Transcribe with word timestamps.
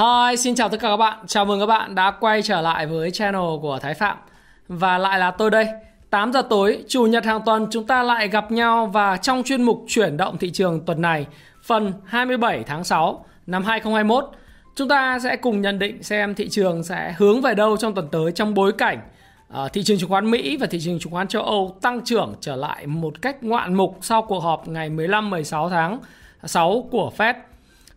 Hi, 0.00 0.36
xin 0.36 0.54
chào 0.54 0.68
tất 0.68 0.80
cả 0.80 0.88
các 0.88 0.96
bạn. 0.96 1.18
Chào 1.26 1.44
mừng 1.44 1.60
các 1.60 1.66
bạn 1.66 1.94
đã 1.94 2.10
quay 2.10 2.42
trở 2.42 2.60
lại 2.60 2.86
với 2.86 3.10
channel 3.10 3.42
của 3.62 3.78
Thái 3.82 3.94
Phạm. 3.94 4.16
Và 4.68 4.98
lại 4.98 5.18
là 5.18 5.30
tôi 5.30 5.50
đây. 5.50 5.66
8 6.10 6.32
giờ 6.32 6.42
tối, 6.42 6.84
chủ 6.88 7.06
nhật 7.06 7.24
hàng 7.24 7.40
tuần 7.46 7.66
chúng 7.70 7.86
ta 7.86 8.02
lại 8.02 8.28
gặp 8.28 8.52
nhau 8.52 8.86
và 8.86 9.16
trong 9.16 9.42
chuyên 9.42 9.62
mục 9.62 9.84
chuyển 9.88 10.16
động 10.16 10.38
thị 10.38 10.50
trường 10.50 10.80
tuần 10.86 11.02
này, 11.02 11.26
phần 11.62 11.92
27 12.04 12.62
tháng 12.66 12.84
6 12.84 13.24
năm 13.46 13.64
2021, 13.64 14.24
chúng 14.76 14.88
ta 14.88 15.18
sẽ 15.18 15.36
cùng 15.36 15.60
nhận 15.60 15.78
định 15.78 16.02
xem 16.02 16.34
thị 16.34 16.48
trường 16.48 16.84
sẽ 16.84 17.14
hướng 17.18 17.40
về 17.40 17.54
đâu 17.54 17.76
trong 17.76 17.94
tuần 17.94 18.08
tới 18.12 18.32
trong 18.32 18.54
bối 18.54 18.72
cảnh 18.72 19.00
ờ, 19.48 19.68
thị 19.68 19.82
trường 19.82 19.98
chứng 19.98 20.10
khoán 20.10 20.30
Mỹ 20.30 20.56
và 20.56 20.66
thị 20.66 20.80
trường 20.80 20.98
chứng 20.98 21.12
khoán 21.12 21.28
châu 21.28 21.42
Âu 21.42 21.76
tăng 21.82 22.04
trưởng 22.04 22.34
trở 22.40 22.56
lại 22.56 22.86
một 22.86 23.22
cách 23.22 23.42
ngoạn 23.42 23.74
mục 23.74 23.98
sau 24.00 24.22
cuộc 24.22 24.40
họp 24.40 24.68
ngày 24.68 24.90
15-16 24.90 25.70
tháng 25.70 25.98
6 26.44 26.88
của 26.90 27.12
Fed. 27.16 27.34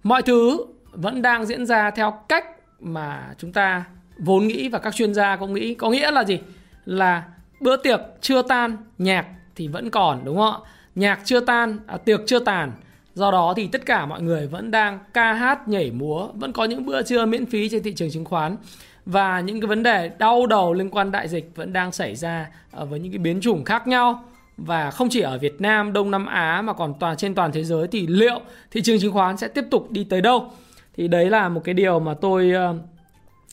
Mọi 0.04 0.22
thứ 0.22 0.58
vẫn 0.94 1.22
đang 1.22 1.46
diễn 1.46 1.66
ra 1.66 1.92
theo 1.92 2.12
cách 2.30 2.46
mà 2.80 3.34
chúng 3.38 3.54
ta 3.54 3.84
vốn 4.18 4.48
nghĩ 4.48 4.70
và 4.70 4.80
các 4.80 4.96
chuyên 4.96 5.14
gia 5.14 5.36
cũng 5.36 5.54
nghĩ. 5.54 5.74
Có 5.74 5.90
nghĩa 5.90 6.12
là 6.12 6.24
gì? 6.24 6.40
Là 6.86 7.24
bữa 7.60 7.78
tiệc 7.78 8.00
chưa 8.22 8.42
tan 8.42 8.78
nhạc 8.98 9.26
thì 9.56 9.68
vẫn 9.68 9.90
còn 9.90 10.22
đúng 10.24 10.38
không 10.38 10.64
ạ? 10.64 10.70
Nhạc 10.96 11.20
chưa 11.24 11.40
tan 11.40 11.80
à, 11.88 11.98
tiệc 11.98 12.20
chưa 12.26 12.40
tàn. 12.40 12.72
Do 13.16 13.32
đó 13.32 13.54
thì 13.58 13.68
tất 13.68 13.86
cả 13.86 14.06
mọi 14.06 14.22
người 14.22 14.48
vẫn 14.48 14.72
đang 14.72 15.00
ca 15.14 15.34
hát 15.34 15.68
nhảy 15.68 15.92
múa 15.92 16.28
vẫn 16.34 16.52
có 16.52 16.66
những 16.66 16.86
bữa 16.86 17.02
trưa 17.02 17.26
miễn 17.26 17.46
phí 17.46 17.70
trên 17.70 17.84
thị 17.84 17.94
trường 17.94 18.12
chứng 18.12 18.26
khoán. 18.26 18.58
Và 19.06 19.40
những 19.40 19.62
cái 19.62 19.68
vấn 19.68 19.84
đề 19.84 20.10
đau 20.18 20.48
đầu 20.48 20.74
liên 20.74 20.90
quan 20.90 21.12
đại 21.12 21.28
dịch 21.28 21.52
vẫn 21.56 21.74
đang 21.74 21.92
xảy 21.92 22.16
ra 22.16 22.48
à, 22.72 22.84
với 22.84 23.00
những 23.00 23.12
cái 23.12 23.20
biến 23.20 23.42
chủng 23.42 23.64
khác 23.64 23.88
nhau. 23.88 24.24
Và 24.58 24.92
không 24.92 25.10
chỉ 25.10 25.22
ở 25.22 25.38
Việt 25.38 25.62
Nam, 25.62 25.94
Đông 25.94 26.12
Nam 26.12 26.26
Á 26.26 26.62
mà 26.62 26.74
còn 26.74 26.94
toàn 27.00 27.18
trên 27.18 27.36
toàn 27.36 27.52
thế 27.52 27.64
giới 27.64 27.88
thì 27.88 28.08
liệu 28.08 28.40
thị 28.72 28.82
trường 28.82 29.00
chứng 29.00 29.14
khoán 29.14 29.38
sẽ 29.38 29.48
tiếp 29.48 29.66
tục 29.72 29.92
đi 29.92 30.04
tới 30.04 30.22
đâu? 30.22 30.52
Thì 30.98 31.08
đấy 31.08 31.30
là 31.30 31.50
một 31.50 31.62
cái 31.64 31.74
điều 31.74 32.00
mà 32.00 32.14
tôi 32.14 32.52
ờ, 32.52 32.76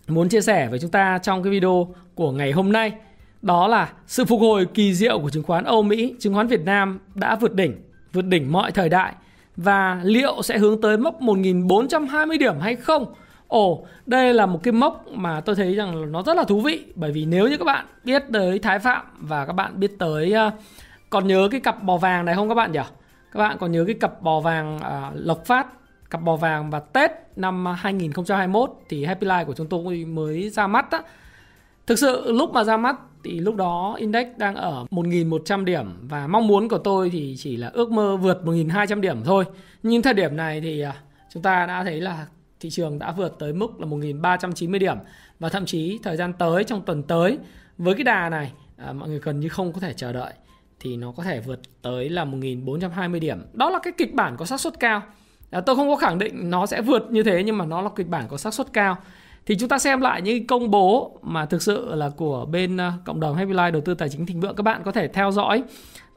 muốn 0.09 0.29
chia 0.29 0.41
sẻ 0.41 0.69
với 0.69 0.79
chúng 0.79 0.91
ta 0.91 1.19
trong 1.23 1.43
cái 1.43 1.53
video 1.53 1.95
của 2.15 2.33
ngày 2.33 2.53
hôm 2.53 2.73
nay 2.73 2.93
đó 3.43 3.69
là 3.69 3.93
sự 4.07 4.25
phục 4.25 4.41
hồi 4.41 4.67
kỳ 4.75 4.95
diệu 4.95 5.19
của 5.19 5.31
chứng 5.31 5.43
khoán 5.43 5.65
Âu 5.65 5.83
Mỹ, 5.83 6.15
chứng 6.19 6.35
khoán 6.35 6.47
Việt 6.47 6.65
Nam 6.65 6.99
đã 7.15 7.37
vượt 7.37 7.55
đỉnh, 7.55 7.83
vượt 8.13 8.25
đỉnh 8.25 8.53
mọi 8.53 8.73
thời 8.73 8.89
đại 8.89 9.15
và 9.57 10.01
liệu 10.03 10.43
sẽ 10.43 10.59
hướng 10.59 10.81
tới 10.81 10.97
mốc 10.97 11.23
1420 11.23 12.39
điểm 12.39 12.55
hay 12.61 12.77
không? 12.77 13.15
Ồ, 13.49 13.87
đây 14.07 14.35
là 14.35 14.47
một 14.47 14.61
cái 14.63 14.73
mốc 14.73 15.07
mà 15.13 15.41
tôi 15.41 15.57
thấy 15.57 15.75
rằng 15.75 16.13
nó 16.13 16.23
rất 16.23 16.37
là 16.37 16.45
thú 16.45 16.61
vị 16.61 16.85
bởi 16.95 17.13
vì 17.13 17.25
nếu 17.25 17.49
như 17.49 17.57
các 17.57 17.65
bạn 17.65 17.87
biết 18.05 18.23
tới 18.33 18.59
Thái 18.59 18.79
Phạm 18.79 19.07
và 19.21 19.47
các 19.47 19.53
bạn 19.53 19.81
biết 19.81 19.99
tới 19.99 20.35
uh, 20.47 20.53
còn 21.11 21.27
nhớ 21.27 21.49
cái 21.51 21.61
cặp 21.61 21.83
bò 21.83 21.97
vàng 21.97 22.25
này 22.25 22.35
không 22.35 22.49
các 22.49 22.55
bạn 22.55 22.73
nhỉ? 22.73 22.81
Các 23.33 23.39
bạn 23.39 23.57
còn 23.61 23.73
nhớ 23.73 23.85
cái 23.87 23.95
cặp 24.01 24.23
bò 24.23 24.41
vàng 24.41 24.77
uh, 24.77 25.15
Lộc 25.15 25.45
Phát 25.47 25.67
cặp 26.11 26.23
bò 26.23 26.37
vàng 26.37 26.71
và 26.71 26.81
Tết 26.81 27.11
năm 27.37 27.69
à, 27.69 27.73
2021 27.73 28.71
thì 28.89 29.05
Happy 29.05 29.27
Life 29.27 29.45
của 29.45 29.55
chúng 29.55 29.67
tôi 29.67 30.05
mới 30.05 30.51
ra 30.51 30.67
mắt 30.67 30.91
á. 30.91 31.03
Thực 31.87 31.99
sự 31.99 32.33
lúc 32.33 32.53
mà 32.53 32.65
ra 32.65 32.77
mắt 32.77 32.97
thì 33.25 33.41
lúc 33.41 33.57
đó 33.57 33.95
index 33.99 34.27
đang 34.37 34.55
ở 34.55 34.85
1.100 34.91 35.65
điểm 35.65 35.87
và 36.03 36.27
mong 36.27 36.47
muốn 36.47 36.69
của 36.69 36.79
tôi 36.79 37.11
thì 37.11 37.35
chỉ 37.39 37.57
là 37.57 37.71
ước 37.73 37.91
mơ 37.91 38.17
vượt 38.17 38.41
1.200 38.45 39.01
điểm 39.01 39.23
thôi. 39.25 39.45
Nhưng 39.83 40.03
thời 40.03 40.15
điểm 40.15 40.37
này 40.37 40.61
thì 40.61 40.81
à, 40.81 40.95
chúng 41.35 41.43
ta 41.43 41.67
đã 41.67 41.85
thấy 41.85 42.01
là 42.01 42.27
thị 42.61 42.71
trường 42.71 42.99
đã 42.99 43.13
vượt 43.13 43.39
tới 43.39 43.53
mức 43.53 43.81
là 43.81 43.87
1.390 43.87 44.79
điểm 44.79 44.97
và 45.39 45.49
thậm 45.49 45.67
chí 45.67 45.99
thời 46.03 46.17
gian 46.17 46.33
tới 46.33 46.65
trong 46.65 46.83
tuần 46.83 47.03
tới 47.03 47.39
với 47.79 47.95
cái 47.95 48.05
đà 48.05 48.29
này 48.29 48.53
à, 48.77 48.93
mọi 48.93 49.09
người 49.09 49.21
gần 49.23 49.41
như 49.41 49.49
không 49.49 49.73
có 49.73 49.81
thể 49.81 49.93
chờ 49.93 50.13
đợi 50.13 50.33
thì 50.81 50.97
nó 50.97 51.13
có 51.13 51.23
thể 51.23 51.41
vượt 51.41 51.61
tới 51.83 52.09
là 52.09 52.25
1.420 52.25 53.21
điểm. 53.21 53.39
Đó 53.53 53.71
là 53.71 53.79
cái 53.83 53.93
kịch 53.99 54.15
bản 54.15 54.37
có 54.37 54.45
xác 54.45 54.61
suất 54.61 54.81
cao. 54.81 55.03
À, 55.51 55.61
tôi 55.61 55.77
không 55.77 55.89
có 55.89 55.97
khẳng 55.97 56.19
định 56.19 56.51
nó 56.51 56.67
sẽ 56.67 56.83
vượt 56.83 57.11
như 57.11 57.23
thế 57.23 57.43
nhưng 57.43 57.59
mà 57.59 57.65
nó 57.65 57.83
là 57.83 57.91
kịch 57.97 58.09
bản 58.09 58.25
có 58.29 58.37
xác 58.37 58.55
suất 58.55 58.73
cao. 58.73 58.97
Thì 59.47 59.57
chúng 59.59 59.69
ta 59.69 59.79
xem 59.79 60.01
lại 60.01 60.23
những 60.23 60.47
công 60.47 60.71
bố 60.71 61.19
mà 61.23 61.47
thực 61.47 61.63
sự 61.63 61.95
là 61.95 62.11
của 62.17 62.47
bên 62.47 62.77
ờ, 62.77 62.93
cộng 63.05 63.21
đồng 63.21 63.37
Happy 63.37 63.53
Life 63.53 63.71
đầu 63.71 63.83
tư 63.85 63.95
tài 63.95 64.09
chính 64.09 64.27
thịnh 64.27 64.41
vượng. 64.41 64.57
Các 64.57 64.63
bạn 64.63 64.83
có 64.85 64.93
thể 64.93 65.09
theo 65.09 65.31
dõi 65.31 65.63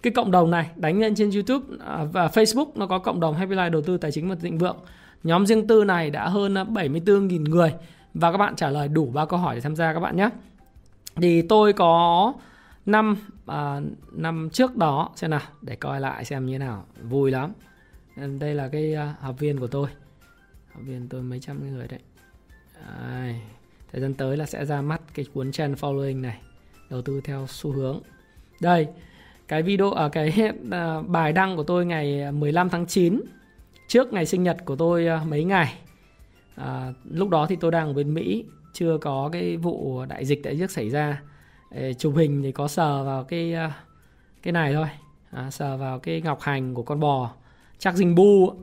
cái 0.04 0.14
cộng 0.14 0.32
đồng 0.32 0.52
này 0.52 0.70
đánh 0.76 1.00
lên 1.00 1.16
trên 1.16 1.32
YouTube 1.32 1.66
à, 1.86 2.04
và 2.12 2.28
Facebook 2.28 2.66
nó 2.76 2.88
có 2.88 3.00
cộng 3.00 3.20
đồng 3.20 3.36
Happy 3.36 3.56
Life 3.56 3.70
đầu 3.70 3.82
tư 3.82 3.98
tài 3.98 4.12
chính 4.12 4.30
và 4.30 4.36
thịnh 4.36 4.58
vượng. 4.58 4.78
Nhóm 5.24 5.46
riêng 5.46 5.68
tư 5.68 5.84
này 5.84 6.10
đã 6.10 6.30
hơn 6.30 6.56
ờ, 6.56 6.64
74.000 6.64 7.50
người. 7.50 7.74
Và 8.14 8.32
các 8.32 8.38
bạn 8.38 8.56
trả 8.56 8.70
lời 8.70 8.88
đủ 8.88 9.06
ba 9.06 9.26
câu 9.26 9.40
hỏi 9.40 9.56
để 9.56 9.62
tham 9.62 9.76
gia 9.76 9.94
các 9.94 10.00
bạn 10.00 10.16
nhé. 10.16 10.30
Thì 11.16 11.42
tôi 11.42 11.74
có 11.74 12.34
năm 12.86 13.18
à, 13.46 13.80
năm 14.12 14.50
trước 14.54 14.76
đó 14.76 15.10
xem 15.16 15.32
nào 15.32 15.42
để 15.62 15.76
coi 15.76 16.02
lại 16.02 16.26
xem 16.26 16.46
như 16.46 16.54
thế 16.54 16.58
nào. 16.58 16.86
Vui 17.02 17.32
lắm. 17.32 17.52
Ờ, 18.16 18.28
đây 18.40 18.56
là 18.56 18.68
cái 18.68 18.94
ờ, 18.94 19.14
học 19.20 19.40
viên 19.40 19.60
của 19.60 19.68
tôi. 19.68 19.88
Học 20.74 20.84
viên 20.86 21.08
tôi 21.10 21.22
mấy 21.22 21.40
trăm 21.40 21.76
người 21.76 21.88
đấy. 21.88 22.00
Đây. 23.10 23.36
thời 23.92 24.02
gian 24.02 24.14
tới 24.14 24.38
là 24.38 24.46
sẽ 24.46 24.66
ra 24.66 24.82
mắt 24.82 25.02
cái 25.14 25.26
cuốn 25.34 25.52
trend 25.52 25.80
following 25.80 26.22
này 26.22 26.42
đầu 26.90 27.02
tư 27.02 27.22
theo 27.24 27.46
xu 27.50 27.72
hướng. 27.72 28.02
Đây 28.60 28.88
cái 29.48 29.64
video 29.64 29.92
ở 29.92 30.06
à, 30.06 30.10
cái 30.10 30.52
à, 30.72 31.02
bài 31.02 31.34
đăng 31.34 31.58
của 31.58 31.64
tôi 31.64 31.86
ngày 31.86 32.32
15 32.32 32.70
tháng 32.70 32.86
9 32.86 33.22
trước 33.88 34.14
ngày 34.14 34.26
sinh 34.26 34.44
nhật 34.44 34.58
của 34.66 34.76
tôi 34.76 35.08
mấy 35.28 35.44
ngày. 35.44 35.74
À, 36.56 36.94
lúc 37.12 37.30
đó 37.30 37.46
thì 37.46 37.56
tôi 37.56 37.72
đang 37.72 37.88
ở 37.88 37.94
bên 37.94 38.14
Mỹ 38.14 38.46
chưa 38.74 38.98
có 38.98 39.30
cái 39.34 39.58
vụ 39.58 40.06
đại 40.06 40.26
dịch 40.26 40.44
tại 40.44 40.58
dịch 40.58 40.72
xảy 40.72 40.90
ra. 40.90 41.22
Chụp 41.98 42.14
hình 42.16 42.44
thì 42.44 42.52
có 42.52 42.68
sờ 42.68 43.04
vào 43.04 43.24
cái 43.24 43.56
cái 44.44 44.52
này 44.52 44.74
thôi. 44.74 44.88
À, 45.32 45.52
sờ 45.52 45.78
vào 45.78 46.00
cái 46.00 46.22
ngọc 46.22 46.42
hành 46.42 46.74
của 46.74 46.84
con 46.84 47.00
bò 47.00 47.34
chắc 47.84 47.96
dinh 47.96 48.16
bu 48.16 48.54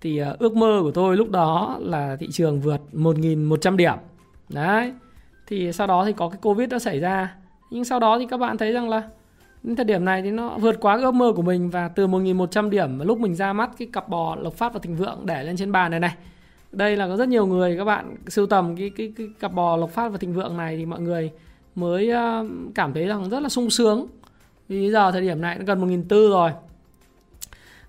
thì 0.00 0.18
ờ, 0.18 0.36
ước 0.38 0.56
mơ 0.56 0.80
của 0.82 0.90
tôi 0.90 1.16
lúc 1.16 1.30
đó 1.30 1.76
là 1.80 2.16
thị 2.16 2.28
trường 2.32 2.60
vượt 2.60 2.80
1.100 2.92 3.76
điểm. 3.76 3.94
Đấy 4.48 4.92
thì 5.46 5.72
sau 5.72 5.86
đó 5.86 6.04
thì 6.04 6.12
có 6.12 6.28
cái 6.28 6.38
covid 6.42 6.68
đã 6.68 6.78
xảy 6.78 7.00
ra. 7.00 7.36
Nhưng 7.70 7.84
sau 7.84 8.00
đó 8.00 8.18
thì 8.18 8.26
các 8.30 8.36
bạn 8.36 8.58
thấy 8.58 8.72
rằng 8.72 8.88
là 8.88 9.02
đến 9.62 9.76
thời 9.76 9.84
điểm 9.84 10.04
này 10.04 10.22
thì 10.22 10.30
nó 10.30 10.58
vượt 10.58 10.76
quá 10.80 10.96
ước 10.96 11.14
mơ 11.14 11.32
của 11.36 11.42
mình 11.42 11.70
và 11.70 11.88
từ 11.88 12.06
1.100 12.06 12.70
điểm 12.70 12.98
mà 12.98 13.04
lúc 13.04 13.20
mình 13.20 13.34
ra 13.34 13.52
mắt 13.52 13.70
cái 13.78 13.88
cặp 13.92 14.08
bò 14.08 14.36
lộc 14.36 14.54
phát 14.54 14.72
và 14.72 14.80
thịnh 14.82 14.96
vượng 14.96 15.18
để 15.24 15.44
lên 15.44 15.56
trên 15.56 15.72
bàn 15.72 15.90
này 15.90 16.00
này. 16.00 16.14
Đây 16.72 16.96
là 16.96 17.08
có 17.08 17.16
rất 17.16 17.28
nhiều 17.28 17.46
người 17.46 17.76
các 17.76 17.84
bạn 17.84 18.16
sưu 18.28 18.46
tầm 18.46 18.76
cái, 18.76 18.90
cái, 18.96 19.12
cái 19.16 19.28
cặp 19.40 19.52
bò 19.52 19.76
lộc 19.76 19.90
phát 19.90 20.08
và 20.08 20.18
thịnh 20.18 20.32
vượng 20.32 20.56
này 20.56 20.76
thì 20.76 20.86
mọi 20.86 21.00
người 21.00 21.30
mới 21.74 22.10
ờ, 22.10 22.46
cảm 22.74 22.92
thấy 22.92 23.06
rằng 23.06 23.30
rất 23.30 23.40
là 23.40 23.48
sung 23.48 23.70
sướng. 23.70 24.06
Vì 24.68 24.90
giờ 24.90 25.12
thời 25.12 25.20
điểm 25.20 25.40
này 25.40 25.58
nó 25.58 25.64
gần 25.64 26.04
1.400 26.08 26.30
rồi 26.30 26.50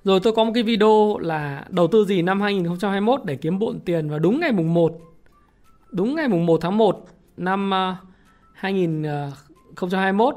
rồi 0.06 0.20
tôi 0.20 0.34
có 0.34 0.44
một 0.44 0.52
cái 0.54 0.64
video 0.64 1.18
là 1.18 1.66
đầu 1.70 1.88
tư 1.88 2.06
gì 2.06 2.22
năm 2.22 2.42
2021 2.42 3.22
để 3.26 3.36
kiếm 3.36 3.60
bộn 3.60 3.80
tiền 3.80 4.10
và 4.10 4.20
đúng 4.20 4.40
ngày 4.40 4.52
mùng 4.52 4.74
1. 4.74 4.98
Đúng 5.92 6.16
ngày 6.16 6.28
mùng 6.28 6.46
1 6.46 6.58
tháng 6.62 6.78
1 6.78 7.06
năm 7.38 7.74
à, 7.74 7.98
2021. 8.54 10.36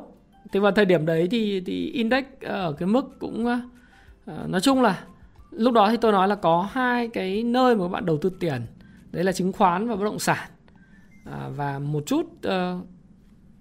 Thế 0.53 0.61
vào 0.61 0.73
thời 0.73 0.85
điểm 0.85 1.07
đấy 1.07 1.29
thì 1.31 1.61
thì 1.67 1.91
index 1.91 2.25
à, 2.41 2.55
ở 2.55 2.73
cái 2.73 2.87
mức 2.87 3.19
cũng 3.19 3.47
à, 3.47 3.61
nói 4.47 4.61
chung 4.61 4.83
là 4.83 5.05
lúc 5.51 5.75
đó 5.75 5.91
thì 5.91 5.97
tôi 5.97 6.13
nói 6.13 6.29
là 6.29 6.35
có 6.35 6.69
hai 6.73 7.09
cái 7.09 7.43
nơi 7.43 7.77
mà 7.77 7.85
các 7.85 7.89
bạn 7.89 8.07
đầu 8.07 8.19
tư 8.19 8.31
tiền. 8.41 8.63
Đấy 9.11 9.25
là 9.25 9.33
chứng 9.33 9.53
khoán 9.53 9.89
và 9.89 9.97
bất 9.97 10.05
động 10.05 10.19
sản. 10.19 10.51
À, 11.25 11.49
và 11.57 11.79
một 11.79 12.03
chút 12.07 12.27
uh, 12.27 12.87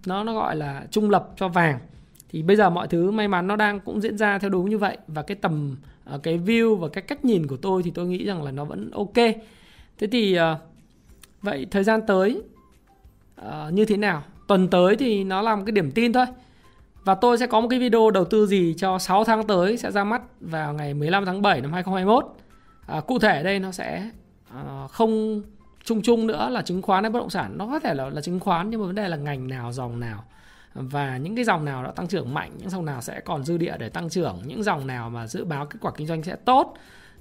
nó 0.05 0.23
nó 0.23 0.33
gọi 0.33 0.55
là 0.55 0.87
trung 0.91 1.09
lập 1.09 1.29
cho 1.35 1.47
vàng 1.47 1.79
thì 2.29 2.43
bây 2.43 2.55
giờ 2.55 2.69
mọi 2.69 2.87
thứ 2.87 3.11
may 3.11 3.27
mắn 3.27 3.47
nó 3.47 3.55
đang 3.55 3.79
cũng 3.79 4.01
diễn 4.01 4.17
ra 4.17 4.37
theo 4.37 4.49
đúng 4.49 4.69
như 4.69 4.77
vậy 4.77 4.97
và 5.07 5.21
cái 5.21 5.35
tầm 5.35 5.75
Ờ, 6.09 6.17
cái 6.17 6.39
view 6.39 6.75
và 6.75 6.87
cái 6.89 7.01
cách 7.01 7.25
nhìn 7.25 7.47
của 7.47 7.57
tôi 7.57 7.83
thì 7.83 7.91
tôi 7.91 8.05
nghĩ 8.07 8.25
rằng 8.25 8.43
là 8.43 8.51
nó 8.51 8.65
vẫn 8.65 8.91
ok. 8.91 9.15
Thế 9.97 10.07
thì 10.11 10.33
ờ, 10.33 10.57
vậy 11.41 11.67
thời 11.71 11.83
gian 11.83 12.01
tới 12.07 12.41
ờ, 13.35 13.71
như 13.73 13.85
thế 13.85 13.97
nào? 13.97 14.23
Tuần 14.47 14.67
tới 14.67 14.95
thì 14.95 15.23
nó 15.23 15.41
là 15.41 15.55
một 15.55 15.63
cái 15.65 15.71
điểm 15.71 15.91
tin 15.91 16.13
thôi. 16.13 16.25
Và 17.03 17.15
tôi 17.15 17.37
sẽ 17.37 17.47
có 17.47 17.61
một 17.61 17.67
cái 17.67 17.79
video 17.79 18.11
đầu 18.11 18.25
tư 18.25 18.45
gì 18.45 18.73
cho 18.77 18.99
6 18.99 19.23
tháng 19.23 19.47
tới 19.47 19.77
sẽ 19.77 19.91
ra 19.91 20.03
mắt 20.03 20.21
vào 20.41 20.73
ngày 20.73 20.93
15 20.93 21.25
tháng 21.25 21.41
7 21.41 21.61
năm 21.61 21.73
2021 21.73 22.25
à, 22.87 23.01
cụ 23.01 23.19
thể 23.19 23.43
đây 23.43 23.59
nó 23.59 23.71
sẽ 23.71 24.09
à, 24.53 24.87
không 24.91 25.41
chung 25.83 26.01
chung 26.01 26.27
nữa 26.27 26.49
là 26.49 26.61
chứng 26.61 26.81
khoán 26.81 27.03
hay 27.03 27.11
bất 27.11 27.19
động 27.19 27.29
sản. 27.29 27.57
Nó 27.57 27.67
có 27.67 27.79
thể 27.79 27.93
là 27.93 28.09
là 28.09 28.21
chứng 28.21 28.39
khoán 28.39 28.69
nhưng 28.69 28.79
mà 28.79 28.85
vấn 28.85 28.95
đề 28.95 29.09
là 29.09 29.17
ngành 29.17 29.47
nào 29.47 29.71
dòng 29.71 29.99
nào 29.99 30.23
và 30.77 31.17
những 31.17 31.35
cái 31.35 31.45
dòng 31.45 31.65
nào 31.65 31.83
đã 31.83 31.91
tăng 31.91 32.07
trưởng 32.07 32.33
mạnh 32.33 32.51
những 32.57 32.69
dòng 32.69 32.85
nào 32.85 33.01
sẽ 33.01 33.19
còn 33.19 33.43
dư 33.43 33.57
địa 33.57 33.75
để 33.79 33.89
tăng 33.89 34.09
trưởng 34.09 34.41
những 34.45 34.63
dòng 34.63 34.87
nào 34.87 35.09
mà 35.09 35.27
dự 35.27 35.45
báo 35.45 35.65
kết 35.65 35.77
quả 35.81 35.91
kinh 35.97 36.07
doanh 36.07 36.23
sẽ 36.23 36.35
tốt 36.35 36.73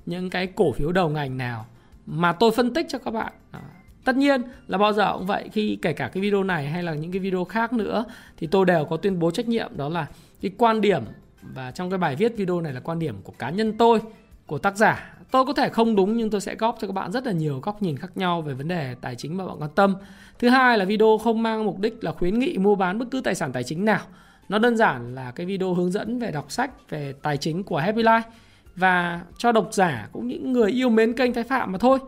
những 0.06 0.31
cái 0.31 0.47
cổ 0.47 0.73
phiếu 0.73 0.93
đầu 0.93 1.08
ngành 1.08 1.37
nào 1.37 1.67
mà 2.06 2.32
tôi 2.32 2.50
phân 2.56 2.75
tích 2.75 2.87
cho 2.88 2.99
các 2.99 3.11
bạn. 3.11 3.32
À, 3.50 3.61
tất 4.05 4.17
nhiên 4.17 4.43
là 4.67 4.79
bao 4.79 4.93
giờ 4.93 5.12
cũng 5.12 5.26
vậy 5.26 5.49
khi 5.53 5.79
kể 5.82 5.93
cả 5.93 6.08
cái 6.08 6.20
video 6.20 6.43
này 6.43 6.67
hay 6.67 6.82
là 6.82 6.94
những 6.94 7.12
cái 7.12 7.20
video 7.20 7.44
khác 7.44 7.73
nữa 7.73 8.05
thì 8.37 8.47
tôi 8.47 8.67
đều 8.67 8.85
có 8.85 8.97
tuyên 8.97 9.19
bố 9.19 9.31
trách 9.31 9.49
nhiệm 9.49 9.76
đó 9.76 9.88
là 9.88 10.06
cái 10.41 10.50
quan 10.59 10.81
điểm 10.81 11.05
và 11.43 11.70
trong 11.70 11.91
cái 11.91 11.99
bài 11.99 12.17
viết 12.17 12.37
video 12.37 12.61
này 12.61 12.73
là 12.73 12.81
quan 12.81 12.99
điểm 12.99 13.17
của 13.23 13.32
cá 13.38 13.50
nhân 13.50 13.79
tôi 13.79 14.00
của 14.47 14.59
tác 14.59 14.76
giả 14.76 15.16
tôi 15.31 15.44
có 15.44 15.52
thể 15.52 15.69
không 15.69 15.96
đúng 15.96 16.17
nhưng 16.17 16.31
tôi 16.31 16.40
sẽ 16.40 16.55
góp 16.55 16.76
cho 16.81 16.87
các 16.87 16.93
bạn 16.93 17.12
rất 17.12 17.26
là 17.26 17.32
nhiều 17.32 17.61
góc 17.62 17.82
nhìn 17.82 17.96
khác 17.96 18.11
nhau 18.14 18.43
về 18.43 18.55
vấn 18.55 18.69
đề 18.69 18.94
tài 19.00 19.14
chính 19.14 19.37
mà 19.37 19.46
bạn 19.46 19.56
quan 19.58 19.70
tâm. 19.75 19.94
Thứ 20.38 20.49
hai 20.49 20.78
là 20.78 20.84
video 20.84 21.19
không 21.19 21.43
mang 21.43 21.64
mục 21.64 21.78
đích 21.78 22.05
là 22.05 22.12
khuyến 22.12 22.38
nghị 22.38 22.58
mua 22.58 22.75
bán 22.75 22.99
bất 22.99 23.06
cứ 23.11 23.20
tài 23.20 23.34
sản 23.34 23.52
tài 23.52 23.64
chính 23.64 23.84
nào. 23.84 24.00
Nó 24.49 24.58
đơn 24.58 24.76
giản 24.76 25.14
là 25.14 25.31
cái 25.31 25.46
video 25.46 25.75
hướng 25.75 25.90
dẫn 25.90 26.19
về 26.19 26.31
đọc 26.31 26.50
sách 26.50 26.90
về 26.90 27.14
tài 27.23 27.37
chính 27.37 27.62
của 27.62 27.78
Happy 27.78 28.02
Life 28.02 28.23
và 28.76 29.20
cho 29.38 29.52
độc 29.52 29.69
giả 29.73 30.08
cũng 30.12 30.28
những 30.28 30.52
người 30.52 30.70
yêu 30.70 30.90
mến 30.90 31.12
kênh 31.12 31.32
Thái 31.32 31.44
Phạm 31.44 31.73
mà 31.73 31.78
thôi. 31.78 31.99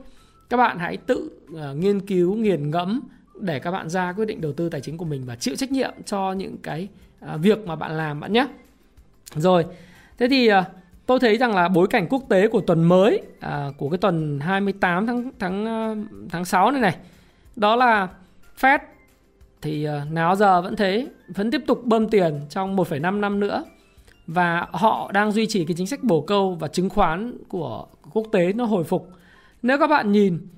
Các 0.48 0.56
bạn 0.56 0.78
hãy 0.78 0.96
tự 0.96 1.30
uh, 1.52 1.76
nghiên 1.76 2.00
cứu 2.00 2.34
nghiền 2.34 2.70
ngẫm 2.70 3.00
để 3.40 3.58
các 3.58 3.70
bạn 3.70 3.88
ra 3.88 4.12
quyết 4.12 4.24
định 4.24 4.40
đầu 4.40 4.52
tư 4.52 4.68
tài 4.68 4.80
chính 4.80 4.98
của 4.98 5.04
mình 5.04 5.22
và 5.26 5.36
chịu 5.36 5.56
trách 5.56 5.72
nhiệm 5.72 5.92
cho 6.06 6.32
những 6.32 6.56
cái 6.62 6.88
uh, 7.34 7.40
việc 7.40 7.66
mà 7.66 7.76
bạn 7.76 7.96
làm 7.96 8.20
bạn 8.20 8.32
nhé. 8.32 8.46
Rồi 9.34 9.64
thế 10.18 10.28
thì 10.28 10.50
uh, 10.52 10.64
tôi 11.08 11.20
thấy 11.20 11.36
rằng 11.36 11.54
là 11.54 11.68
bối 11.68 11.86
cảnh 11.90 12.06
quốc 12.10 12.22
tế 12.28 12.48
của 12.48 12.60
tuần 12.60 12.84
mới 12.84 13.22
à, 13.40 13.68
của 13.78 13.88
cái 13.88 13.98
tuần 13.98 14.40
28 14.40 15.06
tháng 15.06 15.30
tháng 15.38 15.66
ờ, 15.66 15.96
tháng 16.30 16.44
6 16.44 16.70
này 16.70 16.80
này 16.80 16.96
đó 17.56 17.76
là 17.76 18.08
Fed 18.60 18.78
thì 19.62 19.88
uh, 19.88 20.12
nào 20.12 20.36
giờ 20.36 20.62
vẫn 20.62 20.76
thế 20.76 21.06
vẫn 21.28 21.50
tiếp 21.50 21.60
tục 21.66 21.84
bơm 21.84 22.08
tiền 22.08 22.40
trong 22.50 22.76
1,5 22.76 23.20
năm 23.20 23.40
nữa 23.40 23.64
và 24.26 24.66
họ 24.70 25.10
đang 25.12 25.32
duy 25.32 25.46
trì 25.46 25.64
cái 25.64 25.74
chính 25.76 25.86
sách 25.86 26.02
bổ 26.02 26.20
câu 26.20 26.56
và 26.60 26.68
chứng 26.68 26.88
khoán 26.88 27.38
của 27.48 27.86
quốc 28.12 28.26
tế 28.32 28.52
nó 28.52 28.64
hồi 28.64 28.84
phục. 28.84 29.10
Nếu 29.62 29.78
các 29.78 29.86
bạn 29.86 30.12
nhìn 30.12 30.48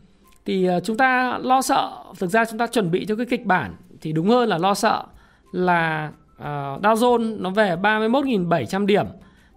thì 0.47 0.67
ờ, 0.67 0.81
chúng 0.81 0.97
ta 0.97 1.39
lo 1.43 1.63
sợ 1.63 1.91
thực 2.19 2.31
ra 2.31 2.45
chúng 2.45 2.59
ta 2.59 2.67
chuẩn 2.67 2.91
bị 2.91 3.07
cho 3.07 3.17
cái 3.17 3.27
kịch 3.27 3.47
bản 3.47 3.77
thì 4.01 4.13
đúng 4.13 4.29
hơn 4.29 4.49
là 4.49 4.59
lo 4.59 4.75
sợ 4.75 5.05
là 5.53 6.13
uh, 6.37 6.83
Dow 6.83 6.95
Jones 6.95 7.41
nó 7.41 7.51
về 7.51 7.77
31.700 7.77 8.87
điểm 8.87 9.07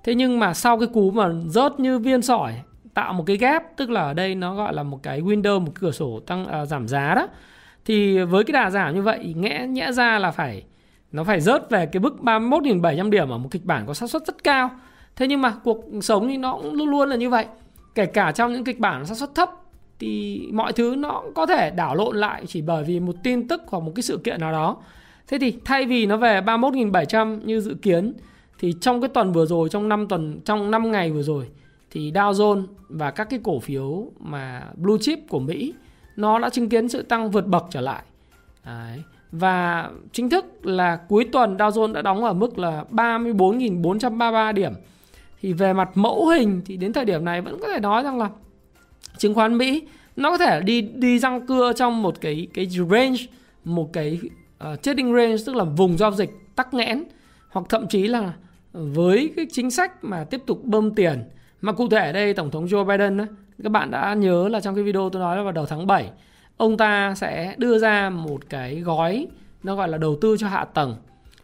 thế 0.03 0.15
nhưng 0.15 0.39
mà 0.39 0.53
sau 0.53 0.79
cái 0.79 0.87
cú 0.93 1.11
mà 1.11 1.29
rớt 1.47 1.79
như 1.79 1.99
viên 1.99 2.21
sỏi 2.21 2.53
tạo 2.93 3.13
một 3.13 3.23
cái 3.27 3.37
gap 3.37 3.63
tức 3.77 3.89
là 3.89 4.01
ở 4.01 4.13
đây 4.13 4.35
nó 4.35 4.55
gọi 4.55 4.73
là 4.73 4.83
một 4.83 4.99
cái 5.03 5.21
window 5.21 5.59
một 5.59 5.71
cửa 5.75 5.91
sổ 5.91 6.19
tăng 6.19 6.45
à, 6.45 6.65
giảm 6.65 6.87
giá 6.87 7.15
đó 7.15 7.27
thì 7.85 8.19
với 8.23 8.43
cái 8.43 8.51
đà 8.53 8.69
giảm 8.69 8.95
như 8.95 9.01
vậy 9.01 9.33
nhẽ 9.37 9.65
nhẽ 9.67 9.91
ra 9.91 10.19
là 10.19 10.31
phải 10.31 10.63
nó 11.13 11.23
phải 11.23 11.41
rớt 11.41 11.69
về 11.69 11.85
cái 11.85 11.99
mức 11.99 12.15
31.700 12.21 13.09
điểm 13.09 13.29
ở 13.29 13.37
một 13.37 13.49
kịch 13.51 13.65
bản 13.65 13.85
có 13.87 13.93
xác 13.93 14.09
suất 14.09 14.25
rất 14.25 14.43
cao. 14.43 14.69
Thế 15.15 15.27
nhưng 15.27 15.41
mà 15.41 15.53
cuộc 15.63 15.85
sống 16.01 16.27
thì 16.27 16.37
nó 16.37 16.53
cũng 16.53 16.73
luôn 16.73 16.89
luôn 16.89 17.09
là 17.09 17.15
như 17.15 17.29
vậy. 17.29 17.45
Kể 17.95 18.05
cả 18.05 18.31
trong 18.31 18.53
những 18.53 18.63
kịch 18.63 18.79
bản 18.79 19.05
xác 19.05 19.17
suất 19.17 19.35
thấp 19.35 19.49
thì 19.99 20.41
mọi 20.53 20.73
thứ 20.73 20.95
nó 20.97 21.21
cũng 21.23 21.33
có 21.33 21.45
thể 21.45 21.69
đảo 21.69 21.95
lộn 21.95 22.17
lại 22.17 22.43
chỉ 22.47 22.61
bởi 22.61 22.83
vì 22.83 22.99
một 22.99 23.15
tin 23.23 23.47
tức 23.47 23.61
hoặc 23.67 23.79
một 23.79 23.91
cái 23.95 24.03
sự 24.03 24.17
kiện 24.23 24.41
nào 24.41 24.51
đó. 24.51 24.77
Thế 25.27 25.37
thì 25.39 25.53
thay 25.65 25.85
vì 25.85 26.05
nó 26.05 26.17
về 26.17 26.41
31.700 26.41 27.39
như 27.45 27.59
dự 27.59 27.75
kiến 27.81 28.13
thì 28.59 28.73
trong 28.81 29.01
cái 29.01 29.09
tuần 29.09 29.31
vừa 29.31 29.45
rồi 29.45 29.69
trong 29.69 29.89
5 29.89 30.07
tuần 30.07 30.39
trong 30.45 30.71
5 30.71 30.91
ngày 30.91 31.11
vừa 31.11 31.23
rồi 31.23 31.47
thì 31.91 32.11
Dow 32.11 32.31
Jones 32.31 32.65
và 32.89 33.11
các 33.11 33.29
cái 33.29 33.39
cổ 33.43 33.59
phiếu 33.59 34.11
mà 34.19 34.67
blue 34.75 34.97
chip 35.01 35.19
của 35.29 35.39
Mỹ 35.39 35.73
nó 36.15 36.39
đã 36.39 36.49
chứng 36.49 36.69
kiến 36.69 36.89
sự 36.89 37.01
tăng 37.01 37.31
vượt 37.31 37.47
bậc 37.47 37.65
trở 37.71 37.81
lại 37.81 38.03
Đấy. 38.65 39.03
Và 39.31 39.89
chính 40.11 40.29
thức 40.29 40.65
là 40.65 40.95
cuối 40.95 41.25
tuần 41.31 41.57
Dow 41.57 41.69
Jones 41.69 41.93
đã 41.93 42.01
đóng 42.01 42.23
ở 42.23 42.33
mức 42.33 42.57
là 42.57 42.85
34.433 42.91 44.53
điểm. 44.53 44.73
Thì 45.41 45.53
về 45.53 45.73
mặt 45.73 45.89
mẫu 45.95 46.27
hình 46.27 46.61
thì 46.65 46.77
đến 46.77 46.93
thời 46.93 47.05
điểm 47.05 47.25
này 47.25 47.41
vẫn 47.41 47.59
có 47.61 47.67
thể 47.67 47.79
nói 47.79 48.03
rằng 48.03 48.17
là 48.17 48.29
chứng 49.17 49.33
khoán 49.33 49.57
Mỹ 49.57 49.81
nó 50.15 50.29
có 50.31 50.37
thể 50.37 50.61
đi 50.61 50.81
đi 50.81 51.19
răng 51.19 51.47
cưa 51.47 51.73
trong 51.73 52.01
một 52.01 52.21
cái 52.21 52.47
cái 52.53 52.67
range, 52.91 53.17
một 53.63 53.93
cái 53.93 54.19
uh, 54.73 54.81
trading 54.81 55.15
range 55.15 55.37
tức 55.45 55.55
là 55.55 55.63
vùng 55.63 55.97
giao 55.97 56.11
dịch 56.11 56.29
tắc 56.55 56.73
nghẽn 56.73 57.03
hoặc 57.53 57.65
thậm 57.69 57.87
chí 57.87 58.07
là 58.07 58.33
với 58.71 59.33
cái 59.35 59.45
chính 59.51 59.71
sách 59.71 60.03
mà 60.03 60.23
tiếp 60.23 60.41
tục 60.45 60.63
bơm 60.63 60.95
tiền 60.95 61.23
mà 61.61 61.71
cụ 61.71 61.89
thể 61.89 62.05
ở 62.05 62.11
đây 62.11 62.33
tổng 62.33 62.51
thống 62.51 62.65
Joe 62.65 62.85
Biden 62.85 63.17
đó, 63.17 63.25
các 63.63 63.71
bạn 63.71 63.91
đã 63.91 64.13
nhớ 64.13 64.47
là 64.49 64.61
trong 64.61 64.75
cái 64.75 64.83
video 64.83 65.09
tôi 65.09 65.21
nói 65.21 65.37
là 65.37 65.43
vào 65.43 65.51
đầu 65.51 65.65
tháng 65.65 65.87
7 65.87 66.11
ông 66.57 66.77
ta 66.77 67.15
sẽ 67.15 67.55
đưa 67.57 67.79
ra 67.79 68.09
một 68.09 68.49
cái 68.49 68.79
gói 68.79 69.27
nó 69.63 69.75
gọi 69.75 69.89
là 69.89 69.97
đầu 69.97 70.17
tư 70.21 70.37
cho 70.37 70.47
hạ 70.47 70.65
tầng. 70.65 70.95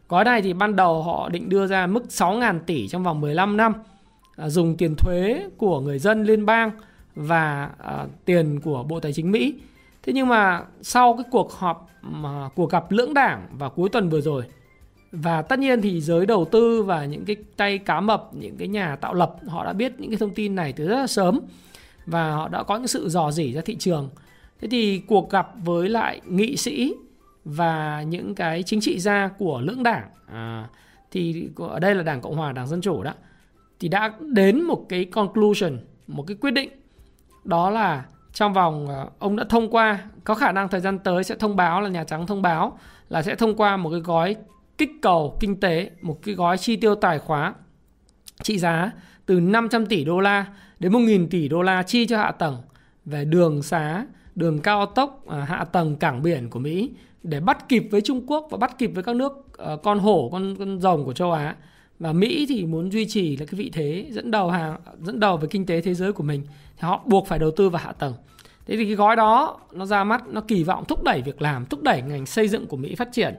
Gói 0.10 0.24
này 0.24 0.42
thì 0.42 0.54
ban 0.54 0.76
đầu 0.76 1.04
họ 1.04 1.30
định 1.30 1.50
đưa 1.50 1.68
ra 1.68 1.88
mức 1.88 2.04
6.000 2.10 2.60
tỷ 2.60 2.88
trong 2.88 3.04
vòng 3.04 3.22
15 3.22 3.58
năm 3.58 3.74
à, 4.36 4.50
dùng 4.50 4.78
tiền 4.78 4.96
thuế 4.96 5.50
của 5.58 5.80
người 5.80 6.00
dân 6.00 6.24
liên 6.24 6.46
bang 6.46 6.72
và 7.16 7.70
à, 7.78 8.06
tiền 8.26 8.60
của 8.60 8.84
Bộ 8.84 9.00
Tài 9.00 9.14
chính 9.14 9.32
Mỹ. 9.32 9.56
Thế 10.04 10.14
nhưng 10.14 10.28
mà 10.28 10.64
sau 10.82 11.14
cái 11.14 11.26
cuộc 11.32 11.52
họp 11.54 11.90
mà 12.02 12.50
cuộc 12.56 12.72
gặp 12.72 12.92
lưỡng 12.92 13.14
đảng 13.14 13.48
vào 13.52 13.70
cuối 13.70 13.90
tuần 13.90 14.10
vừa 14.10 14.22
rồi 14.22 14.44
và 15.12 15.42
tất 15.42 15.60
nhiên 15.60 15.82
thì 15.82 16.02
giới 16.02 16.26
đầu 16.26 16.46
tư 16.46 16.84
và 16.84 17.06
những 17.06 17.26
cái 17.26 17.36
tay 17.58 17.78
cá 17.78 18.02
mập, 18.02 18.30
những 18.34 18.58
cái 18.58 18.68
nhà 18.68 18.96
tạo 18.96 19.14
lập 19.14 19.36
họ 19.48 19.66
đã 19.66 19.74
biết 19.74 19.94
những 19.98 20.12
cái 20.12 20.18
thông 20.18 20.34
tin 20.34 20.56
này 20.56 20.74
từ 20.74 20.88
rất 20.88 20.96
là 20.96 21.08
sớm 21.08 21.40
và 22.06 22.32
họ 22.32 22.48
đã 22.48 22.64
có 22.64 22.78
những 22.78 22.88
sự 22.88 23.10
dò 23.10 23.32
dỉ 23.32 23.54
ra 23.54 23.62
thị 23.66 23.76
trường. 23.76 24.10
Thế 24.62 24.68
thì 24.72 25.00
cuộc 25.08 25.30
gặp 25.30 25.50
với 25.64 25.90
lại 25.90 26.22
nghị 26.26 26.58
sĩ 26.58 26.94
và 27.46 28.02
những 28.02 28.36
cái 28.36 28.64
chính 28.64 28.82
trị 28.82 29.00
gia 29.00 29.28
của 29.28 29.62
lưỡng 29.62 29.84
đảng 29.84 30.08
à, 30.26 30.70
thì 31.12 31.50
ở 31.56 31.80
đây 31.80 31.96
là 31.96 32.04
đảng 32.04 32.22
cộng 32.22 32.36
hòa 32.36 32.52
đảng 32.52 32.68
dân 32.68 32.82
chủ 32.82 33.04
đó 33.04 33.14
thì 33.80 33.88
đã 33.88 34.14
đến 34.20 34.62
một 34.62 34.86
cái 34.90 35.06
conclusion 35.06 35.78
một 36.08 36.24
cái 36.28 36.38
quyết 36.42 36.52
định. 36.52 36.70
Đó 37.44 37.70
là 37.70 38.06
trong 38.34 38.54
vòng 38.54 38.88
à, 38.90 39.06
ông 39.20 39.36
đã 39.36 39.44
thông 39.50 39.70
qua 39.70 40.00
có 40.24 40.36
khả 40.36 40.52
năng 40.52 40.70
thời 40.70 40.82
gian 40.82 41.00
tới 41.00 41.24
sẽ 41.24 41.36
thông 41.36 41.56
báo 41.56 41.82
là 41.82 41.90
nhà 41.90 42.04
trắng 42.04 42.28
thông 42.28 42.42
báo 42.42 42.80
là 43.10 43.22
sẽ 43.22 43.36
thông 43.36 43.56
qua 43.56 43.78
một 43.78 43.90
cái 43.90 44.00
gói 44.00 44.36
kích 44.80 44.92
cầu 45.02 45.38
kinh 45.40 45.60
tế 45.60 45.90
một 46.02 46.20
cái 46.24 46.36
gói 46.36 46.58
chi 46.58 46.76
tiêu 46.76 46.96
tài 46.96 47.20
khóa 47.20 47.54
trị 48.44 48.58
giá 48.60 48.92
từ 49.26 49.40
500 49.40 49.86
tỷ 49.86 50.04
đô 50.04 50.20
la 50.20 50.46
đến 50.80 50.92
1.000 50.92 51.28
tỷ 51.30 51.48
đô 51.48 51.62
la 51.62 51.84
chi 51.84 52.06
cho 52.06 52.18
hạ 52.18 52.32
tầng 52.32 52.58
về 53.06 53.26
đường 53.26 53.64
xá 53.64 54.06
đường 54.36 54.60
cao 54.60 54.86
tốc 54.86 55.28
à, 55.28 55.38
hạ 55.38 55.64
tầng 55.64 55.96
cảng 55.96 56.24
biển 56.24 56.50
của 56.50 56.60
Mỹ 56.60 56.92
để 57.24 57.40
bắt 57.40 57.70
kịp 57.70 57.88
với 57.92 58.02
Trung 58.02 58.22
Quốc 58.28 58.48
và 58.52 58.58
bắt 58.58 58.78
kịp 58.78 58.92
với 58.94 59.04
các 59.04 59.16
nước 59.16 59.34
ờ, 59.58 59.78
con 59.78 60.00
hổ 60.00 60.30
con 60.32 60.56
con 60.60 60.80
rồng 60.80 61.06
của 61.06 61.14
châu 61.14 61.32
Á 61.32 61.56
và 62.00 62.14
Mỹ 62.14 62.46
thì 62.50 62.66
muốn 62.66 62.92
duy 62.92 63.06
trì 63.06 63.38
là 63.38 63.46
cái 63.46 63.58
vị 63.58 63.70
thế 63.74 64.08
dẫn 64.12 64.32
đầu 64.32 64.50
hàng 64.50 64.80
dẫn 65.02 65.20
đầu 65.20 65.38
về 65.38 65.48
kinh 65.52 65.66
tế 65.66 65.82
thế 65.82 65.94
giới 65.94 66.14
của 66.14 66.24
mình 66.24 66.44
thì 66.78 66.82
họ 66.82 67.04
buộc 67.06 67.28
phải 67.28 67.40
đầu 67.40 67.52
tư 67.52 67.70
vào 67.70 67.82
hạ 67.86 67.92
tầng. 67.92 68.14
Thế 68.68 68.78
thì 68.78 68.86
cái 68.86 68.96
gói 68.96 69.16
đó 69.16 69.60
nó 69.72 69.86
ra 69.86 70.04
mắt 70.04 70.28
nó 70.28 70.42
kỳ 70.42 70.64
vọng 70.64 70.84
thúc 70.88 71.04
đẩy 71.04 71.22
việc 71.22 71.42
làm, 71.42 71.66
thúc 71.66 71.84
đẩy 71.84 72.02
ngành 72.02 72.26
xây 72.26 72.48
dựng 72.48 72.68
của 72.68 72.78
Mỹ 72.78 72.96
phát 72.96 73.10
triển. 73.12 73.36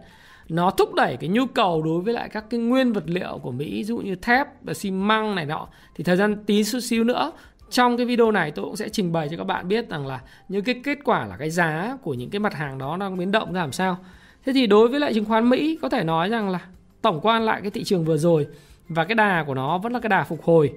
Nó 0.51 0.71
thúc 0.71 0.95
đẩy 0.95 1.17
cái 1.17 1.31
nhu 1.31 1.47
cầu 1.47 1.83
đối 1.83 2.01
với 2.01 2.15
lại 2.15 2.29
các 2.29 2.45
cái 2.51 2.61
nguyên 2.61 2.93
vật 2.93 3.05
liệu 3.07 3.39
của 3.43 3.51
Mỹ 3.51 3.71
ví 3.71 3.85
dụ 3.85 3.99
như 3.99 4.15
thép 4.15 4.47
và 4.63 4.75
xi 4.75 4.91
măng 4.91 5.35
này 5.35 5.47
nọ. 5.47 5.69
Thì 5.95 6.05
thời 6.05 6.17
gian 6.17 6.45
tí 6.45 6.65
chút 6.65 6.81
xíu 6.81 7.05
nữa 7.05 7.33
trong 7.71 7.97
cái 7.97 8.07
video 8.07 8.31
này 8.31 8.51
tôi 8.51 8.65
cũng 8.65 8.77
sẽ 8.77 8.89
trình 8.89 9.13
bày 9.13 9.29
cho 9.29 9.37
các 9.37 9.45
bạn 9.45 9.69
biết 9.69 9.89
rằng 9.89 10.07
là 10.07 10.21
những 10.49 10.65
cái 10.65 10.81
kết 10.85 10.99
quả 11.05 11.27
là 11.27 11.37
cái 11.37 11.51
giá 11.51 11.97
của 12.03 12.15
những 12.15 12.31
cái 12.31 12.41
mặt 12.41 12.55
hàng 12.55 12.79
đó 12.79 12.97
đang 12.97 13.19
biến 13.19 13.33
động 13.33 13.53
ra 13.53 13.61
làm 13.61 13.73
sao. 13.73 13.99
Thế 14.45 14.53
thì 14.53 14.67
đối 14.67 14.89
với 14.89 15.01
lại 15.01 15.15
chứng 15.15 15.25
khoán 15.25 15.49
Mỹ 15.49 15.79
có 15.83 15.89
thể 15.89 16.05
nói 16.05 16.29
rằng 16.29 16.49
là 16.49 16.61
tổng 17.03 17.21
quan 17.23 17.43
lại 17.43 17.61
cái 17.61 17.71
thị 17.71 17.85
trường 17.85 18.05
vừa 18.05 18.17
rồi 18.17 18.47
và 18.89 19.05
cái 19.05 19.15
đà 19.15 19.45
của 19.47 19.55
nó 19.55 19.79
vẫn 19.79 19.93
là 19.93 20.01
cái 20.01 20.09
đà 20.09 20.25
phục 20.25 20.45
hồi 20.45 20.73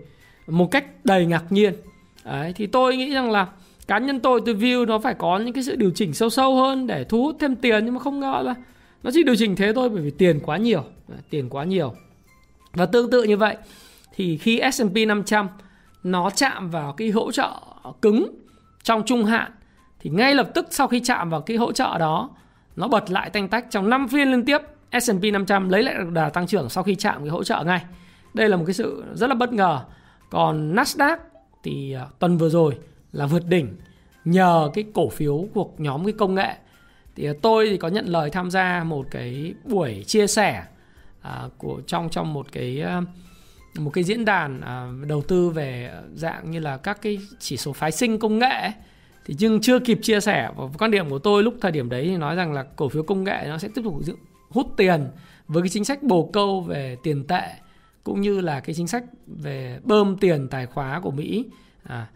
một 0.48 0.72
cách 0.72 0.86
đầy 1.03 1.25
ngạc 1.25 1.44
nhiên. 1.50 1.74
Đấy, 2.25 2.53
thì 2.56 2.68
tôi 2.68 2.98
nghĩ 2.98 3.13
rằng 3.13 3.32
là 3.32 3.48
cá 3.88 3.98
nhân 3.98 4.20
tôi 4.20 4.42
tôi 4.46 4.56
view 4.56 4.86
nó 4.86 5.00
phải 5.00 5.13
có 5.13 5.38
những 5.38 5.53
cái 5.53 5.63
sự 5.63 5.75
điều 5.75 5.92
chỉnh 5.96 6.13
sâu 6.13 6.30
sâu 6.30 6.56
hơn 6.56 6.88
để 6.88 7.03
thu 7.03 7.24
hút 7.24 7.36
thêm 7.39 7.56
tiền 7.56 7.86
nhưng 7.86 7.94
mà 7.94 8.00
không 8.00 8.20
ngờ 8.20 8.42
là 8.46 8.56
nó 9.03 9.12
chỉ 9.13 9.24
điều 9.24 9.36
chỉnh 9.36 9.55
thế 9.55 9.74
thôi, 9.74 9.89
bởi 9.89 10.01
vì 10.01 10.12
tiền 10.12 10.39
quá 10.39 10.57
nhiều 10.57 10.83
tiền 11.29 11.50
quá 11.50 11.63
nhiều 11.63 11.93
và 12.74 12.86
tương 12.86 13.12
tự 13.12 13.24
như 13.24 13.38
vậy, 13.38 13.57
thì 14.15 14.38
khi 14.38 14.62
S&P 14.72 14.95
500 15.07 15.48
nó 16.03 16.29
chạm 16.29 16.69
vào 16.69 16.93
cái 16.93 17.10
hỗ 17.10 17.31
trợ 17.31 17.51
cứng 18.01 18.36
trong 18.83 19.03
trung 19.05 19.25
hạn, 19.25 19.51
thì 20.00 20.10
ngay 20.10 20.36
lập 20.36 20.50
tức 20.53 20.67
sau 20.69 20.88
khi 20.88 21.00
chạm 21.00 21.29
vào 21.29 21.41
cái 21.41 21.57
hỗ 21.57 21.72
trợ 21.72 21.98
đó, 22.00 22.29
nó 22.75 22.88
bật 22.88 23.12
lại 23.12 23.29
tanh 23.29 23.48
tách 23.48 23.65
trong 23.69 23.89
5 23.89 24.07
phiên 24.07 24.31
liên 24.31 24.45
tiếp 24.45 24.62
S&P 25.01 25.24
500 25.33 25.69
lấy 25.69 25.83
lại 25.83 25.95
được 25.95 26.12
đà 26.12 26.29
tăng 26.29 26.48
trưởng 26.48 26.69
sau 26.69 26.83
khi 26.83 26.95
chạm 26.95 27.19
cái 27.19 27.29
hỗ 27.29 27.43
trợ 27.43 27.63
ngay. 27.65 27.81
Đây 28.33 28.50
là 28.50 28.57
một 28.57 28.63
cái 28.67 28.74
sự 28.74 29.03
rất 29.13 29.27
là 29.27 29.36
bất 29.36 29.53
ngờ. 29.53 29.79
Còn 30.29 30.75
Nasdaq 30.75 31.17
thì 31.63 31.93
à, 31.93 32.05
tuần 32.19 32.38
vừa 32.38 32.50
rồi 32.50 32.77
là 33.12 33.25
vượt 33.25 33.45
đỉnh 33.48 33.75
nhờ 34.25 34.69
cái 34.74 34.86
cổ 34.93 35.10
phiếu 35.10 35.48
thuộc 35.53 35.75
nhóm 35.77 36.05
cái 36.05 36.13
công 36.13 36.36
nghệ. 36.36 36.55
Thì 37.15 37.27
tôi 37.41 37.70
thì 37.70 37.77
có 37.77 37.88
nhận 37.88 38.05
lời 38.05 38.29
tham 38.29 38.51
gia 38.51 38.84
một 38.84 39.08
cái 39.12 39.53
buổi 39.63 40.03
chia 40.08 40.27
sẻ 40.27 40.63
à, 41.22 41.43
của 41.58 41.82
trong 41.88 42.10
trong 42.10 42.34
một 42.34 42.48
cái 42.51 42.79
ờ, 42.79 43.01
một 43.77 43.89
cái 43.93 44.03
diễn 44.03 44.25
đàn 44.25 44.62
à, 44.62 44.88
đầu 45.08 45.22
tư 45.22 45.50
về 45.50 45.91
dạng 46.15 46.51
như 46.51 46.60
là 46.60 46.77
các 46.77 47.01
cái 47.01 47.20
chỉ 47.39 47.58
số 47.58 47.74
phái 47.74 47.91
sinh 47.91 48.20
công 48.20 48.39
nghệ 48.39 48.72
thì 49.25 49.36
nhưng 49.39 49.62
chưa 49.62 49.79
kịp 49.79 50.00
chia 50.01 50.20
sẻ 50.20 50.50
và 50.55 50.65
quan 50.79 50.91
điểm 50.91 51.10
của 51.10 51.20
tôi 51.20 51.43
lúc 51.43 51.53
thời 51.62 51.72
điểm 51.72 51.89
đấy 51.89 52.05
thì 52.08 52.17
nói 52.17 52.36
rằng 52.36 52.53
là 52.53 52.63
cổ 52.75 52.89
phiếu 52.89 53.03
công 53.03 53.24
nghệ 53.24 53.46
nó 53.48 53.58
sẽ 53.58 53.67
tiếp 53.75 53.82
tục 53.84 53.96
hút 54.50 54.67
tiền 54.77 55.08
với 55.48 55.63
cái 55.63 55.70
chính 55.70 55.86
sách 55.86 56.03
bồ 56.03 56.29
câu 56.34 56.62
về 56.62 56.98
tiền 57.03 57.24
tệ 57.27 57.50
cũng 58.03 58.22
như 58.22 58.41
là 58.41 58.60
cái 58.60 58.74
chính 58.75 58.88
sách 58.88 59.03
về 59.27 59.79
bơm 59.84 60.17
tiền 60.17 60.48
tài 60.48 60.65
khóa 60.65 61.00
của 61.00 61.12
Mỹ. 61.12 61.46
À, 61.84 62.08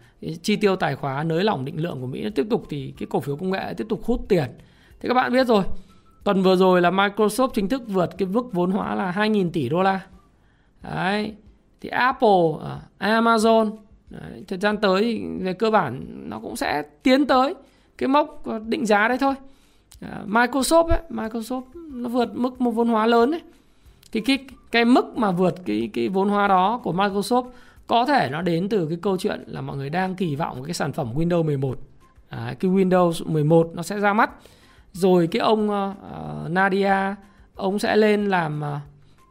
chi 0.42 0.56
tiêu 0.56 0.76
tài 0.76 0.96
khóa 0.96 1.24
nới 1.24 1.44
lỏng 1.44 1.64
định 1.64 1.82
lượng 1.82 2.00
của 2.00 2.06
Mỹ 2.06 2.22
nó 2.22 2.30
tiếp 2.34 2.46
tục 2.50 2.66
thì 2.70 2.94
cái 2.98 3.06
cổ 3.10 3.20
phiếu 3.20 3.36
công 3.36 3.50
nghệ 3.50 3.74
tiếp 3.76 3.86
tục 3.88 4.04
hút 4.04 4.20
tiền 4.28 4.50
thì 5.00 5.08
các 5.08 5.14
bạn 5.14 5.32
biết 5.32 5.46
rồi 5.46 5.64
tuần 6.24 6.42
vừa 6.42 6.56
rồi 6.56 6.80
là 6.80 6.90
Microsoft 6.90 7.48
chính 7.48 7.68
thức 7.68 7.82
vượt 7.88 8.10
cái 8.18 8.28
mức 8.28 8.52
vốn 8.52 8.70
hóa 8.70 8.94
là 8.94 9.12
2.000 9.16 9.50
tỷ 9.50 9.68
đô 9.68 9.82
la. 9.82 10.00
Đấy 10.82 11.34
thì 11.80 11.88
Apple 11.88 12.48
à, 12.98 13.20
Amazon 13.20 13.76
đấy, 14.10 14.44
thời 14.48 14.58
gian 14.58 14.76
tới 14.76 15.02
thì 15.02 15.24
về 15.44 15.52
cơ 15.52 15.70
bản 15.70 16.04
nó 16.30 16.40
cũng 16.40 16.56
sẽ 16.56 16.82
tiến 17.02 17.26
tới 17.26 17.54
cái 17.98 18.08
mốc 18.08 18.44
định 18.66 18.86
giá 18.86 19.08
đấy 19.08 19.18
thôi. 19.20 19.34
À, 20.00 20.22
Microsoft 20.26 20.86
ấy, 20.86 21.00
Microsoft 21.10 21.62
nó 21.74 22.08
vượt 22.08 22.28
mức 22.34 22.60
một 22.60 22.70
vốn 22.70 22.88
hóa 22.88 23.06
lớn 23.06 23.30
ấy. 23.30 23.42
Thì 24.12 24.20
cái 24.20 24.38
cái 24.70 24.84
mức 24.84 25.18
mà 25.18 25.30
vượt 25.30 25.54
cái 25.64 25.90
cái 25.92 26.08
vốn 26.08 26.28
hóa 26.28 26.48
đó 26.48 26.80
của 26.82 26.92
Microsoft 26.92 27.44
có 27.86 28.06
thể 28.06 28.28
nó 28.32 28.42
đến 28.42 28.68
từ 28.68 28.86
cái 28.88 28.98
câu 29.02 29.16
chuyện 29.16 29.44
là 29.46 29.60
mọi 29.60 29.76
người 29.76 29.90
đang 29.90 30.14
kỳ 30.14 30.36
vọng 30.36 30.62
cái 30.64 30.74
sản 30.74 30.92
phẩm 30.92 31.12
Windows 31.14 31.44
11 31.44 31.78
à, 32.28 32.54
cái 32.60 32.70
Windows 32.70 33.32
11 33.32 33.70
nó 33.74 33.82
sẽ 33.82 34.00
ra 34.00 34.12
mắt 34.12 34.30
rồi 34.98 35.26
cái 35.26 35.40
ông 35.40 35.70
uh, 35.70 36.50
Nadia 36.50 37.14
ông 37.54 37.78
sẽ 37.78 37.96
lên 37.96 38.26
làm 38.26 38.62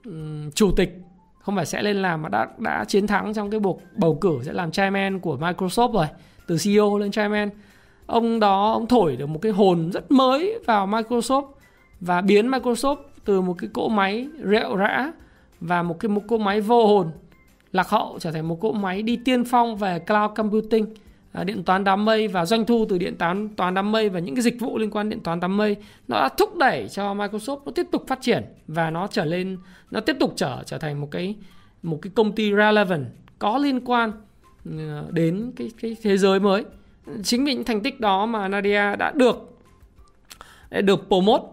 uh, 0.05 0.55
chủ 0.55 0.71
tịch. 0.71 0.97
Không 1.39 1.55
phải 1.55 1.65
sẽ 1.65 1.81
lên 1.81 1.97
làm 2.01 2.21
mà 2.21 2.29
đã 2.29 2.47
đã 2.57 2.85
chiến 2.87 3.07
thắng 3.07 3.33
trong 3.33 3.49
cái 3.49 3.59
cuộc 3.63 3.81
bầu 3.95 4.17
cử 4.21 4.39
sẽ 4.43 4.53
làm 4.53 4.71
chairman 4.71 5.19
của 5.19 5.37
Microsoft 5.37 5.91
rồi 5.91 6.07
từ 6.47 6.57
CEO 6.63 6.97
lên 6.97 7.11
chairman. 7.11 7.49
Ông 8.05 8.39
đó 8.39 8.71
ông 8.71 8.87
thổi 8.87 9.15
được 9.15 9.25
một 9.25 9.39
cái 9.41 9.51
hồn 9.51 9.91
rất 9.91 10.11
mới 10.11 10.59
vào 10.65 10.87
Microsoft 10.87 11.45
và 11.99 12.21
biến 12.21 12.51
Microsoft 12.51 12.95
từ 13.25 13.41
một 13.41 13.55
cái 13.57 13.69
cỗ 13.73 13.89
máy 13.89 14.27
rệu 14.43 14.75
rã 14.75 15.11
và 15.59 15.83
một 15.83 15.99
cái 15.99 16.09
một 16.09 16.21
cỗ 16.27 16.37
máy 16.37 16.61
vô 16.61 16.87
hồn 16.87 17.11
lạc 17.71 17.89
hậu 17.89 18.17
trở 18.19 18.31
thành 18.31 18.47
một 18.47 18.61
cỗ 18.61 18.71
máy 18.71 19.01
đi 19.03 19.19
tiên 19.25 19.43
phong 19.45 19.75
về 19.75 19.99
cloud 19.99 20.31
computing. 20.35 20.85
À, 21.37 21.43
điện 21.43 21.63
toán 21.63 21.83
đám 21.83 22.05
mây 22.05 22.27
và 22.27 22.45
doanh 22.45 22.65
thu 22.65 22.85
từ 22.89 22.97
điện 22.97 23.15
toán 23.17 23.49
toán 23.49 23.73
đám 23.73 23.91
mây 23.91 24.09
và 24.09 24.19
những 24.19 24.35
cái 24.35 24.41
dịch 24.41 24.59
vụ 24.59 24.77
liên 24.77 24.91
quan 24.91 25.09
điện 25.09 25.19
toán 25.19 25.39
đám 25.39 25.57
mây, 25.57 25.75
nó 26.07 26.21
đã 26.21 26.29
thúc 26.37 26.55
đẩy 26.57 26.89
cho 26.89 27.13
Microsoft 27.13 27.59
nó 27.65 27.71
tiếp 27.75 27.87
tục 27.91 28.03
phát 28.07 28.21
triển 28.21 28.43
và 28.67 28.89
nó 28.89 29.07
trở 29.07 29.25
lên, 29.25 29.57
nó 29.91 29.99
tiếp 29.99 30.15
tục 30.19 30.33
trở 30.35 30.63
trở 30.65 30.77
thành 30.77 31.01
một 31.01 31.07
cái 31.11 31.35
một 31.83 31.99
cái 32.01 32.11
công 32.15 32.31
ty 32.31 32.51
relevant 32.51 33.05
có 33.39 33.57
liên 33.57 33.79
quan 33.85 34.11
ờ, 34.65 35.05
đến 35.11 35.51
cái 35.55 35.71
cái 35.81 35.97
thế 36.03 36.17
giới 36.17 36.39
mới. 36.39 36.65
Chính 37.23 37.45
vì 37.45 37.53
những 37.53 37.63
thành 37.63 37.81
tích 37.81 37.99
đó 37.99 38.25
mà 38.25 38.47
Nadia 38.47 38.95
đã 38.95 39.11
được 39.15 39.59
đã 40.69 40.81
được 40.81 41.05
promote 41.07 41.43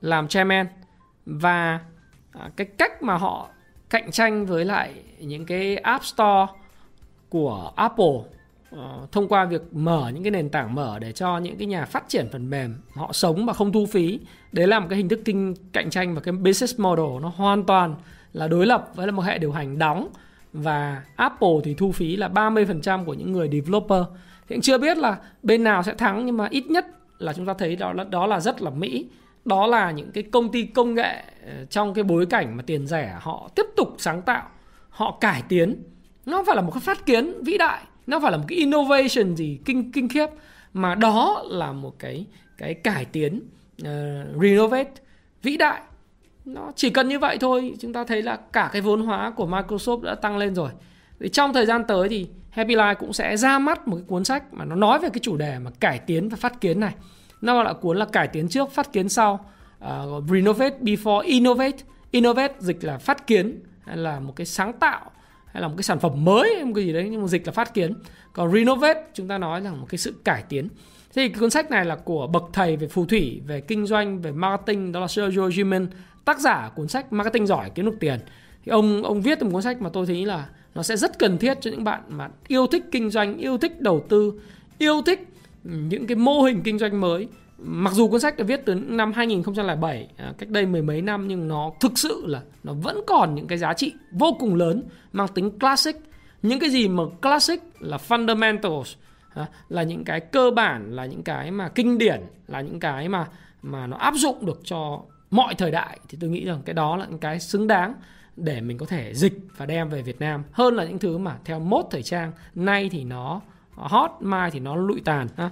làm 0.00 0.28
chairman 0.28 0.66
và 1.26 1.80
à, 2.32 2.50
cái 2.56 2.66
cách 2.66 3.02
mà 3.02 3.16
họ 3.16 3.48
cạnh 3.90 4.10
tranh 4.10 4.46
với 4.46 4.64
lại 4.64 4.94
những 5.18 5.46
cái 5.46 5.76
app 5.76 6.04
store 6.04 6.46
của 7.28 7.72
Apple 7.76 8.37
Ờ, 8.70 9.06
thông 9.12 9.28
qua 9.28 9.44
việc 9.44 9.62
mở 9.72 10.10
những 10.14 10.22
cái 10.22 10.30
nền 10.30 10.48
tảng 10.48 10.74
mở 10.74 10.98
để 10.98 11.12
cho 11.12 11.38
những 11.38 11.56
cái 11.56 11.66
nhà 11.66 11.84
phát 11.84 12.08
triển 12.08 12.28
phần 12.32 12.50
mềm 12.50 12.74
họ 12.94 13.12
sống 13.12 13.46
mà 13.46 13.52
không 13.52 13.72
thu 13.72 13.86
phí, 13.86 14.20
đấy 14.52 14.66
là 14.66 14.80
một 14.80 14.86
cái 14.90 14.96
hình 14.96 15.08
thức 15.08 15.20
kinh, 15.24 15.54
cạnh 15.72 15.90
tranh 15.90 16.14
và 16.14 16.20
cái 16.20 16.32
business 16.32 16.80
model 16.80 17.22
nó 17.22 17.32
hoàn 17.36 17.64
toàn 17.64 17.94
là 18.32 18.48
đối 18.48 18.66
lập 18.66 18.90
với 18.94 19.06
là 19.06 19.12
một 19.12 19.22
hệ 19.22 19.38
điều 19.38 19.52
hành 19.52 19.78
đóng 19.78 20.08
và 20.52 21.02
Apple 21.16 21.48
thì 21.64 21.74
thu 21.74 21.92
phí 21.92 22.16
là 22.16 22.28
30% 22.28 23.04
của 23.04 23.14
những 23.14 23.32
người 23.32 23.48
developer. 23.52 24.02
Hiện 24.48 24.60
chưa 24.60 24.78
biết 24.78 24.98
là 24.98 25.16
bên 25.42 25.64
nào 25.64 25.82
sẽ 25.82 25.94
thắng 25.94 26.26
nhưng 26.26 26.36
mà 26.36 26.46
ít 26.50 26.66
nhất 26.66 26.86
là 27.18 27.32
chúng 27.32 27.46
ta 27.46 27.54
thấy 27.54 27.76
đó 27.76 27.92
là 27.92 28.04
đó 28.04 28.26
là 28.26 28.40
rất 28.40 28.62
là 28.62 28.70
Mỹ. 28.70 29.06
Đó 29.44 29.66
là 29.66 29.90
những 29.90 30.10
cái 30.12 30.22
công 30.22 30.52
ty 30.52 30.62
công 30.62 30.94
nghệ 30.94 31.22
ờ, 31.46 31.64
trong 31.70 31.94
cái 31.94 32.04
bối 32.04 32.26
cảnh 32.26 32.56
mà 32.56 32.62
tiền 32.66 32.86
rẻ 32.86 33.16
họ 33.20 33.50
tiếp 33.54 33.66
tục 33.76 33.94
sáng 33.98 34.22
tạo, 34.22 34.48
họ 34.88 35.18
cải 35.20 35.42
tiến. 35.48 35.82
Nó 36.26 36.44
phải 36.46 36.56
là 36.56 36.62
một 36.62 36.70
cái 36.70 36.80
phát 36.80 37.06
kiến 37.06 37.42
vĩ 37.44 37.58
đại 37.58 37.80
nó 38.08 38.20
phải 38.20 38.32
là 38.32 38.38
một 38.38 38.44
cái 38.48 38.58
innovation 38.58 39.36
gì 39.36 39.58
kinh 39.64 39.92
kinh 39.92 40.08
khiếp 40.08 40.26
mà 40.72 40.94
đó 40.94 41.44
là 41.46 41.72
một 41.72 41.98
cái 41.98 42.26
cái 42.58 42.74
cải 42.74 43.04
tiến 43.04 43.40
uh, 43.82 43.88
renovate 44.42 44.90
vĩ 45.42 45.56
đại. 45.56 45.80
Nó 46.44 46.72
chỉ 46.76 46.90
cần 46.90 47.08
như 47.08 47.18
vậy 47.18 47.38
thôi 47.40 47.74
chúng 47.80 47.92
ta 47.92 48.04
thấy 48.04 48.22
là 48.22 48.36
cả 48.36 48.70
cái 48.72 48.82
vốn 48.82 49.02
hóa 49.02 49.30
của 49.30 49.46
Microsoft 49.46 50.02
đã 50.02 50.14
tăng 50.14 50.38
lên 50.38 50.54
rồi. 50.54 50.70
Thì 51.20 51.28
trong 51.28 51.52
thời 51.52 51.66
gian 51.66 51.84
tới 51.84 52.08
thì 52.08 52.26
Happy 52.50 52.74
Life 52.74 52.94
cũng 52.94 53.12
sẽ 53.12 53.36
ra 53.36 53.58
mắt 53.58 53.88
một 53.88 53.96
cái 53.96 54.04
cuốn 54.08 54.24
sách 54.24 54.54
mà 54.54 54.64
nó 54.64 54.74
nói 54.74 54.98
về 54.98 55.08
cái 55.08 55.20
chủ 55.22 55.36
đề 55.36 55.58
mà 55.58 55.70
cải 55.80 55.98
tiến 55.98 56.28
và 56.28 56.36
phát 56.36 56.60
kiến 56.60 56.80
này. 56.80 56.94
Nó 57.40 57.54
gọi 57.54 57.64
là 57.64 57.72
cuốn 57.72 57.96
là 57.96 58.04
cải 58.04 58.28
tiến 58.28 58.48
trước 58.48 58.72
phát 58.72 58.92
kiến 58.92 59.08
sau 59.08 59.46
uh, 59.84 60.24
renovate 60.30 60.78
before 60.80 61.20
innovate. 61.20 61.78
Innovate 62.10 62.54
dịch 62.58 62.84
là 62.84 62.98
phát 62.98 63.26
kiến 63.26 63.60
hay 63.86 63.96
là 63.96 64.20
một 64.20 64.32
cái 64.36 64.46
sáng 64.46 64.72
tạo 64.72 65.10
hay 65.52 65.62
là 65.62 65.68
một 65.68 65.74
cái 65.76 65.82
sản 65.82 65.98
phẩm 65.98 66.24
mới, 66.24 66.64
một 66.64 66.72
cái 66.74 66.84
gì 66.84 66.92
đấy, 66.92 67.08
nhưng 67.10 67.22
mà 67.22 67.28
dịch 67.28 67.46
là 67.46 67.52
phát 67.52 67.74
kiến. 67.74 67.94
Còn 68.32 68.52
renovate, 68.52 69.04
chúng 69.14 69.28
ta 69.28 69.38
nói 69.38 69.60
là 69.60 69.72
một 69.72 69.86
cái 69.88 69.98
sự 69.98 70.14
cải 70.24 70.42
tiến. 70.48 70.68
Thì 71.14 71.28
cái 71.28 71.40
cuốn 71.40 71.50
sách 71.50 71.70
này 71.70 71.84
là 71.84 71.96
của 71.96 72.26
bậc 72.26 72.42
thầy 72.52 72.76
về 72.76 72.88
phù 72.88 73.06
thủy, 73.06 73.40
về 73.46 73.60
kinh 73.60 73.86
doanh, 73.86 74.22
về 74.22 74.32
marketing, 74.32 74.92
đó 74.92 75.00
là 75.00 75.08
Sergio 75.08 75.50
Gimen 75.50 75.86
tác 76.24 76.40
giả 76.40 76.70
cuốn 76.76 76.88
sách 76.88 77.12
marketing 77.12 77.46
giỏi, 77.46 77.70
kiếm 77.74 77.84
được 77.84 77.96
tiền. 78.00 78.18
Thì 78.64 78.70
ông 78.70 79.02
ông 79.02 79.22
viết 79.22 79.42
một 79.42 79.48
cuốn 79.52 79.62
sách 79.62 79.82
mà 79.82 79.90
tôi 79.92 80.06
thấy 80.06 80.26
là 80.26 80.48
nó 80.74 80.82
sẽ 80.82 80.96
rất 80.96 81.18
cần 81.18 81.38
thiết 81.38 81.58
cho 81.60 81.70
những 81.70 81.84
bạn 81.84 82.00
mà 82.08 82.28
yêu 82.48 82.66
thích 82.66 82.84
kinh 82.92 83.10
doanh, 83.10 83.38
yêu 83.38 83.58
thích 83.58 83.80
đầu 83.80 84.04
tư, 84.08 84.32
yêu 84.78 85.02
thích 85.06 85.28
những 85.64 86.06
cái 86.06 86.16
mô 86.16 86.42
hình 86.42 86.60
kinh 86.64 86.78
doanh 86.78 87.00
mới 87.00 87.28
mặc 87.58 87.92
dù 87.94 88.08
cuốn 88.08 88.20
sách 88.20 88.36
được 88.36 88.44
viết 88.44 88.60
từ 88.66 88.74
năm 88.74 89.12
2007 89.12 90.08
à, 90.16 90.32
cách 90.38 90.48
đây 90.48 90.66
mười 90.66 90.82
mấy 90.82 91.02
năm 91.02 91.28
nhưng 91.28 91.48
nó 91.48 91.72
thực 91.80 91.98
sự 91.98 92.26
là 92.26 92.42
nó 92.64 92.72
vẫn 92.72 93.00
còn 93.06 93.34
những 93.34 93.46
cái 93.46 93.58
giá 93.58 93.74
trị 93.74 93.92
vô 94.12 94.36
cùng 94.38 94.54
lớn, 94.54 94.82
mang 95.12 95.28
tính 95.28 95.58
classic 95.58 95.96
những 96.42 96.60
cái 96.60 96.70
gì 96.70 96.88
mà 96.88 97.02
classic 97.22 97.60
là 97.78 97.96
fundamentals 98.08 98.94
à, 99.34 99.46
là 99.68 99.82
những 99.82 100.04
cái 100.04 100.20
cơ 100.20 100.50
bản, 100.50 100.96
là 100.96 101.06
những 101.06 101.22
cái 101.22 101.50
mà 101.50 101.68
kinh 101.68 101.98
điển, 101.98 102.20
là 102.46 102.60
những 102.60 102.80
cái 102.80 103.08
mà 103.08 103.26
mà 103.62 103.86
nó 103.86 103.96
áp 103.96 104.14
dụng 104.14 104.46
được 104.46 104.60
cho 104.64 105.00
mọi 105.30 105.54
thời 105.54 105.70
đại, 105.70 105.98
thì 106.08 106.18
tôi 106.20 106.30
nghĩ 106.30 106.44
rằng 106.44 106.62
cái 106.64 106.74
đó 106.74 106.96
là 106.96 107.06
những 107.06 107.18
cái 107.18 107.40
xứng 107.40 107.66
đáng 107.66 107.94
để 108.36 108.60
mình 108.60 108.78
có 108.78 108.86
thể 108.86 109.14
dịch 109.14 109.32
và 109.56 109.66
đem 109.66 109.88
về 109.88 110.02
Việt 110.02 110.20
Nam 110.20 110.42
hơn 110.52 110.74
là 110.74 110.84
những 110.84 110.98
thứ 110.98 111.18
mà 111.18 111.36
theo 111.44 111.60
mốt 111.60 111.84
thời 111.90 112.02
trang, 112.02 112.32
nay 112.54 112.88
thì 112.92 113.04
nó 113.04 113.40
hot, 113.74 114.10
mai 114.20 114.50
thì 114.50 114.60
nó 114.60 114.76
lụi 114.76 115.00
tàn, 115.04 115.28
ha 115.36 115.50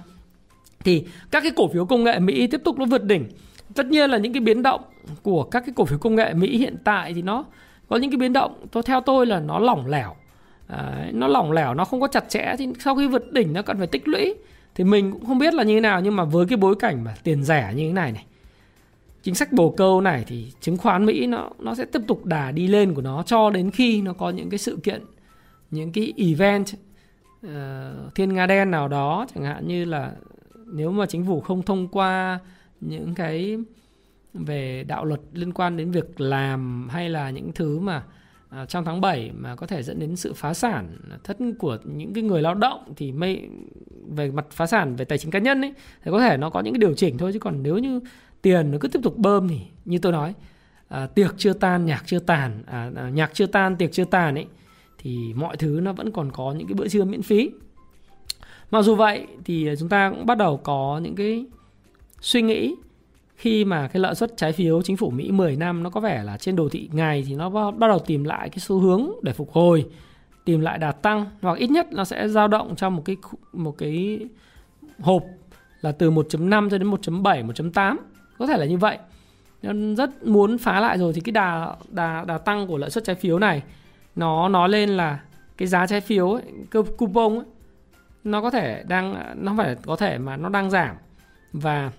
thì 0.83 1.03
các 1.31 1.43
cái 1.43 1.51
cổ 1.55 1.67
phiếu 1.67 1.85
công 1.85 2.03
nghệ 2.03 2.19
Mỹ 2.19 2.47
tiếp 2.47 2.61
tục 2.63 2.79
nó 2.79 2.85
vượt 2.85 3.03
đỉnh. 3.03 3.25
Tất 3.75 3.85
nhiên 3.85 4.09
là 4.09 4.17
những 4.17 4.33
cái 4.33 4.41
biến 4.41 4.63
động 4.63 4.81
của 5.23 5.43
các 5.43 5.63
cái 5.65 5.73
cổ 5.75 5.85
phiếu 5.85 5.99
công 5.99 6.15
nghệ 6.15 6.33
Mỹ 6.33 6.57
hiện 6.57 6.75
tại 6.83 7.13
thì 7.13 7.21
nó 7.21 7.45
có 7.87 7.97
những 7.97 8.11
cái 8.11 8.17
biến 8.17 8.33
động. 8.33 8.65
Tôi 8.71 8.83
theo 8.83 9.01
tôi 9.01 9.25
là 9.25 9.39
nó 9.39 9.59
lỏng 9.59 9.87
lẻo. 9.87 10.15
À, 10.67 11.09
nó 11.13 11.27
lỏng 11.27 11.51
lẻo 11.51 11.73
nó 11.73 11.85
không 11.85 12.01
có 12.01 12.07
chặt 12.07 12.29
chẽ. 12.29 12.55
Thì 12.57 12.67
sau 12.79 12.95
khi 12.95 13.07
vượt 13.07 13.31
đỉnh 13.31 13.53
nó 13.53 13.61
cần 13.61 13.77
phải 13.77 13.87
tích 13.87 14.07
lũy. 14.07 14.35
Thì 14.75 14.83
mình 14.83 15.11
cũng 15.11 15.25
không 15.25 15.39
biết 15.39 15.53
là 15.53 15.63
như 15.63 15.73
thế 15.73 15.79
nào 15.79 16.01
nhưng 16.01 16.15
mà 16.15 16.23
với 16.23 16.45
cái 16.45 16.57
bối 16.57 16.75
cảnh 16.75 17.03
mà 17.03 17.15
tiền 17.23 17.43
rẻ 17.43 17.73
như 17.75 17.87
thế 17.87 17.93
này 17.93 18.11
này 18.11 18.25
chính 19.27 19.35
sách 19.35 19.53
bồ 19.53 19.69
câu 19.69 20.01
này 20.01 20.23
thì 20.27 20.51
chứng 20.61 20.77
khoán 20.77 21.05
Mỹ 21.05 21.27
nó 21.27 21.49
nó 21.59 21.75
sẽ 21.75 21.85
tiếp 21.85 22.01
tục 22.07 22.25
đà 22.25 22.51
đi 22.51 22.67
lên 22.67 22.93
của 22.93 23.01
nó 23.01 23.23
cho 23.23 23.49
đến 23.49 23.71
khi 23.71 24.01
nó 24.01 24.13
có 24.13 24.29
những 24.29 24.49
cái 24.49 24.57
sự 24.57 24.77
kiện 24.83 25.01
những 25.71 25.91
cái 25.91 26.13
event 26.17 26.65
uh, 27.45 27.51
thiên 28.15 28.33
nga 28.33 28.45
đen 28.45 28.71
nào 28.71 28.87
đó 28.87 29.25
chẳng 29.35 29.43
hạn 29.43 29.67
như 29.67 29.85
là 29.85 30.11
nếu 30.67 30.91
mà 30.91 31.05
chính 31.05 31.25
phủ 31.25 31.41
không 31.41 31.63
thông 31.63 31.87
qua 31.87 32.39
những 32.81 33.15
cái 33.15 33.57
về 34.33 34.83
đạo 34.87 35.05
luật 35.05 35.21
liên 35.33 35.53
quan 35.53 35.77
đến 35.77 35.91
việc 35.91 36.21
làm 36.21 36.87
hay 36.91 37.09
là 37.09 37.29
những 37.29 37.51
thứ 37.55 37.79
mà 37.79 38.03
à, 38.49 38.65
trong 38.65 38.85
tháng 38.85 39.01
7 39.01 39.31
mà 39.35 39.55
có 39.55 39.67
thể 39.67 39.83
dẫn 39.83 39.99
đến 39.99 40.15
sự 40.15 40.33
phá 40.33 40.53
sản 40.53 40.97
thất 41.23 41.37
của 41.59 41.77
những 41.83 42.13
cái 42.13 42.23
người 42.23 42.41
lao 42.41 42.55
động 42.55 42.93
thì 42.95 43.11
mây 43.11 43.49
về 44.09 44.31
mặt 44.31 44.45
phá 44.51 44.67
sản 44.67 44.95
về 44.95 45.05
tài 45.05 45.17
chính 45.17 45.31
cá 45.31 45.39
nhân 45.39 45.61
ấy 45.61 45.73
thì 46.03 46.11
có 46.11 46.19
thể 46.19 46.37
nó 46.37 46.49
có 46.49 46.59
những 46.59 46.73
cái 46.73 46.79
điều 46.79 46.93
chỉnh 46.93 47.17
thôi. 47.17 47.33
Chứ 47.33 47.39
còn 47.39 47.63
nếu 47.63 47.77
như 47.77 47.99
tiền 48.41 48.71
nó 48.71 48.77
cứ 48.81 48.87
tiếp 48.87 48.99
tục 49.03 49.17
bơm 49.17 49.47
thì 49.47 49.59
như 49.85 49.99
tôi 49.99 50.11
nói 50.11 50.33
à, 50.87 51.07
tiệc 51.07 51.33
chưa 51.37 51.53
tan 51.53 51.85
nhạc 51.85 52.03
chưa 52.05 52.19
tàn 52.19 52.63
à, 52.65 52.91
à, 52.95 53.09
nhạc 53.09 53.33
chưa 53.33 53.45
tan 53.45 53.75
tiệc 53.75 53.91
chưa 53.91 54.05
tàn 54.05 54.35
ấy 54.35 54.45
thì 54.97 55.33
mọi 55.33 55.57
thứ 55.57 55.79
nó 55.83 55.93
vẫn 55.93 56.11
còn 56.11 56.31
có 56.31 56.53
những 56.57 56.67
cái 56.67 56.73
bữa 56.73 56.87
trưa 56.87 57.03
miễn 57.03 57.21
phí 57.21 57.51
mặc 58.71 58.81
dù 58.81 58.95
vậy 58.95 59.27
thì 59.45 59.69
chúng 59.79 59.89
ta 59.89 60.09
cũng 60.09 60.25
bắt 60.25 60.37
đầu 60.37 60.57
có 60.57 60.99
những 61.03 61.15
cái 61.15 61.45
suy 62.21 62.41
nghĩ 62.41 62.75
khi 63.35 63.65
mà 63.65 63.87
cái 63.87 64.01
lợi 64.01 64.15
suất 64.15 64.37
trái 64.37 64.51
phiếu 64.51 64.81
chính 64.81 64.97
phủ 64.97 65.09
Mỹ 65.09 65.31
10 65.31 65.55
năm 65.55 65.83
nó 65.83 65.89
có 65.89 65.99
vẻ 65.99 66.23
là 66.23 66.37
trên 66.37 66.55
đồ 66.55 66.69
thị 66.69 66.89
ngày 66.91 67.23
thì 67.27 67.35
nó 67.35 67.71
bắt 67.71 67.87
đầu 67.87 67.99
tìm 67.99 68.23
lại 68.23 68.49
cái 68.49 68.59
xu 68.59 68.79
hướng 68.79 69.11
để 69.21 69.33
phục 69.33 69.51
hồi 69.51 69.85
tìm 70.45 70.61
lại 70.61 70.77
đà 70.77 70.91
tăng 70.91 71.25
hoặc 71.41 71.57
ít 71.57 71.71
nhất 71.71 71.87
nó 71.91 72.03
sẽ 72.03 72.27
dao 72.27 72.47
động 72.47 72.75
trong 72.75 72.95
một 72.95 73.01
cái 73.05 73.17
một 73.53 73.77
cái 73.77 74.19
hộp 74.99 75.23
là 75.81 75.91
từ 75.91 76.11
1.5 76.11 76.69
cho 76.69 76.77
đến 76.77 76.91
1.7 76.91 77.47
1.8 77.47 77.97
có 78.37 78.47
thể 78.47 78.57
là 78.57 78.65
như 78.65 78.77
vậy. 78.77 78.97
Nên 79.61 79.95
rất 79.95 80.23
muốn 80.23 80.57
phá 80.57 80.79
lại 80.79 80.97
rồi 80.97 81.13
thì 81.13 81.21
cái 81.21 81.31
đà 81.31 81.75
đà 81.89 82.23
đà 82.27 82.37
tăng 82.37 82.67
của 82.67 82.77
lợi 82.77 82.89
suất 82.89 83.03
trái 83.03 83.15
phiếu 83.15 83.39
này 83.39 83.63
nó 84.15 84.49
nói 84.49 84.69
lên 84.69 84.89
là 84.89 85.19
cái 85.57 85.67
giá 85.67 85.87
trái 85.87 86.01
phiếu 86.01 86.31
ấy, 86.31 86.43
coupon 86.97 87.35
ấy, 87.35 87.45
nó 88.31 88.41
có 88.41 88.49
thể 88.49 88.83
đang, 88.87 89.33
nó 89.35 89.53
phải 89.57 89.75
có 89.85 89.95
thể 89.95 90.17
mà 90.17 90.37
nó 90.37 90.49
đang 90.49 90.69
giảm. 90.69 90.95
Và 91.53 91.91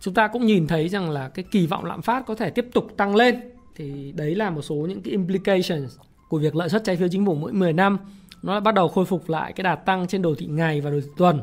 chúng 0.00 0.14
ta 0.14 0.28
cũng 0.28 0.46
nhìn 0.46 0.66
thấy 0.66 0.88
rằng 0.88 1.10
là 1.10 1.28
cái 1.28 1.44
kỳ 1.50 1.66
vọng 1.66 1.84
lạm 1.84 2.02
phát 2.02 2.26
có 2.26 2.34
thể 2.34 2.50
tiếp 2.50 2.68
tục 2.72 2.86
tăng 2.96 3.16
lên. 3.16 3.40
Thì 3.76 4.12
đấy 4.16 4.34
là 4.34 4.50
một 4.50 4.62
số 4.62 4.74
những 4.74 5.02
cái 5.02 5.10
implications 5.10 5.96
của 6.28 6.38
việc 6.38 6.56
lợi 6.56 6.68
suất 6.68 6.84
trái 6.84 6.96
phiếu 6.96 7.08
chính 7.10 7.26
phủ 7.26 7.34
mỗi 7.34 7.52
10 7.52 7.72
năm. 7.72 7.98
Nó 8.42 8.60
bắt 8.60 8.74
đầu 8.74 8.88
khôi 8.88 9.04
phục 9.04 9.28
lại 9.28 9.52
cái 9.52 9.62
đà 9.62 9.74
tăng 9.74 10.06
trên 10.06 10.22
đồ 10.22 10.34
thị 10.38 10.46
ngày 10.46 10.80
và 10.80 10.90
đồ 10.90 11.00
thị 11.00 11.10
tuần. 11.16 11.40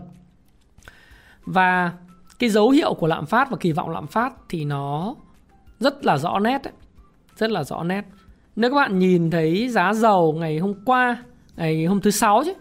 Và 1.45 1.91
cái 2.39 2.49
dấu 2.49 2.69
hiệu 2.69 2.93
của 2.93 3.07
lạm 3.07 3.25
phát 3.25 3.49
và 3.49 3.57
kỳ 3.57 3.71
vọng 3.71 3.89
lạm 3.89 4.07
phát 4.07 4.33
thì 4.49 4.65
nó 4.65 5.15
rất 5.79 6.05
là 6.05 6.17
rõ 6.17 6.39
nét 6.39 6.63
ấy. 6.63 6.73
rất 7.37 7.51
là 7.51 7.63
rõ 7.63 7.83
nét. 7.83 8.05
Nếu 8.55 8.69
các 8.69 8.75
bạn 8.75 8.99
nhìn 8.99 9.31
thấy 9.31 9.69
giá 9.69 9.93
dầu 9.93 10.33
ngày 10.33 10.59
hôm 10.59 10.73
qua, 10.85 11.23
ngày 11.55 11.85
hôm 11.85 12.01
thứ 12.01 12.11
sáu 12.11 12.43
chứ 12.45 12.53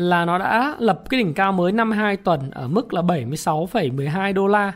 là 0.00 0.24
nó 0.24 0.38
đã 0.38 0.76
lập 0.78 1.02
cái 1.10 1.20
đỉnh 1.20 1.34
cao 1.34 1.52
mới 1.52 1.72
52 1.72 2.16
tuần 2.16 2.50
ở 2.50 2.68
mức 2.68 2.94
là 2.94 3.02
76,12 3.02 4.34
đô 4.34 4.46
la 4.46 4.72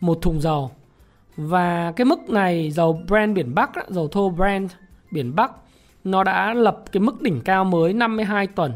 một 0.00 0.18
thùng 0.22 0.40
dầu. 0.40 0.70
Và 1.36 1.92
cái 1.96 2.04
mức 2.04 2.30
này 2.30 2.70
dầu 2.70 3.00
Brent 3.08 3.34
biển 3.34 3.54
Bắc, 3.54 3.70
dầu 3.88 4.08
thô 4.08 4.30
Brent 4.30 4.70
biển 5.10 5.34
Bắc 5.34 5.52
nó 6.04 6.24
đã 6.24 6.54
lập 6.54 6.82
cái 6.92 7.00
mức 7.00 7.22
đỉnh 7.22 7.40
cao 7.40 7.64
mới 7.64 7.92
52 7.92 8.46
tuần. 8.46 8.72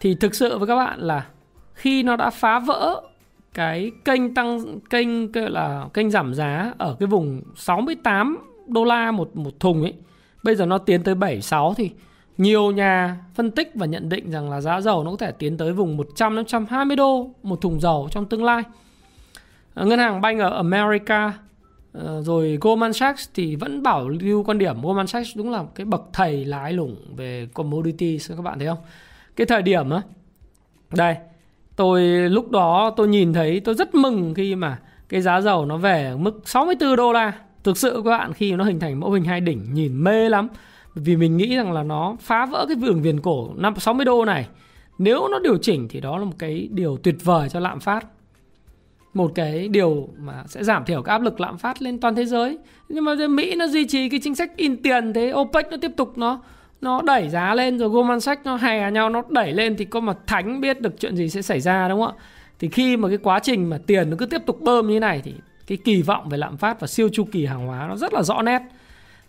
Thì 0.00 0.14
thực 0.14 0.34
sự 0.34 0.58
với 0.58 0.66
các 0.66 0.76
bạn 0.76 1.00
là 1.00 1.26
khi 1.74 2.02
nó 2.02 2.16
đã 2.16 2.30
phá 2.30 2.58
vỡ 2.58 3.02
cái 3.54 3.90
kênh 4.04 4.34
tăng 4.34 4.80
kênh 4.90 5.32
là 5.52 5.86
kênh 5.94 6.10
giảm 6.10 6.34
giá 6.34 6.72
ở 6.78 6.96
cái 7.00 7.06
vùng 7.06 7.42
68 7.56 8.38
đô 8.66 8.84
la 8.84 9.12
một 9.12 9.36
một 9.36 9.60
thùng 9.60 9.82
ấy. 9.82 9.94
Bây 10.42 10.56
giờ 10.56 10.66
nó 10.66 10.78
tiến 10.78 11.02
tới 11.02 11.14
76 11.14 11.74
thì 11.74 11.90
nhiều 12.38 12.70
nhà 12.70 13.16
phân 13.34 13.50
tích 13.50 13.72
và 13.74 13.86
nhận 13.86 14.08
định 14.08 14.30
rằng 14.30 14.50
là 14.50 14.60
giá 14.60 14.80
dầu 14.80 15.04
nó 15.04 15.10
có 15.10 15.16
thể 15.16 15.32
tiến 15.32 15.56
tới 15.56 15.72
vùng 15.72 15.96
100 15.96 16.36
120 16.36 16.96
đô 16.96 17.30
một 17.42 17.60
thùng 17.60 17.80
dầu 17.80 18.08
trong 18.10 18.26
tương 18.26 18.44
lai. 18.44 18.62
Ờ, 19.74 19.86
Ngân 19.86 19.98
hàng 19.98 20.20
Bank 20.20 20.40
ở 20.40 20.56
America 20.56 21.32
ờ, 21.92 22.22
rồi 22.22 22.58
Goldman 22.60 22.92
Sachs 22.92 23.28
thì 23.34 23.56
vẫn 23.56 23.82
bảo 23.82 24.08
lưu 24.08 24.42
quan 24.42 24.58
điểm 24.58 24.82
Goldman 24.82 25.06
Sachs 25.06 25.36
đúng 25.36 25.50
là 25.50 25.64
cái 25.74 25.84
bậc 25.84 26.02
thầy 26.12 26.44
lái 26.44 26.72
lủng 26.72 26.96
về 27.16 27.48
commodity 27.54 28.18
các 28.28 28.42
bạn 28.42 28.58
thấy 28.58 28.68
không? 28.68 28.78
Cái 29.36 29.46
thời 29.46 29.62
điểm 29.62 29.90
á, 29.90 30.02
đây, 30.96 31.16
tôi 31.76 32.02
lúc 32.30 32.50
đó 32.50 32.94
tôi 32.96 33.08
nhìn 33.08 33.32
thấy, 33.32 33.60
tôi 33.60 33.74
rất 33.74 33.94
mừng 33.94 34.34
khi 34.34 34.54
mà 34.54 34.78
cái 35.08 35.20
giá 35.20 35.40
dầu 35.40 35.66
nó 35.66 35.76
về 35.76 36.14
mức 36.18 36.40
64 36.44 36.96
đô 36.96 37.12
la. 37.12 37.32
Thực 37.64 37.78
sự 37.78 38.02
các 38.04 38.10
bạn, 38.10 38.32
khi 38.32 38.52
nó 38.52 38.64
hình 38.64 38.80
thành 38.80 39.00
mẫu 39.00 39.10
hình 39.10 39.24
hai 39.24 39.40
đỉnh, 39.40 39.74
nhìn 39.74 40.04
mê 40.04 40.28
lắm 40.28 40.48
vì 40.98 41.16
mình 41.16 41.36
nghĩ 41.36 41.56
rằng 41.56 41.72
là 41.72 41.82
nó 41.82 42.16
phá 42.20 42.46
vỡ 42.46 42.64
cái 42.68 42.76
vườn 42.76 43.02
viền 43.02 43.20
cổ 43.20 43.50
năm 43.56 43.74
60 43.78 44.04
đô 44.04 44.24
này. 44.24 44.48
Nếu 44.98 45.28
nó 45.28 45.38
điều 45.38 45.58
chỉnh 45.58 45.88
thì 45.90 46.00
đó 46.00 46.18
là 46.18 46.24
một 46.24 46.34
cái 46.38 46.68
điều 46.70 46.96
tuyệt 46.96 47.24
vời 47.24 47.48
cho 47.48 47.60
lạm 47.60 47.80
phát. 47.80 48.06
Một 49.14 49.32
cái 49.34 49.68
điều 49.68 50.08
mà 50.18 50.44
sẽ 50.46 50.64
giảm 50.64 50.84
thiểu 50.84 51.02
cái 51.02 51.12
áp 51.12 51.22
lực 51.22 51.40
lạm 51.40 51.58
phát 51.58 51.82
lên 51.82 52.00
toàn 52.00 52.14
thế 52.14 52.24
giới. 52.24 52.58
Nhưng 52.88 53.04
mà 53.04 53.14
Mỹ 53.30 53.54
nó 53.56 53.66
duy 53.66 53.86
trì 53.86 54.08
cái 54.08 54.20
chính 54.22 54.34
sách 54.34 54.56
in 54.56 54.82
tiền 54.82 55.12
thế, 55.12 55.32
OPEC 55.32 55.66
nó 55.70 55.76
tiếp 55.80 55.90
tục 55.96 56.18
nó 56.18 56.40
nó 56.80 57.02
đẩy 57.02 57.28
giá 57.28 57.54
lên, 57.54 57.78
rồi 57.78 57.88
Goldman 57.88 58.20
Sachs 58.20 58.44
nó 58.44 58.56
hè 58.56 58.90
nhau, 58.90 59.10
nó 59.10 59.22
đẩy 59.28 59.52
lên 59.52 59.76
thì 59.76 59.84
có 59.84 60.00
mà 60.00 60.14
thánh 60.26 60.60
biết 60.60 60.80
được 60.80 61.00
chuyện 61.00 61.16
gì 61.16 61.28
sẽ 61.28 61.42
xảy 61.42 61.60
ra, 61.60 61.88
đúng 61.88 62.00
không 62.00 62.14
ạ? 62.16 62.22
Thì 62.58 62.68
khi 62.68 62.96
mà 62.96 63.08
cái 63.08 63.18
quá 63.18 63.38
trình 63.38 63.70
mà 63.70 63.78
tiền 63.86 64.10
nó 64.10 64.16
cứ 64.16 64.26
tiếp 64.26 64.42
tục 64.46 64.60
bơm 64.60 64.88
như 64.88 64.94
thế 64.94 65.00
này 65.00 65.22
thì 65.24 65.34
cái 65.66 65.78
kỳ 65.84 66.02
vọng 66.02 66.28
về 66.28 66.38
lạm 66.38 66.56
phát 66.56 66.80
và 66.80 66.86
siêu 66.86 67.08
chu 67.12 67.24
kỳ 67.32 67.46
hàng 67.46 67.66
hóa 67.66 67.86
nó 67.88 67.96
rất 67.96 68.14
là 68.14 68.22
rõ 68.22 68.42
nét 68.42 68.62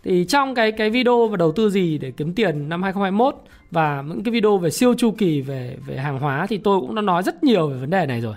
thì 0.04 0.24
trong 0.24 0.54
cái 0.54 0.72
cái 0.72 0.90
video 0.90 1.28
và 1.28 1.36
đầu 1.36 1.52
tư 1.52 1.70
gì 1.70 1.98
để 1.98 2.10
kiếm 2.10 2.34
tiền 2.34 2.68
năm 2.68 2.82
2021 2.82 3.36
và 3.70 4.02
những 4.06 4.24
cái 4.24 4.32
video 4.32 4.58
về 4.58 4.70
siêu 4.70 4.94
chu 4.94 5.10
kỳ 5.18 5.40
về 5.40 5.76
về 5.86 5.96
hàng 5.96 6.18
hóa 6.18 6.46
thì 6.46 6.58
tôi 6.58 6.80
cũng 6.80 6.94
đã 6.94 7.02
nói 7.02 7.22
rất 7.22 7.44
nhiều 7.44 7.68
về 7.68 7.76
vấn 7.76 7.90
đề 7.90 8.06
này 8.06 8.20
rồi. 8.20 8.34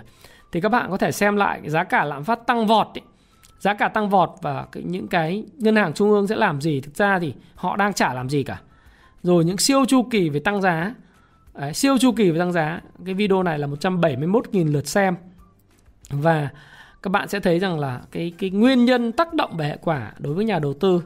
Thì 0.52 0.60
các 0.60 0.68
bạn 0.68 0.90
có 0.90 0.96
thể 0.96 1.12
xem 1.12 1.36
lại 1.36 1.60
giá 1.70 1.84
cả 1.84 2.04
lạm 2.04 2.24
phát 2.24 2.46
tăng 2.46 2.66
vọt 2.66 2.86
ấy. 2.94 3.02
Giá 3.58 3.74
cả 3.74 3.88
tăng 3.88 4.10
vọt 4.10 4.30
và 4.42 4.66
cái, 4.72 4.82
những 4.82 5.08
cái 5.08 5.44
ngân 5.58 5.76
hàng 5.76 5.92
trung 5.92 6.10
ương 6.10 6.26
sẽ 6.26 6.36
làm 6.36 6.60
gì 6.60 6.80
thực 6.80 6.96
ra 6.96 7.18
thì 7.18 7.34
họ 7.54 7.76
đang 7.76 7.92
chả 7.92 8.14
làm 8.14 8.28
gì 8.28 8.42
cả. 8.42 8.60
Rồi 9.22 9.44
những 9.44 9.58
siêu 9.58 9.84
chu 9.88 10.02
kỳ 10.02 10.28
về 10.28 10.40
tăng 10.40 10.62
giá. 10.62 10.94
Đấy, 11.54 11.74
siêu 11.74 11.98
chu 11.98 12.12
kỳ 12.12 12.30
về 12.30 12.38
tăng 12.38 12.52
giá. 12.52 12.80
Cái 13.04 13.14
video 13.14 13.42
này 13.42 13.58
là 13.58 13.66
171.000 13.66 14.72
lượt 14.72 14.86
xem. 14.86 15.16
Và 16.10 16.48
các 17.02 17.10
bạn 17.10 17.28
sẽ 17.28 17.40
thấy 17.40 17.58
rằng 17.58 17.78
là 17.78 18.00
cái 18.10 18.32
cái 18.38 18.50
nguyên 18.50 18.84
nhân 18.84 19.12
tác 19.12 19.34
động 19.34 19.56
về 19.56 19.66
hệ 19.66 19.76
quả 19.82 20.12
đối 20.18 20.34
với 20.34 20.44
nhà 20.44 20.58
đầu 20.58 20.74
tư 20.74 21.02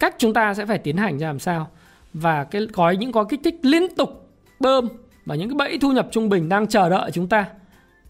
cách 0.00 0.14
chúng 0.18 0.34
ta 0.34 0.54
sẽ 0.54 0.66
phải 0.66 0.78
tiến 0.78 0.96
hành 0.96 1.18
ra 1.18 1.26
làm 1.26 1.38
sao. 1.38 1.70
Và 2.12 2.44
cái 2.44 2.66
có 2.72 2.90
những 2.90 3.12
có 3.12 3.24
kích 3.24 3.40
thích 3.44 3.54
liên 3.62 3.94
tục 3.96 4.30
bơm 4.60 4.88
và 5.26 5.34
những 5.34 5.48
cái 5.48 5.56
bẫy 5.56 5.78
thu 5.78 5.92
nhập 5.92 6.08
trung 6.10 6.28
bình 6.28 6.48
đang 6.48 6.66
chờ 6.66 6.88
đợi 6.88 7.10
chúng 7.10 7.28
ta. 7.28 7.46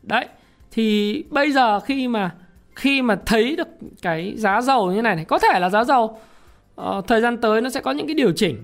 Đấy 0.02 0.26
thì 0.70 1.22
bây 1.30 1.52
giờ 1.52 1.80
khi 1.80 2.08
mà 2.08 2.34
khi 2.74 3.02
mà 3.02 3.18
thấy 3.26 3.56
được 3.56 3.68
cái 4.02 4.34
giá 4.36 4.60
dầu 4.60 4.92
như 4.92 5.02
này 5.02 5.16
này 5.16 5.24
có 5.24 5.38
thể 5.38 5.60
là 5.60 5.70
giá 5.70 5.84
dầu 5.84 6.18
uh, 6.80 7.06
thời 7.06 7.20
gian 7.20 7.36
tới 7.36 7.60
nó 7.60 7.70
sẽ 7.70 7.80
có 7.80 7.90
những 7.90 8.06
cái 8.06 8.14
điều 8.14 8.32
chỉnh. 8.32 8.62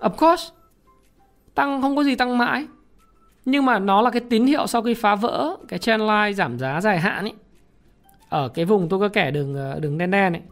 Of 0.00 0.10
course 0.10 0.44
tăng 1.54 1.82
không 1.82 1.96
có 1.96 2.04
gì 2.04 2.14
tăng 2.14 2.38
mãi. 2.38 2.66
Nhưng 3.44 3.64
mà 3.64 3.78
nó 3.78 4.02
là 4.02 4.10
cái 4.10 4.22
tín 4.30 4.46
hiệu 4.46 4.66
sau 4.66 4.82
khi 4.82 4.94
phá 4.94 5.14
vỡ 5.14 5.56
cái 5.68 5.78
trendline 5.78 6.32
giảm 6.32 6.58
giá 6.58 6.80
dài 6.80 6.98
hạn 6.98 7.24
ấy. 7.24 7.34
Ở 8.28 8.48
cái 8.48 8.64
vùng 8.64 8.88
tôi 8.88 9.00
có 9.00 9.08
kẻ 9.08 9.30
đường 9.30 9.54
ờ, 9.54 9.80
đường 9.80 9.98
đen 9.98 10.10
đen 10.10 10.32
ấy 10.32 10.42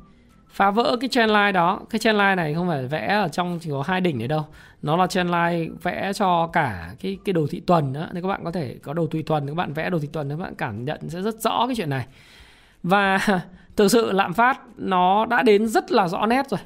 phá 0.56 0.70
vỡ 0.70 0.96
cái 1.00 1.08
trendline 1.08 1.52
đó. 1.52 1.80
Cái 1.90 1.98
trendline 1.98 2.34
này 2.34 2.54
không 2.54 2.68
phải 2.68 2.86
vẽ 2.86 3.06
ở 3.06 3.28
trong 3.28 3.58
chỉ 3.62 3.70
có 3.70 3.82
hai 3.86 4.00
đỉnh 4.00 4.18
đấy 4.18 4.28
đâu. 4.28 4.44
Nó 4.82 4.96
là 4.96 5.06
trendline 5.06 5.68
vẽ 5.82 6.12
cho 6.12 6.46
cả 6.46 6.90
cái 7.00 7.18
cái 7.24 7.32
đồ 7.32 7.46
thị 7.50 7.60
tuần 7.60 7.92
đó 7.92 8.06
nên 8.12 8.22
các 8.22 8.28
bạn 8.28 8.44
có 8.44 8.50
thể 8.50 8.76
có 8.82 8.92
đồ 8.92 9.06
thị 9.06 9.22
tuần, 9.22 9.46
các 9.46 9.54
bạn 9.54 9.72
vẽ 9.72 9.90
đồ 9.90 9.98
thị 9.98 10.08
tuần, 10.12 10.30
các 10.30 10.36
bạn 10.36 10.54
cảm 10.54 10.84
nhận 10.84 11.08
sẽ 11.08 11.22
rất 11.22 11.40
rõ 11.40 11.66
cái 11.66 11.76
chuyện 11.76 11.90
này. 11.90 12.06
Và 12.82 13.20
thực 13.76 13.88
sự 13.88 14.12
lạm 14.12 14.32
phát 14.32 14.60
nó 14.76 15.26
đã 15.26 15.42
đến 15.42 15.68
rất 15.68 15.92
là 15.92 16.08
rõ 16.08 16.26
nét 16.26 16.50
rồi. 16.50 16.60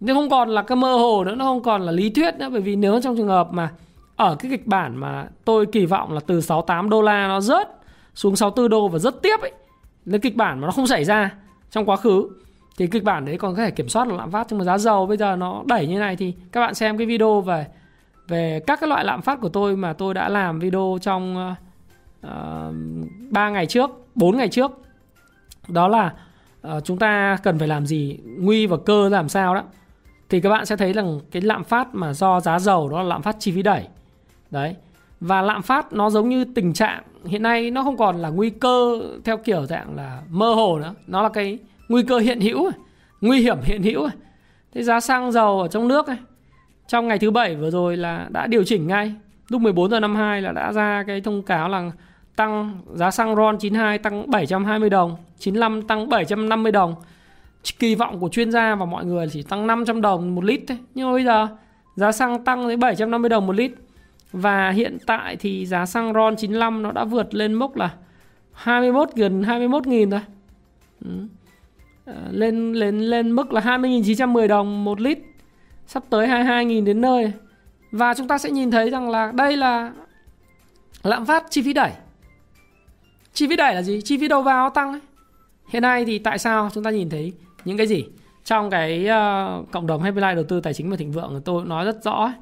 Nhưng 0.00 0.16
không 0.16 0.30
còn 0.30 0.48
là 0.48 0.62
cái 0.62 0.76
mơ 0.76 0.96
hồ 0.96 1.24
nữa, 1.24 1.34
nó 1.34 1.44
không 1.44 1.62
còn 1.62 1.82
là 1.82 1.92
lý 1.92 2.10
thuyết 2.10 2.34
nữa. 2.34 2.48
Bởi 2.52 2.60
vì 2.60 2.76
nếu 2.76 3.00
trong 3.00 3.16
trường 3.16 3.28
hợp 3.28 3.52
mà 3.52 3.70
ở 4.16 4.34
cái 4.34 4.50
kịch 4.50 4.66
bản 4.66 4.96
mà 4.96 5.28
tôi 5.44 5.66
kỳ 5.66 5.86
vọng 5.86 6.12
là 6.12 6.20
từ 6.26 6.40
68 6.40 6.90
đô 6.90 7.02
la 7.02 7.28
nó 7.28 7.40
rớt 7.40 7.68
xuống 8.14 8.36
64 8.36 8.70
đô 8.70 8.88
và 8.88 8.98
rất 8.98 9.22
tiếp 9.22 9.40
ấy, 9.40 9.52
cái 10.10 10.20
kịch 10.20 10.36
bản 10.36 10.60
mà 10.60 10.66
nó 10.66 10.72
không 10.72 10.86
xảy 10.86 11.04
ra 11.04 11.30
trong 11.70 11.84
quá 11.84 11.96
khứ 11.96 12.28
thì 12.80 12.86
kịch 12.86 13.04
bản 13.04 13.24
đấy 13.24 13.38
còn 13.38 13.54
có 13.54 13.62
thể 13.62 13.70
kiểm 13.70 13.88
soát 13.88 14.08
được 14.08 14.14
lạm 14.14 14.30
phát 14.30 14.46
nhưng 14.50 14.58
mà 14.58 14.64
giá 14.64 14.78
dầu 14.78 15.06
bây 15.06 15.16
giờ 15.16 15.36
nó 15.36 15.62
đẩy 15.66 15.86
như 15.86 15.98
này 15.98 16.16
thì 16.16 16.34
các 16.52 16.60
bạn 16.60 16.74
xem 16.74 16.98
cái 16.98 17.06
video 17.06 17.40
về 17.40 17.66
về 18.28 18.60
các 18.66 18.80
cái 18.80 18.88
loại 18.88 19.04
lạm 19.04 19.22
phát 19.22 19.40
của 19.40 19.48
tôi 19.48 19.76
mà 19.76 19.92
tôi 19.92 20.14
đã 20.14 20.28
làm 20.28 20.58
video 20.58 20.98
trong 21.02 21.36
ờ, 21.36 21.54
ờ, 22.20 22.68
uh, 22.68 23.30
3 23.30 23.50
ngày 23.50 23.66
trước 23.66 23.90
4 24.14 24.36
ngày 24.36 24.48
trước. 24.48 24.70
Đó 25.68 25.88
là 25.88 26.14
uh, 26.76 26.84
chúng 26.84 26.98
ta 26.98 27.38
cần 27.42 27.58
phải 27.58 27.68
làm 27.68 27.86
gì 27.86 28.18
nguy 28.38 28.66
và 28.66 28.76
cơ 28.86 29.08
làm 29.08 29.28
sao 29.28 29.54
đó. 29.54 29.62
Thì 30.28 30.40
các 30.40 30.48
bạn 30.48 30.66
sẽ 30.66 30.76
thấy 30.76 30.92
rằng 30.92 31.20
cái 31.30 31.42
lạm 31.42 31.64
phát 31.64 31.94
mà 31.94 32.12
do 32.12 32.40
giá 32.40 32.58
dầu 32.58 32.88
đó 32.88 33.02
là 33.02 33.08
lạm 33.08 33.22
phát 33.22 33.36
chi 33.38 33.52
phí 33.52 33.62
đẩy. 33.62 33.88
Đấy. 34.50 34.76
Và 35.20 35.42
lạm 35.42 35.62
phát 35.62 35.92
nó 35.92 36.10
giống 36.10 36.28
như 36.28 36.44
tình 36.44 36.72
trạng 36.72 37.02
hiện 37.24 37.42
nay 37.42 37.70
nó 37.70 37.82
không 37.82 37.96
còn 37.96 38.16
là 38.16 38.28
nguy 38.28 38.50
cơ 38.50 39.00
theo 39.24 39.36
kiểu 39.36 39.66
dạng 39.66 39.96
là 39.96 40.22
mơ 40.30 40.54
hồ 40.54 40.78
nữa. 40.78 40.94
Nó 41.06 41.22
là 41.22 41.28
cái 41.28 41.58
nguy 41.90 42.02
cơ 42.02 42.18
hiện 42.18 42.40
hữu 42.40 42.66
à? 42.66 42.72
nguy 43.20 43.40
hiểm 43.40 43.56
hiện 43.62 43.82
hữu 43.82 44.04
à? 44.04 44.12
thế 44.72 44.82
giá 44.82 45.00
xăng 45.00 45.32
dầu 45.32 45.60
ở 45.60 45.68
trong 45.68 45.88
nước 45.88 46.08
này 46.08 46.18
trong 46.90 47.08
ngày 47.08 47.18
thứ 47.18 47.30
bảy 47.30 47.56
vừa 47.56 47.70
rồi 47.70 47.96
là 47.96 48.26
đã 48.30 48.46
điều 48.46 48.64
chỉnh 48.64 48.86
ngay. 48.86 49.14
Lúc 49.48 49.60
14 49.60 49.90
giờ 49.90 50.00
52 50.00 50.42
là 50.42 50.52
đã 50.52 50.72
ra 50.72 51.04
cái 51.06 51.20
thông 51.20 51.42
cáo 51.42 51.68
là 51.68 51.90
tăng 52.36 52.80
giá 52.94 53.10
xăng 53.10 53.36
RON 53.36 53.58
92 53.58 53.98
tăng 53.98 54.30
720 54.30 54.90
đồng 54.90 55.16
95 55.38 55.82
tăng 55.82 56.08
750 56.08 56.72
đồng. 56.72 56.94
Kỳ 57.78 57.94
vọng 57.94 58.20
của 58.20 58.28
chuyên 58.28 58.52
gia 58.52 58.74
và 58.74 58.86
mọi 58.86 59.04
người 59.04 59.28
chỉ 59.32 59.42
tăng 59.42 59.66
500 59.66 60.00
đồng 60.00 60.34
một 60.34 60.44
lít 60.44 60.60
thôi. 60.68 60.78
Nhưng 60.94 61.06
mà 61.06 61.12
bây 61.12 61.24
giờ, 61.24 61.48
giá 61.94 62.12
xăng 62.12 62.44
tăng 62.44 62.66
tới 62.66 62.76
750 62.76 63.28
đồng 63.28 63.46
một 63.46 63.56
lít. 63.56 63.72
Và 64.32 64.70
hiện 64.70 64.98
tại 65.06 65.36
thì 65.36 65.66
giá 65.66 65.86
xăng 65.86 66.12
RON 66.12 66.36
95 66.36 66.82
nó 66.82 66.92
đã 66.92 67.04
vượt 67.04 67.34
lên 67.34 67.52
mốc 67.52 67.76
là 67.76 67.90
21 68.52 69.08
gần 69.14 69.42
21 69.42 69.86
nghìn 69.86 70.10
rồi 70.10 70.20
ừ. 71.04 71.10
Ờ, 72.14 72.30
lên 72.30 72.72
lên 72.72 72.98
lên 72.98 73.32
mức 73.32 73.52
là 73.52 73.60
20.910 73.60 74.48
đồng 74.48 74.84
một 74.84 75.00
lít. 75.00 75.18
Sắp 75.86 76.02
tới 76.10 76.26
22.000 76.26 76.84
đến 76.84 77.00
nơi. 77.00 77.32
Và 77.92 78.14
chúng 78.14 78.28
ta 78.28 78.38
sẽ 78.38 78.50
nhìn 78.50 78.70
thấy 78.70 78.90
rằng 78.90 79.10
là 79.10 79.32
đây 79.32 79.56
là 79.56 79.92
lạm 81.02 81.26
phát 81.26 81.44
chi 81.50 81.62
phí 81.62 81.72
đẩy. 81.72 81.90
Chi 83.32 83.48
phí 83.48 83.56
đẩy 83.56 83.74
là 83.74 83.82
gì? 83.82 84.00
Chi 84.04 84.18
phí 84.18 84.28
đầu 84.28 84.42
vào 84.42 84.70
tăng 84.70 84.92
ấy. 84.92 85.00
hiện 85.68 85.82
nay 85.82 86.04
thì 86.04 86.18
tại 86.18 86.38
sao 86.38 86.70
chúng 86.74 86.84
ta 86.84 86.90
nhìn 86.90 87.10
thấy 87.10 87.32
những 87.64 87.76
cái 87.76 87.86
gì? 87.86 88.04
Trong 88.44 88.70
cái 88.70 89.06
uh, 89.06 89.70
cộng 89.70 89.86
đồng 89.86 90.02
Happy 90.02 90.20
Life 90.20 90.34
đầu 90.34 90.44
tư 90.44 90.60
tài 90.60 90.74
chính 90.74 90.90
và 90.90 90.96
thịnh 90.96 91.12
vượng 91.12 91.40
tôi 91.44 91.64
nói 91.64 91.84
rất 91.84 92.04
rõ 92.04 92.32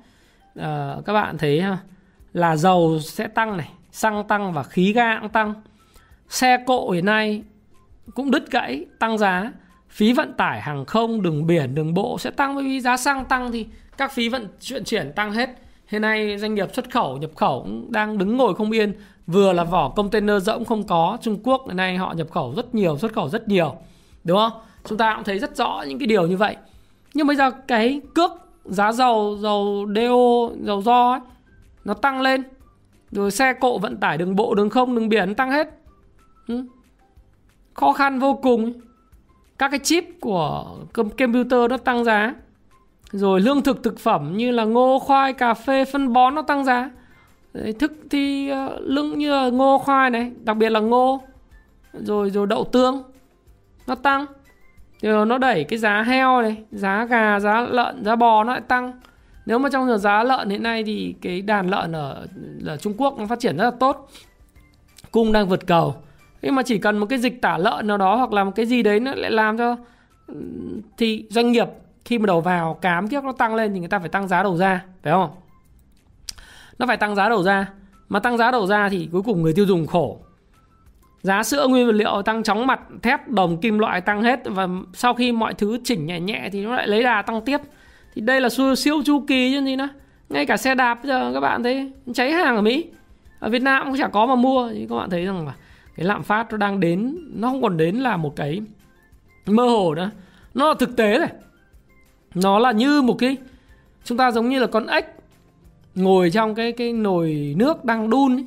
uh, 0.59 1.05
các 1.05 1.13
bạn 1.13 1.39
thấy 1.39 1.61
ha, 1.61 1.79
là 2.33 2.57
dầu 2.57 2.99
sẽ 3.01 3.29
tăng 3.29 3.57
này 3.57 3.71
xăng 3.93 4.29
tăng 4.29 4.53
và 4.53 4.63
khí 4.63 4.93
ga 4.93 5.21
cũng 5.21 5.29
tăng. 5.29 5.55
Xe 6.29 6.65
cộ 6.67 6.91
hiện 6.91 7.05
nay 7.05 7.43
cũng 8.15 8.31
đứt 8.31 8.51
gãy 8.51 8.87
tăng 8.99 9.19
giá. 9.19 9.53
Phí 9.89 10.13
vận 10.13 10.33
tải 10.33 10.61
hàng 10.61 10.85
không 10.85 11.23
đường 11.23 11.47
biển 11.47 11.75
đường 11.75 11.95
bộ 11.95 12.19
sẽ 12.19 12.31
tăng 12.31 12.55
bởi 12.55 12.65
vì 12.65 12.81
giá 12.81 12.97
xăng 12.97 13.25
tăng 13.25 13.53
thì 13.53 13.67
các 13.97 14.13
phí 14.13 14.29
vận 14.29 14.49
chuyển 14.61 14.85
chuyển 14.85 15.13
tăng 15.13 15.33
hết. 15.33 15.51
Hiện 15.87 16.03
nay 16.03 16.39
doanh 16.39 16.55
nghiệp 16.55 16.75
xuất 16.75 16.91
khẩu 16.91 17.17
nhập 17.17 17.31
khẩu 17.37 17.63
cũng 17.63 17.93
đang 17.93 18.19
đứng 18.19 18.37
ngồi 18.37 18.55
không 18.55 18.71
yên. 18.71 18.93
Vừa 19.27 19.53
là 19.53 19.65
vỏ 19.65 19.89
container 19.89 20.43
rỗng 20.43 20.65
không 20.65 20.87
có 20.87 21.19
Trung 21.23 21.39
Quốc 21.43 21.65
hiện 21.67 21.77
nay 21.77 21.97
họ 21.97 22.13
nhập 22.13 22.31
khẩu 22.31 22.55
rất 22.57 22.75
nhiều 22.75 22.99
xuất 22.99 23.13
khẩu 23.13 23.29
rất 23.29 23.49
nhiều 23.49 23.77
đúng 24.25 24.39
không? 24.39 24.53
Chúng 24.85 24.99
ta 24.99 25.15
cũng 25.15 25.25
thấy 25.25 25.39
rất 25.39 25.57
rõ 25.57 25.85
những 25.89 25.99
cái 25.99 26.07
điều 26.07 26.27
như 26.27 26.37
vậy. 26.37 26.57
Nhưng 27.15 27.27
bây 27.27 27.37
giờ 27.37 27.51
cái 27.51 28.01
cước 28.15 28.31
giá 28.65 28.93
dầu 28.93 29.37
dầu 29.41 29.87
DO 29.95 30.55
dầu 30.65 30.83
do 30.83 31.11
ấy, 31.11 31.21
nó 31.85 31.95
tăng 31.95 32.21
lên. 32.21 32.43
Rồi 33.11 33.31
xe 33.31 33.53
cộ 33.53 33.79
vận 33.79 33.97
tải 33.97 34.19
đường 34.19 34.37
bộ 34.37 34.55
đường 34.55 34.71
không 34.71 34.95
đường 34.95 35.09
biển 35.09 35.35
tăng 35.35 35.51
hết. 35.51 35.69
Ừ 36.49 36.65
khó 37.79 37.93
khăn 37.93 38.19
vô 38.19 38.35
cùng. 38.35 38.73
Các 39.59 39.69
cái 39.69 39.79
chip 39.79 40.05
của 40.21 40.77
computer 40.95 41.71
nó 41.71 41.77
tăng 41.77 42.05
giá. 42.05 42.35
Rồi 43.13 43.41
lương 43.41 43.63
thực 43.63 43.83
thực 43.83 43.99
phẩm 43.99 44.37
như 44.37 44.51
là 44.51 44.65
ngô 44.65 44.99
khoai 44.99 45.33
cà 45.33 45.55
phê 45.55 45.85
phân 45.85 46.13
bón 46.13 46.35
nó 46.35 46.43
tăng 46.43 46.65
giá. 46.65 46.91
Thức 47.79 47.93
thì 48.11 48.49
ờ, 48.49 48.79
lương 48.81 49.19
như 49.19 49.31
là 49.31 49.49
ngô 49.49 49.79
khoai 49.79 50.11
này 50.11 50.33
đặc 50.45 50.57
biệt 50.57 50.71
là 50.71 50.81
ngô. 50.81 51.21
Rồi 51.93 52.31
rồi 52.31 52.47
đậu 52.47 52.65
tương 52.65 53.03
nó 53.87 53.95
tăng. 53.95 54.27
Rồi 55.03 55.27
nó 55.27 55.39
đẩy 55.39 55.65
cái 55.65 55.79
giá 55.79 56.03
heo 56.03 56.43
này 56.43 56.57
giá 56.71 57.05
gà 57.05 57.41
giá 57.41 57.61
lợn 57.61 58.05
giá 58.05 58.17
bò 58.17 58.45
nó 58.45 58.53
lại 58.53 58.63
tăng. 58.69 59.01
Nếu 59.47 59.59
mà 59.59 59.69
trong 59.73 59.89
giờ 59.89 59.97
giá 59.97 60.23
lợn 60.23 60.51
hiện 60.51 60.63
nay 60.63 60.85
thì 60.85 61.15
cái 61.23 61.41
đàn 61.41 61.71
lợn 61.71 61.93
ở, 61.93 62.27
ở 62.67 62.77
Trung 62.77 62.95
Quốc 62.97 63.19
nó 63.19 63.27
phát 63.27 63.41
triển 63.41 63.57
rất 63.57 63.65
là 63.65 63.71
tốt. 63.81 64.11
Cung 65.11 65.33
đang 65.33 65.49
vượt 65.49 65.67
cầu 65.67 65.95
nhưng 66.43 66.55
mà 66.55 66.63
chỉ 66.63 66.79
cần 66.79 66.99
một 66.99 67.07
cái 67.07 67.19
dịch 67.19 67.43
tả 67.43 67.59
lợn 67.59 67.87
nào 67.87 67.97
đó 67.97 68.17
hoặc 68.17 68.33
là 68.33 68.45
một 68.45 68.53
cái 68.55 68.67
gì 68.67 68.83
đấy 68.83 69.01
nó 69.01 69.15
lại 69.15 69.31
làm 69.31 69.59
cho 69.59 69.77
ừ, 70.27 70.35
thì 70.97 71.25
doanh 71.31 71.53
nghiệp 71.53 71.69
khi 72.05 72.19
mà 72.19 72.27
đầu 72.27 72.41
vào 72.41 72.75
cám 72.75 73.09
kiếp 73.09 73.25
nó 73.25 73.33
tăng 73.33 73.55
lên 73.55 73.73
thì 73.73 73.79
người 73.79 73.89
ta 73.89 73.99
phải 73.99 74.09
tăng 74.09 74.29
giá 74.29 74.43
đầu 74.43 74.57
ra 74.57 74.85
phải 75.03 75.13
không? 75.13 75.31
Nó 76.79 76.87
phải 76.87 76.97
tăng 76.97 77.15
giá 77.15 77.29
đầu 77.29 77.43
ra. 77.43 77.67
Mà 78.09 78.21
tăng 78.21 78.39
giá 78.39 78.51
đầu 78.51 78.67
ra 78.67 78.89
thì 78.89 79.09
cuối 79.13 79.23
cùng 79.23 79.43
người 79.43 79.53
tiêu 79.53 79.67
dùng 79.67 79.87
khổ. 79.87 80.19
Giá 81.23 81.43
sữa 81.43 81.67
nguyên 81.69 81.87
vật 81.87 81.93
liệu 81.93 82.23
tăng 82.23 82.43
chóng 82.43 82.67
mặt 82.67 82.81
thép 83.03 83.29
đồng 83.29 83.59
kim 83.59 83.79
loại 83.79 84.01
tăng 84.01 84.23
hết 84.23 84.41
và 84.45 84.69
sau 84.95 85.15
khi 85.15 85.33
mọi 85.33 85.55
thứ 85.55 85.79
chỉnh 85.85 86.07
nhẹ 86.07 86.21
nhẹ 86.21 86.49
thì 86.53 86.65
nó 86.65 86.75
lại 86.75 86.89
lấy 86.89 87.03
đà 87.03 87.23
tăng 87.23 87.41
tiếp. 87.41 87.61
Thì 88.15 88.21
đây 88.21 88.41
là 88.41 88.49
siêu, 88.49 88.75
siêu 88.75 89.03
chu 89.05 89.25
kỳ 89.29 89.53
chứ 89.53 89.65
gì 89.65 89.77
nữa. 89.77 89.89
Ngay 90.29 90.47
cả 90.47 90.57
xe 90.57 90.75
đạp 90.75 90.95
bây 90.95 91.09
giờ 91.09 91.31
các 91.35 91.41
bạn 91.41 91.63
thấy 91.63 91.93
cháy 92.15 92.33
hàng 92.33 92.57
ở 92.57 92.63
mỹ. 92.63 92.87
Ở 93.39 93.49
việt 93.51 93.63
nam 93.63 93.83
cũng 93.87 93.99
chả 93.99 94.09
có 94.09 94.27
mà 94.27 94.35
mua. 94.35 94.71
Thì 94.73 94.87
các 94.91 94.97
bạn 94.97 95.11
thấy 95.11 95.25
rằng 95.25 95.47
là 95.47 95.55
cái 95.99 96.07
lạm 96.07 96.23
phát 96.23 96.51
nó 96.51 96.57
đang 96.57 96.81
đến 96.81 97.19
nó 97.35 97.49
không 97.49 97.63
còn 97.63 97.77
đến 97.77 97.97
là 97.97 98.17
một 98.17 98.37
cái 98.37 98.63
mơ 99.47 99.65
hồ 99.65 99.95
nữa. 99.95 100.11
Nó 100.55 100.69
là 100.69 100.75
thực 100.79 100.97
tế 100.97 101.19
này. 101.19 101.33
Nó 102.35 102.59
là 102.59 102.73
như 102.73 103.03
một 103.03 103.17
cái 103.19 103.37
chúng 104.05 104.19
ta 104.19 104.31
giống 104.31 104.49
như 104.49 104.59
là 104.59 104.67
con 104.67 104.87
ếch 104.87 105.05
ngồi 105.95 106.31
trong 106.31 106.55
cái 106.55 106.73
cái 106.73 106.93
nồi 106.93 107.55
nước 107.57 107.85
đang 107.85 108.11
đun 108.11 108.37
ấy. 108.37 108.47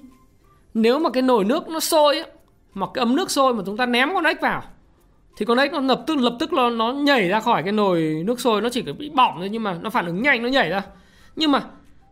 nếu 0.73 0.99
mà 0.99 1.09
cái 1.09 1.23
nồi 1.23 1.43
nước 1.43 1.69
nó 1.69 1.79
sôi 1.79 2.19
ấy, 2.19 2.31
mà 2.73 2.87
cái 2.93 3.01
ấm 3.01 3.15
nước 3.15 3.31
sôi 3.31 3.53
mà 3.53 3.63
chúng 3.65 3.77
ta 3.77 3.85
ném 3.85 4.09
con 4.13 4.23
ếch 4.23 4.41
vào 4.41 4.63
thì 5.37 5.45
con 5.45 5.57
ếch 5.57 5.73
nó 5.73 5.79
lập 5.79 6.03
tức 6.07 6.17
lập 6.17 6.35
tức 6.39 6.53
nó 6.53 6.69
nó 6.69 6.91
nhảy 6.93 7.29
ra 7.29 7.39
khỏi 7.39 7.63
cái 7.63 7.71
nồi 7.71 8.23
nước 8.25 8.39
sôi. 8.39 8.61
Nó 8.61 8.69
chỉ 8.69 8.81
bị 8.81 9.09
bỏng 9.09 9.33
thôi 9.37 9.49
nhưng 9.51 9.63
mà 9.63 9.77
nó 9.81 9.89
phản 9.89 10.05
ứng 10.05 10.21
nhanh 10.21 10.43
nó 10.43 10.49
nhảy 10.49 10.69
ra. 10.69 10.81
Nhưng 11.35 11.51
mà 11.51 11.63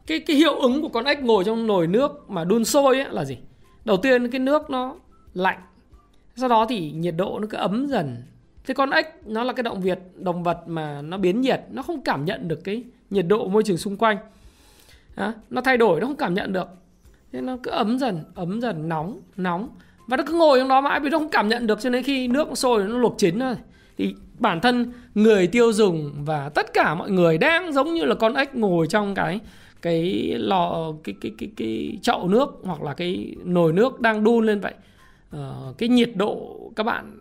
cái 0.08 0.20
cái 0.20 0.36
hiệu 0.36 0.56
ứng 0.60 0.82
của 0.82 0.90
con 0.90 1.06
ếch 1.06 1.24
ngồi 1.24 1.44
trong 1.44 1.68
nồi 1.68 1.88
nước 1.88 2.30
mà 2.30 2.44
đun 2.44 2.66
sôi 2.66 3.00
ấy 3.00 3.08
là 3.12 3.26
gì? 3.26 3.38
Đầu 3.86 3.98
tiên 3.98 4.32
cái 4.32 4.40
nước 4.40 4.70
nó 4.70 4.96
lạnh. 5.34 5.60
Sau 6.36 6.50
đó 6.50 6.66
thì 6.70 6.92
nhiệt 6.92 7.14
độ 7.18 7.40
nó 7.40 7.48
cứ 7.50 7.58
ấm 7.58 7.88
dần. 7.88 8.18
Thế 8.66 8.74
con 8.74 8.90
ếch 8.90 9.06
nó 9.26 9.44
là 9.44 9.54
cái 9.54 9.64
động 9.64 9.82
vật 9.82 10.00
động 10.16 10.44
vật 10.44 10.58
mà 10.68 11.02
nó 11.02 11.18
biến 11.18 11.42
nhiệt 11.42 11.62
nó 11.72 11.82
không 11.82 12.02
cảm 12.02 12.26
nhận 12.26 12.48
được 12.48 12.64
cái 12.64 12.84
nhiệt 13.10 13.26
độ 13.28 13.48
môi 13.48 13.64
trường 13.64 13.78
xung 13.78 13.98
quanh. 13.98 14.18
À, 15.16 15.34
nó 15.50 15.62
thay 15.62 15.78
đổi 15.78 16.00
nó 16.00 16.08
không 16.08 16.16
cảm 16.16 16.34
nhận 16.34 16.54
được. 16.54 16.68
Thế 17.32 17.42
nó 17.42 17.58
cứ 17.64 17.72
ấm 17.72 18.00
dần 18.00 18.24
ấm 18.36 18.62
dần 18.62 18.90
nóng 18.90 19.20
nóng. 19.38 19.70
Và 20.08 20.18
nó 20.18 20.24
cứ 20.28 20.34
ngồi 20.34 20.60
trong 20.60 20.68
đó 20.68 20.82
mãi 20.82 21.00
vì 21.00 21.10
nó 21.10 21.20
không 21.20 21.30
cảm 21.30 21.50
nhận 21.50 21.68
được 21.68 21.82
cho 21.82 21.90
nên 21.90 22.04
khi 22.04 22.28
nước 22.28 22.48
sôi 22.54 22.84
nó 22.84 22.98
luộc 22.98 23.16
chín 23.18 23.40
thôi. 23.40 23.56
Thì 23.98 24.16
bản 24.40 24.60
thân 24.60 24.92
người 25.16 25.48
tiêu 25.48 25.74
dùng 25.74 26.14
và 26.26 26.50
tất 26.50 26.74
cả 26.74 26.96
mọi 26.96 27.12
người 27.12 27.38
đang 27.38 27.74
giống 27.74 27.94
như 27.94 28.06
là 28.06 28.16
con 28.16 28.34
ếch 28.34 28.56
ngồi 28.56 28.88
trong 28.88 29.16
cái 29.16 29.40
cái 29.82 30.34
lò 30.38 30.94
cái 31.04 31.16
cái 31.22 31.32
cái 31.38 31.50
cái 31.58 31.98
chậu 32.02 32.28
nước 32.28 32.62
hoặc 32.64 32.82
là 32.82 32.94
cái 32.94 33.36
nồi 33.44 33.74
nước 33.74 34.02
đang 34.02 34.24
đun 34.24 34.46
lên 34.46 34.60
vậy 34.60 34.74
uh, 35.36 35.78
cái 35.78 35.90
nhiệt 35.90 36.12
độ 36.16 36.60
các 36.76 36.84
bạn 36.84 37.20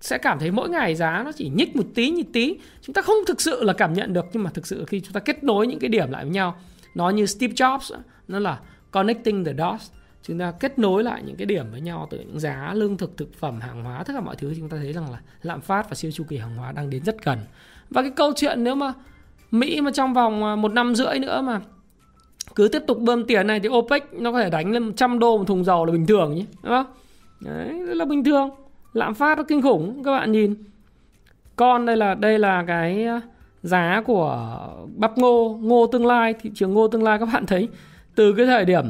sẽ 0.00 0.18
cảm 0.18 0.38
thấy 0.38 0.50
mỗi 0.50 0.68
ngày 0.68 0.94
giá 0.94 1.22
nó 1.24 1.32
chỉ 1.32 1.48
nhích 1.48 1.76
một 1.76 1.86
tí 1.94 2.12
một 2.12 2.28
tí. 2.32 2.56
Chúng 2.82 2.94
ta 2.94 3.02
không 3.02 3.16
thực 3.26 3.40
sự 3.40 3.62
là 3.62 3.72
cảm 3.72 3.92
nhận 3.92 4.12
được 4.12 4.26
nhưng 4.32 4.42
mà 4.42 4.50
thực 4.50 4.66
sự 4.66 4.84
khi 4.84 5.00
chúng 5.00 5.12
ta 5.12 5.20
kết 5.20 5.44
nối 5.44 5.66
những 5.66 5.78
cái 5.78 5.88
điểm 5.88 6.10
lại 6.10 6.24
với 6.24 6.32
nhau 6.32 6.56
nó 6.94 7.10
như 7.10 7.26
Steve 7.26 7.54
Jobs 7.54 7.96
nó 8.28 8.38
là 8.38 8.60
connecting 8.90 9.44
the 9.44 9.52
dots. 9.58 9.90
Chúng 10.22 10.38
ta 10.38 10.52
kết 10.60 10.78
nối 10.78 11.04
lại 11.04 11.22
những 11.26 11.36
cái 11.36 11.46
điểm 11.46 11.66
với 11.70 11.80
nhau 11.80 12.08
từ 12.10 12.18
những 12.18 12.40
giá 12.40 12.72
lương 12.74 12.96
thực 12.96 13.16
thực 13.16 13.34
phẩm 13.34 13.60
hàng 13.60 13.84
hóa 13.84 14.04
tất 14.04 14.12
cả 14.14 14.20
mọi 14.20 14.36
thứ 14.36 14.54
chúng 14.58 14.68
ta 14.68 14.76
thấy 14.76 14.92
rằng 14.92 15.12
là 15.12 15.18
lạm 15.42 15.60
phát 15.60 15.90
và 15.90 15.94
siêu 15.94 16.10
chu 16.10 16.24
kỳ 16.28 16.36
hàng 16.36 16.56
hóa 16.56 16.72
đang 16.72 16.90
đến 16.90 17.02
rất 17.04 17.24
gần. 17.24 17.38
Và 17.90 18.02
cái 18.02 18.10
câu 18.10 18.32
chuyện 18.36 18.64
nếu 18.64 18.74
mà 18.74 18.92
Mỹ 19.50 19.80
mà 19.80 19.90
trong 19.90 20.14
vòng 20.14 20.44
à, 20.44 20.56
một 20.56 20.72
năm 20.72 20.94
rưỡi 20.94 21.18
nữa 21.18 21.42
mà 21.42 21.60
cứ 22.54 22.68
tiếp 22.68 22.82
tục 22.86 22.98
bơm 22.98 23.24
tiền 23.24 23.46
này 23.46 23.60
thì 23.60 23.68
OPEC 23.68 24.14
nó 24.14 24.32
có 24.32 24.42
thể 24.42 24.50
đánh 24.50 24.72
lên 24.72 24.82
100 24.82 25.18
đô 25.18 25.38
một 25.38 25.44
thùng 25.44 25.64
dầu 25.64 25.84
là 25.84 25.92
bình 25.92 26.06
thường 26.06 26.34
nhé 26.34 26.44
đúng 26.62 26.72
không? 26.72 26.86
Đấy 27.44 27.72
là 27.86 28.04
bình 28.04 28.24
thường. 28.24 28.50
Lạm 28.92 29.14
phát 29.14 29.38
nó 29.38 29.44
kinh 29.44 29.62
khủng, 29.62 30.02
các 30.04 30.10
bạn 30.10 30.32
nhìn. 30.32 30.54
Con 31.56 31.86
đây 31.86 31.96
là 31.96 32.14
đây 32.14 32.38
là 32.38 32.64
cái 32.66 33.04
ờ, 33.04 33.20
giá 33.62 34.02
của 34.06 34.58
bắp 34.96 35.18
ngô 35.18 35.58
ngô 35.62 35.86
tương 35.86 36.06
lai, 36.06 36.34
thị 36.40 36.50
trường 36.54 36.74
ngô 36.74 36.88
tương 36.88 37.02
lai, 37.02 37.18
các 37.18 37.28
bạn 37.32 37.46
thấy. 37.46 37.68
Từ 38.14 38.32
cái 38.32 38.46
thời 38.46 38.64
điểm 38.64 38.84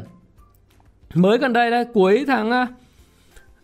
mới 1.15 1.38
gần 1.38 1.53
đây 1.53 1.71
đây, 1.71 1.85
cuối 1.85 2.25
tháng 2.27 2.51
ờ, 2.51 2.67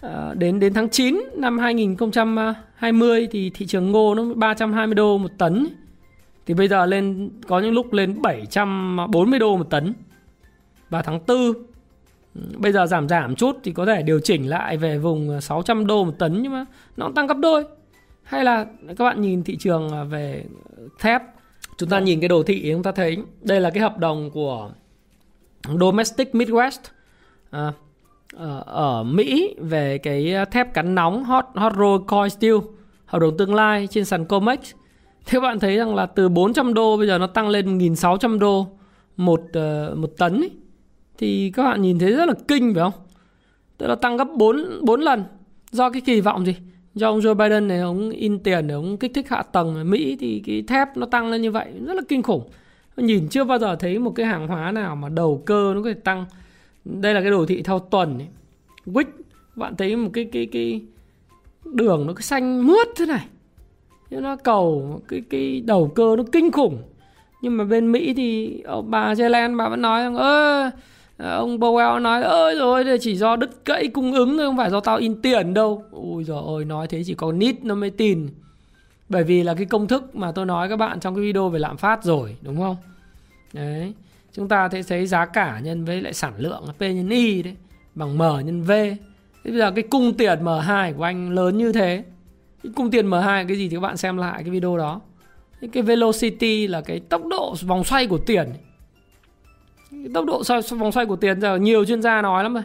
ờ, 0.01 0.35
đến 0.35 0.61
đến 0.61 0.74
tháng 0.74 0.88
9 0.88 1.20
năm 1.35 1.59
2020 1.59 3.29
thì 3.31 3.51
thị 3.51 3.66
trường 3.66 3.92
ngô 3.92 4.14
nó 4.14 4.24
320 4.35 4.94
đô 4.94 5.18
một 5.18 5.31
tấn. 5.38 5.66
Thì 6.46 6.55
bây 6.55 6.68
giờ 6.68 6.87
lên, 6.87 7.31
có 7.46 7.61
những 7.61 7.72
lúc 7.72 7.92
lên 7.92 8.22
740 8.22 9.38
đô 9.38 9.57
một 9.57 9.70
tấn. 9.70 9.92
Vào 10.90 11.03
tháng 11.03 11.20
4 11.27 11.53
bây 12.57 12.72
giờ 12.72 12.87
giảm 12.87 13.09
giảm 13.09 13.35
chút 13.35 13.57
thì 13.64 13.72
có 13.72 13.87
thể 13.87 14.03
điều 14.03 14.20
chỉnh 14.20 14.48
lại 14.48 14.77
về 14.77 14.98
vùng 14.98 15.40
600 15.40 15.87
đô 15.87 16.05
một 16.05 16.14
tấn 16.18 16.42
nhưng 16.42 16.53
mà 16.53 16.64
nó 16.96 17.11
tăng 17.14 17.27
gấp 17.27 17.37
đôi. 17.38 17.64
Hay 18.22 18.44
là 18.44 18.66
các 18.88 19.05
bạn 19.05 19.20
nhìn 19.20 19.44
thị 19.44 19.57
trường 19.57 20.09
về 20.11 20.44
thép 20.98 21.22
chúng 21.79 21.88
ta 21.88 21.98
nhìn 22.01 22.20
cái 22.20 22.29
đồ 22.29 22.42
thị 22.42 22.68
chúng 22.72 22.83
ta 22.83 22.92
thấy 22.92 23.16
đây 23.40 23.61
là 23.61 23.70
cái 23.70 23.83
hợp 23.83 23.98
đồng 23.98 24.31
của 24.31 24.70
domestic 25.81 26.33
midwest 26.33 26.79
à, 27.51 27.72
ở, 28.37 28.62
ở 28.66 29.03
Mỹ 29.03 29.55
về 29.59 29.98
cái 29.98 30.35
thép 30.51 30.74
cắn 30.74 30.94
nóng 30.94 31.24
hot 31.24 31.44
hot 31.55 31.72
roll 31.77 32.03
coil 32.07 32.29
steel 32.29 32.55
hợp 33.07 33.18
đồng 33.18 33.37
tương 33.37 33.55
lai 33.55 33.87
trên 33.90 34.05
sàn 34.05 34.24
Comex. 34.24 34.59
Thế 35.27 35.33
các 35.33 35.40
bạn 35.40 35.59
thấy 35.59 35.77
rằng 35.77 35.94
là 35.94 36.07
từ 36.07 36.29
400 36.29 36.74
đô 36.74 36.96
bây 36.96 37.07
giờ 37.07 37.18
nó 37.18 37.27
tăng 37.27 37.48
lên 37.48 37.79
1.600 37.79 38.38
đô 38.38 38.66
một 39.16 39.40
uh, 39.40 39.98
một 39.98 40.11
tấn 40.18 40.40
ấy 40.40 40.51
thì 41.18 41.50
các 41.54 41.62
bạn 41.62 41.83
nhìn 41.83 41.98
thấy 41.98 42.12
rất 42.12 42.28
là 42.28 42.35
kinh 42.48 42.74
phải 42.74 42.83
không? 42.83 43.02
Tức 43.78 43.87
là 43.87 43.94
tăng 43.94 44.16
gấp 44.16 44.28
4 44.37 44.81
4 44.83 45.00
lần. 45.00 45.24
Do 45.70 45.90
cái 45.90 46.00
kỳ 46.00 46.20
vọng 46.20 46.46
gì? 46.46 46.57
Do 46.94 47.09
ông 47.09 47.20
Joe 47.20 47.35
Biden 47.35 47.68
này, 47.68 47.81
ông 47.81 48.11
in 48.11 48.38
tiền 48.38 48.66
để 48.66 48.74
ông 48.74 48.96
kích 48.96 49.14
thích 49.14 49.28
hạ 49.28 49.42
tầng 49.42 49.74
ở 49.74 49.85
Mỹ 49.85 50.16
thì 50.20 50.42
cái 50.46 50.62
thép 50.62 50.96
nó 50.96 51.07
tăng 51.07 51.31
lên 51.31 51.42
như 51.42 51.50
vậy, 51.50 51.72
rất 51.87 51.94
là 51.94 52.02
kinh 52.09 52.22
khủng. 52.22 52.48
Nhìn 52.96 53.28
chưa 53.28 53.44
bao 53.44 53.59
giờ 53.59 53.76
thấy 53.76 53.98
một 53.98 54.11
cái 54.11 54.26
hàng 54.26 54.48
hóa 54.48 54.72
nào 54.72 54.96
mà 54.96 55.09
đầu 55.09 55.42
cơ 55.46 55.72
nó 55.74 55.83
có 55.83 55.88
thể 55.88 56.00
tăng. 56.04 56.26
Đây 56.85 57.14
là 57.14 57.20
cái 57.20 57.31
đồ 57.31 57.46
thị 57.46 57.62
theo 57.62 57.78
tuần 57.78 58.18
ấy. 58.18 58.28
Wick 58.87 59.11
bạn 59.57 59.76
thấy 59.76 59.96
một 59.96 60.11
cái 60.12 60.24
cái 60.33 60.46
cái 60.46 60.81
đường 61.64 62.07
nó 62.07 62.12
cứ 62.12 62.20
xanh 62.20 62.66
mướt 62.66 62.87
thế 62.96 63.07
này. 63.07 63.26
Nó 64.11 64.37
cầu 64.37 65.00
cái 65.09 65.22
cái 65.31 65.62
đầu 65.66 65.92
cơ 65.94 66.16
nó 66.16 66.24
kinh 66.33 66.52
khủng. 66.52 66.83
Nhưng 67.42 67.57
mà 67.57 67.64
bên 67.64 67.92
Mỹ 67.92 68.14
thì 68.14 68.61
ông 68.61 68.90
bà 68.90 69.14
Jelen 69.14 69.57
bà 69.57 69.68
vẫn 69.68 69.83
nói 69.83 70.02
rằng, 70.02 70.16
ơ 70.16 70.70
ông 71.18 71.59
Powell 71.59 72.02
nói 72.02 72.22
ơi 72.22 72.54
rồi 72.54 72.98
chỉ 73.00 73.16
do 73.16 73.37
đứt 73.37 73.64
gãy 73.64 73.88
cung 73.88 74.12
ứng 74.12 74.37
thôi, 74.37 74.46
không 74.46 74.57
phải 74.57 74.70
do 74.70 74.81
tao 74.81 74.96
in 74.96 75.22
tiền 75.22 75.54
đâu. 75.54 75.85
Ui 75.90 76.24
giời 76.24 76.37
ơi 76.46 76.64
nói 76.64 76.87
thế 76.87 77.02
chỉ 77.07 77.14
có 77.14 77.33
nít 77.33 77.64
nó 77.64 77.74
mới 77.74 77.90
tin. 77.90 78.28
Bởi 79.09 79.24
vì 79.24 79.42
là 79.42 79.54
cái 79.54 79.64
công 79.64 79.88
thức 79.88 80.16
mà 80.16 80.33
tôi 80.33 80.46
nói 80.46 80.68
các 80.68 80.76
bạn 80.76 81.00
trong 81.00 81.14
cái 81.14 81.24
video 81.24 81.48
về 81.48 81.59
lạm 81.59 81.76
phát 81.76 82.04
rồi, 82.04 82.37
đúng 82.42 82.57
không? 82.57 82.76
Đấy, 83.52 83.92
chúng 84.33 84.48
ta 84.48 84.68
thấy 84.68 84.83
thấy 84.83 85.07
giá 85.07 85.26
cả 85.26 85.61
nhân 85.62 85.85
với 85.85 86.00
lại 86.00 86.12
sản 86.12 86.33
lượng 86.38 86.64
P 86.78 86.81
nhân 86.81 87.09
Y 87.09 87.42
đấy, 87.42 87.54
bằng 87.94 88.18
M 88.18 88.22
nhân 88.46 88.62
V. 88.62 88.70
Thế 88.70 89.50
bây 89.50 89.59
giờ 89.59 89.70
cái 89.70 89.85
cung 89.90 90.14
tiền 90.14 90.38
M2 90.44 90.94
của 90.94 91.02
anh 91.02 91.31
lớn 91.31 91.59
như 91.59 91.72
thế, 91.72 92.04
cái 92.62 92.72
cung 92.76 92.90
tiền 92.90 93.11
M2 93.11 93.48
cái 93.48 93.57
gì 93.57 93.68
thì 93.68 93.76
các 93.76 93.81
bạn 93.81 93.96
xem 93.96 94.16
lại 94.16 94.42
cái 94.42 94.50
video 94.50 94.76
đó. 94.76 95.00
Cái 95.72 95.83
velocity 95.83 96.66
là 96.66 96.81
cái 96.81 97.00
tốc 97.00 97.22
độ 97.26 97.54
vòng 97.66 97.85
xoay 97.85 98.07
của 98.07 98.18
tiền. 98.18 98.46
ấy 98.46 98.67
tốc 100.14 100.24
độ 100.24 100.44
xoay, 100.44 100.61
vòng 100.78 100.92
xoay 100.92 101.06
của 101.06 101.16
tiền 101.16 101.40
giờ 101.40 101.56
nhiều 101.56 101.84
chuyên 101.84 102.02
gia 102.02 102.22
nói 102.22 102.42
lắm 102.42 102.54
rồi. 102.54 102.62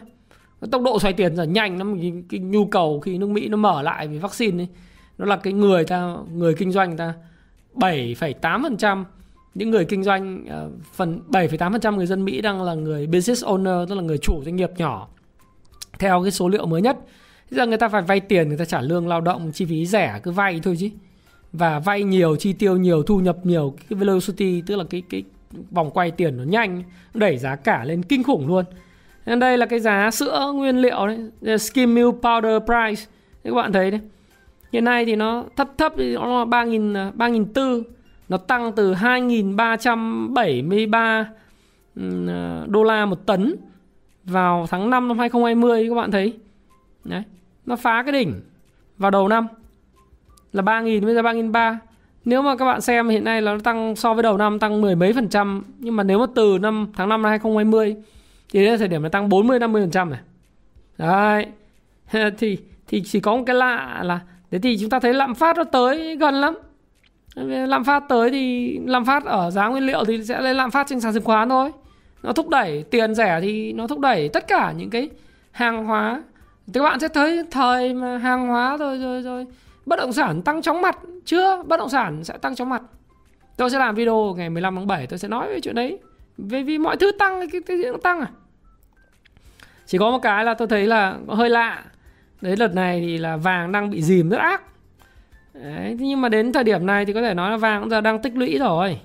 Tốc 0.70 0.82
độ 0.82 0.98
xoay 0.98 1.12
tiền 1.12 1.36
giờ 1.36 1.42
nhanh 1.42 1.78
lắm 1.78 1.98
cái, 2.00 2.12
cái 2.30 2.40
nhu 2.40 2.66
cầu 2.66 3.00
khi 3.00 3.18
nước 3.18 3.28
Mỹ 3.28 3.48
nó 3.48 3.56
mở 3.56 3.82
lại 3.82 4.08
vì 4.08 4.18
vaccine 4.18 4.62
ấy 4.62 4.68
nó 5.18 5.26
là 5.26 5.36
cái 5.36 5.52
người 5.52 5.84
ta 5.84 6.16
người 6.32 6.54
kinh 6.54 6.72
doanh 6.72 6.96
ta 6.96 7.14
7,8% 7.74 9.04
những 9.54 9.70
người 9.70 9.84
kinh 9.84 10.02
doanh 10.02 10.44
ờ, 10.48 10.70
phần 10.92 11.20
7,8% 11.28 11.96
người 11.96 12.06
dân 12.06 12.24
Mỹ 12.24 12.40
đang 12.40 12.62
là 12.62 12.74
người 12.74 13.06
business 13.06 13.44
owner 13.44 13.86
tức 13.86 13.94
là 13.94 14.02
người 14.02 14.18
chủ 14.18 14.42
doanh 14.44 14.56
nghiệp 14.56 14.70
nhỏ 14.76 15.08
theo 15.98 16.22
cái 16.22 16.30
số 16.30 16.48
liệu 16.48 16.66
mới 16.66 16.82
nhất. 16.82 16.96
Bây 17.50 17.56
giờ 17.56 17.66
người 17.66 17.78
ta 17.78 17.88
phải 17.88 18.02
vay 18.02 18.20
tiền 18.20 18.48
người 18.48 18.58
ta 18.58 18.64
trả 18.64 18.80
lương 18.80 19.08
lao 19.08 19.20
động 19.20 19.52
chi 19.52 19.64
phí 19.64 19.86
rẻ 19.86 20.20
cứ 20.22 20.30
vay 20.30 20.60
thôi 20.62 20.76
chứ. 20.78 20.88
Và 21.52 21.78
vay 21.78 22.02
nhiều 22.02 22.36
chi 22.36 22.52
tiêu 22.52 22.76
nhiều 22.76 23.02
thu 23.02 23.20
nhập 23.20 23.36
nhiều 23.42 23.74
cái 23.88 23.98
velocity 23.98 24.62
tức 24.66 24.76
là 24.76 24.84
cái 24.90 25.02
cái 25.10 25.22
vòng 25.70 25.90
quay 25.90 26.10
tiền 26.10 26.36
nó 26.36 26.42
nhanh, 26.42 26.82
đẩy 27.14 27.38
giá 27.38 27.56
cả 27.56 27.84
lên 27.84 28.02
kinh 28.02 28.22
khủng 28.22 28.46
luôn. 28.46 28.64
Nên 29.26 29.38
đây 29.38 29.58
là 29.58 29.66
cái 29.66 29.80
giá 29.80 30.10
sữa 30.10 30.52
nguyên 30.54 30.76
liệu 30.76 31.06
đấy 31.06 31.30
skim 31.58 31.94
milk 31.94 32.14
powder 32.22 32.60
price. 32.60 33.02
Các 33.44 33.54
bạn 33.54 33.72
thấy 33.72 33.90
đấy. 33.90 34.00
Hiện 34.72 34.84
nay 34.84 35.04
thì 35.04 35.16
nó 35.16 35.44
thấp 35.56 35.68
thấp, 35.78 35.92
thì 35.96 36.14
nó 36.14 36.38
là 36.38 36.44
ba 36.44 36.64
nghìn 36.64 36.94
à, 36.94 37.12
ba 37.14 37.28
nghìn 37.28 37.52
tư, 37.52 37.82
nó 38.28 38.36
tăng 38.36 38.72
từ 38.72 38.94
2.373 38.94 41.24
à, 42.28 42.64
đô 42.66 42.82
la 42.82 43.06
một 43.06 43.26
tấn 43.26 43.56
vào 44.24 44.66
tháng 44.70 44.90
5 44.90 45.08
năm 45.08 45.18
2020 45.18 45.86
các 45.88 45.94
bạn 45.94 46.10
thấy. 46.10 46.32
Đấy, 47.04 47.22
nó 47.66 47.76
phá 47.76 48.02
cái 48.02 48.12
đỉnh 48.12 48.40
vào 48.98 49.10
đầu 49.10 49.28
năm 49.28 49.46
là 50.52 50.62
3.000 50.62 51.04
bây 51.04 51.14
giờ 51.14 51.22
3.300 51.22 51.76
nếu 52.24 52.42
mà 52.42 52.56
các 52.56 52.64
bạn 52.64 52.80
xem 52.80 53.08
hiện 53.08 53.24
nay 53.24 53.42
là 53.42 53.52
nó 53.52 53.58
tăng, 53.58 53.96
so 53.96 54.14
với 54.14 54.22
đầu 54.22 54.38
năm 54.38 54.58
tăng 54.58 54.80
mười 54.80 54.96
mấy 54.96 55.12
phần 55.12 55.28
trăm, 55.28 55.62
nhưng 55.78 55.96
mà 55.96 56.02
nếu 56.02 56.18
mà 56.18 56.26
từ 56.34 56.58
năm 56.58 56.86
tháng 56.96 57.08
5 57.08 57.22
năm 57.22 57.30
2020 57.30 57.96
thì 58.52 58.64
đến 58.64 58.78
thời 58.78 58.88
điểm 58.88 59.02
nó 59.02 59.08
tăng 59.08 59.28
40 59.28 59.58
50 59.58 59.82
phần 59.82 59.90
trăm 59.90 60.10
này. 60.10 60.20
Đấy. 60.98 61.46
Thì 62.38 62.58
thì 62.86 63.02
chỉ 63.04 63.20
có 63.20 63.36
một 63.36 63.42
cái 63.46 63.56
lạ 63.56 64.00
là, 64.02 64.20
thế 64.50 64.58
thì 64.58 64.78
chúng 64.80 64.90
ta 64.90 65.00
thấy 65.00 65.14
lạm 65.14 65.34
phát 65.34 65.56
nó 65.56 65.64
tới 65.64 66.16
gần 66.16 66.34
lắm. 66.34 66.54
Lạm 67.68 67.84
phát 67.84 68.02
tới 68.08 68.30
thì, 68.30 68.78
lạm 68.86 69.04
phát 69.04 69.24
ở 69.24 69.50
giá 69.50 69.68
nguyên 69.68 69.86
liệu 69.86 70.04
thì 70.04 70.24
sẽ 70.24 70.40
lên 70.40 70.56
lạm 70.56 70.70
phát 70.70 70.86
trên 70.86 71.00
sàn 71.00 71.14
chứng 71.14 71.24
khoán 71.24 71.48
thôi. 71.48 71.70
Nó 72.22 72.32
thúc 72.32 72.48
đẩy 72.48 72.84
tiền 72.90 73.14
rẻ 73.14 73.38
thì 73.42 73.72
nó 73.72 73.86
thúc 73.86 73.98
đẩy 73.98 74.28
tất 74.28 74.48
cả 74.48 74.72
những 74.76 74.90
cái 74.90 75.08
hàng 75.50 75.84
hóa. 75.84 76.22
Thì 76.66 76.72
các 76.74 76.82
bạn 76.82 77.00
sẽ 77.00 77.08
thấy 77.08 77.44
thời 77.50 77.94
mà 77.94 78.18
hàng 78.18 78.48
hóa 78.48 78.76
rồi 78.76 78.98
rồi 78.98 79.22
rồi 79.22 79.46
bất 79.86 79.96
động 79.96 80.12
sản 80.12 80.42
tăng 80.42 80.62
chóng 80.62 80.82
mặt. 80.82 80.98
Chưa 81.24 81.62
bất 81.62 81.76
động 81.76 81.88
sản 81.88 82.24
sẽ 82.24 82.38
tăng 82.38 82.54
chóng 82.54 82.68
mặt. 82.68 82.82
Tôi 83.56 83.70
sẽ 83.70 83.78
làm 83.78 83.94
video 83.94 84.34
ngày 84.36 84.50
15 84.50 84.74
tháng 84.76 84.86
7 84.86 85.06
tôi 85.06 85.18
sẽ 85.18 85.28
nói 85.28 85.48
về 85.48 85.60
chuyện 85.60 85.74
đấy. 85.74 85.98
Vì 86.38 86.62
vì 86.62 86.78
mọi 86.78 86.96
thứ 86.96 87.12
tăng 87.18 87.50
cái 87.50 87.60
cái 87.66 87.78
gì 87.78 87.84
nó 87.84 87.96
tăng 88.02 88.20
à? 88.20 88.26
Chỉ 89.86 89.98
có 89.98 90.10
một 90.10 90.18
cái 90.22 90.44
là 90.44 90.54
tôi 90.54 90.68
thấy 90.68 90.86
là 90.86 91.18
hơi 91.28 91.50
lạ. 91.50 91.84
Đấy 92.40 92.56
đợt 92.56 92.74
này 92.74 93.00
thì 93.00 93.18
là 93.18 93.36
vàng 93.36 93.72
đang 93.72 93.90
bị 93.90 94.02
dìm 94.02 94.28
rất 94.28 94.38
ác. 94.38 94.62
Đấy, 95.54 95.96
nhưng 96.00 96.20
mà 96.20 96.28
đến 96.28 96.52
thời 96.52 96.64
điểm 96.64 96.86
này 96.86 97.04
thì 97.04 97.12
có 97.12 97.22
thể 97.22 97.34
nói 97.34 97.50
là 97.50 97.56
vàng 97.56 97.80
cũng 97.80 97.90
giờ 97.90 98.00
đang 98.00 98.22
tích 98.22 98.36
lũy 98.36 98.58
rồi. 98.58 99.00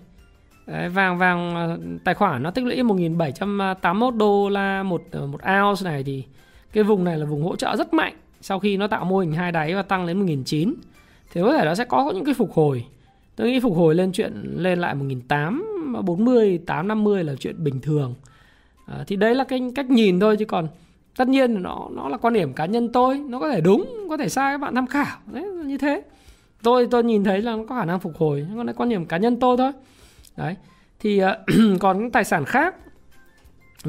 Đấy, 0.65 0.89
vàng 0.89 1.17
vàng 1.17 1.55
ờ, 1.55 1.79
tài 2.03 2.15
khoản 2.15 2.43
nó 2.43 2.51
tích 2.51 2.65
lũy 2.65 2.83
1781 2.83 4.15
đô 4.15 4.49
la 4.49 4.83
một 4.83 5.03
ờ, 5.11 5.27
một 5.27 5.41
ounce 5.59 5.83
này 5.83 6.03
thì 6.03 6.23
cái 6.73 6.83
vùng 6.83 7.03
này 7.03 7.17
là 7.17 7.25
vùng 7.25 7.43
hỗ 7.43 7.55
trợ 7.55 7.75
rất 7.75 7.93
mạnh 7.93 8.13
sau 8.41 8.59
khi 8.59 8.77
nó 8.77 8.87
tạo 8.87 9.05
mô 9.05 9.19
hình 9.19 9.31
hai 9.31 9.51
đáy 9.51 9.75
và 9.75 9.81
tăng 9.81 10.05
lên 10.05 10.19
1009 10.19 10.73
thì 11.31 11.41
có 11.41 11.57
thể 11.57 11.65
nó 11.65 11.75
sẽ 11.75 11.85
có 11.85 12.11
những 12.15 12.25
cái 12.25 12.33
phục 12.33 12.53
hồi. 12.53 12.85
Tôi 13.35 13.51
nghĩ 13.51 13.59
phục 13.59 13.75
hồi 13.75 13.95
lên 13.95 14.11
chuyện 14.11 14.33
lên 14.55 14.79
lại 14.79 14.95
1840 14.95 16.59
850 16.65 17.23
là 17.23 17.35
chuyện 17.39 17.63
bình 17.63 17.81
thường. 17.81 18.15
À, 18.85 19.03
thì 19.07 19.15
đấy 19.15 19.35
là 19.35 19.43
cái 19.43 19.61
cách 19.75 19.89
nhìn 19.89 20.19
thôi 20.19 20.37
chứ 20.37 20.45
còn 20.45 20.67
tất 21.17 21.27
nhiên 21.27 21.63
nó 21.63 21.87
nó 21.91 22.09
là 22.09 22.17
quan 22.17 22.33
điểm 22.33 22.53
cá 22.53 22.65
nhân 22.65 22.91
tôi 22.91 23.17
nó 23.17 23.39
có 23.39 23.51
thể 23.51 23.61
đúng 23.61 24.07
có 24.09 24.17
thể 24.17 24.29
sai 24.29 24.53
các 24.53 24.57
bạn 24.57 24.75
tham 24.75 24.87
khảo. 24.87 25.17
Đấy 25.31 25.43
như 25.65 25.77
thế. 25.77 26.01
Tôi 26.63 26.87
tôi 26.91 27.03
nhìn 27.03 27.23
thấy 27.23 27.41
là 27.41 27.55
nó 27.55 27.63
có 27.69 27.75
khả 27.75 27.85
năng 27.85 27.99
phục 27.99 28.17
hồi 28.17 28.47
nhưng 28.49 28.65
là 28.65 28.73
quan 28.73 28.89
điểm 28.89 29.05
cá 29.05 29.17
nhân 29.17 29.39
tôi 29.39 29.57
thôi. 29.57 29.71
Đấy 30.37 30.55
thì 30.99 31.21
uh, 31.23 31.29
còn 31.79 31.99
những 31.99 32.11
tài 32.11 32.23
sản 32.23 32.45
khác 32.45 32.75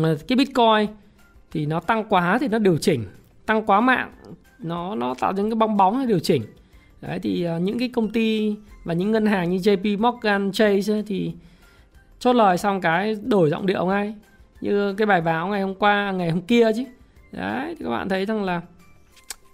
uh, 0.00 0.06
cái 0.28 0.36
bitcoin 0.36 0.86
thì 1.50 1.66
nó 1.66 1.80
tăng 1.80 2.04
quá 2.04 2.38
thì 2.40 2.48
nó 2.48 2.58
điều 2.58 2.78
chỉnh 2.78 3.04
tăng 3.50 3.62
quá 3.62 3.80
mạng 3.80 4.10
nó 4.58 4.94
nó 4.94 5.14
tạo 5.14 5.32
những 5.32 5.50
cái 5.50 5.54
bong 5.54 5.76
bóng 5.76 6.00
để 6.00 6.06
điều 6.06 6.18
chỉnh. 6.18 6.42
Đấy 7.00 7.18
thì 7.22 7.44
ờ, 7.44 7.58
những 7.58 7.78
cái 7.78 7.88
công 7.88 8.10
ty 8.10 8.56
và 8.84 8.94
những 8.94 9.12
ngân 9.12 9.26
hàng 9.26 9.50
như 9.50 9.56
JP 9.56 9.98
Morgan 9.98 10.52
Chase 10.52 10.92
ấy, 10.92 11.02
thì 11.06 11.32
chốt 12.18 12.32
lời 12.32 12.58
xong 12.58 12.80
cái 12.80 13.16
đổi 13.24 13.50
giọng 13.50 13.66
điệu 13.66 13.86
ngay. 13.86 14.14
Như 14.60 14.94
cái 14.94 15.06
bài 15.06 15.20
báo 15.20 15.48
ngày 15.48 15.62
hôm 15.62 15.74
qua 15.74 16.12
ngày 16.12 16.30
hôm 16.30 16.40
kia 16.40 16.70
chứ. 16.76 16.84
Đấy 17.32 17.74
thì 17.78 17.84
các 17.84 17.90
bạn 17.90 18.08
thấy 18.08 18.26
rằng 18.26 18.44
là 18.44 18.60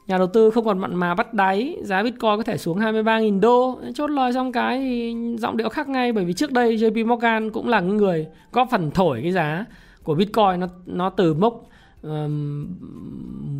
nhà 0.06 0.18
đầu 0.18 0.26
tư 0.26 0.50
không 0.50 0.64
còn 0.64 0.78
mặn 0.78 0.94
mà 0.94 1.14
bắt 1.14 1.34
đáy 1.34 1.76
giá 1.82 2.02
Bitcoin 2.02 2.36
có 2.36 2.42
thể 2.42 2.58
xuống 2.58 2.78
23.000 2.78 3.40
đô. 3.40 3.78
Chốt 3.94 4.10
lời 4.10 4.32
xong 4.32 4.52
cái 4.52 4.78
thì 4.78 5.14
giọng 5.38 5.56
điệu 5.56 5.68
khác 5.68 5.88
ngay 5.88 6.12
bởi 6.12 6.24
vì 6.24 6.32
trước 6.32 6.52
đây 6.52 6.76
JP 6.76 7.06
Morgan 7.06 7.50
cũng 7.50 7.68
là 7.68 7.80
người 7.80 8.26
có 8.50 8.66
phần 8.70 8.90
thổi 8.90 9.20
cái 9.22 9.32
giá 9.32 9.64
của 10.02 10.14
Bitcoin 10.14 10.60
nó 10.60 10.66
nó 10.86 11.10
từ 11.10 11.34
mốc 11.34 11.66
um, 12.08 12.66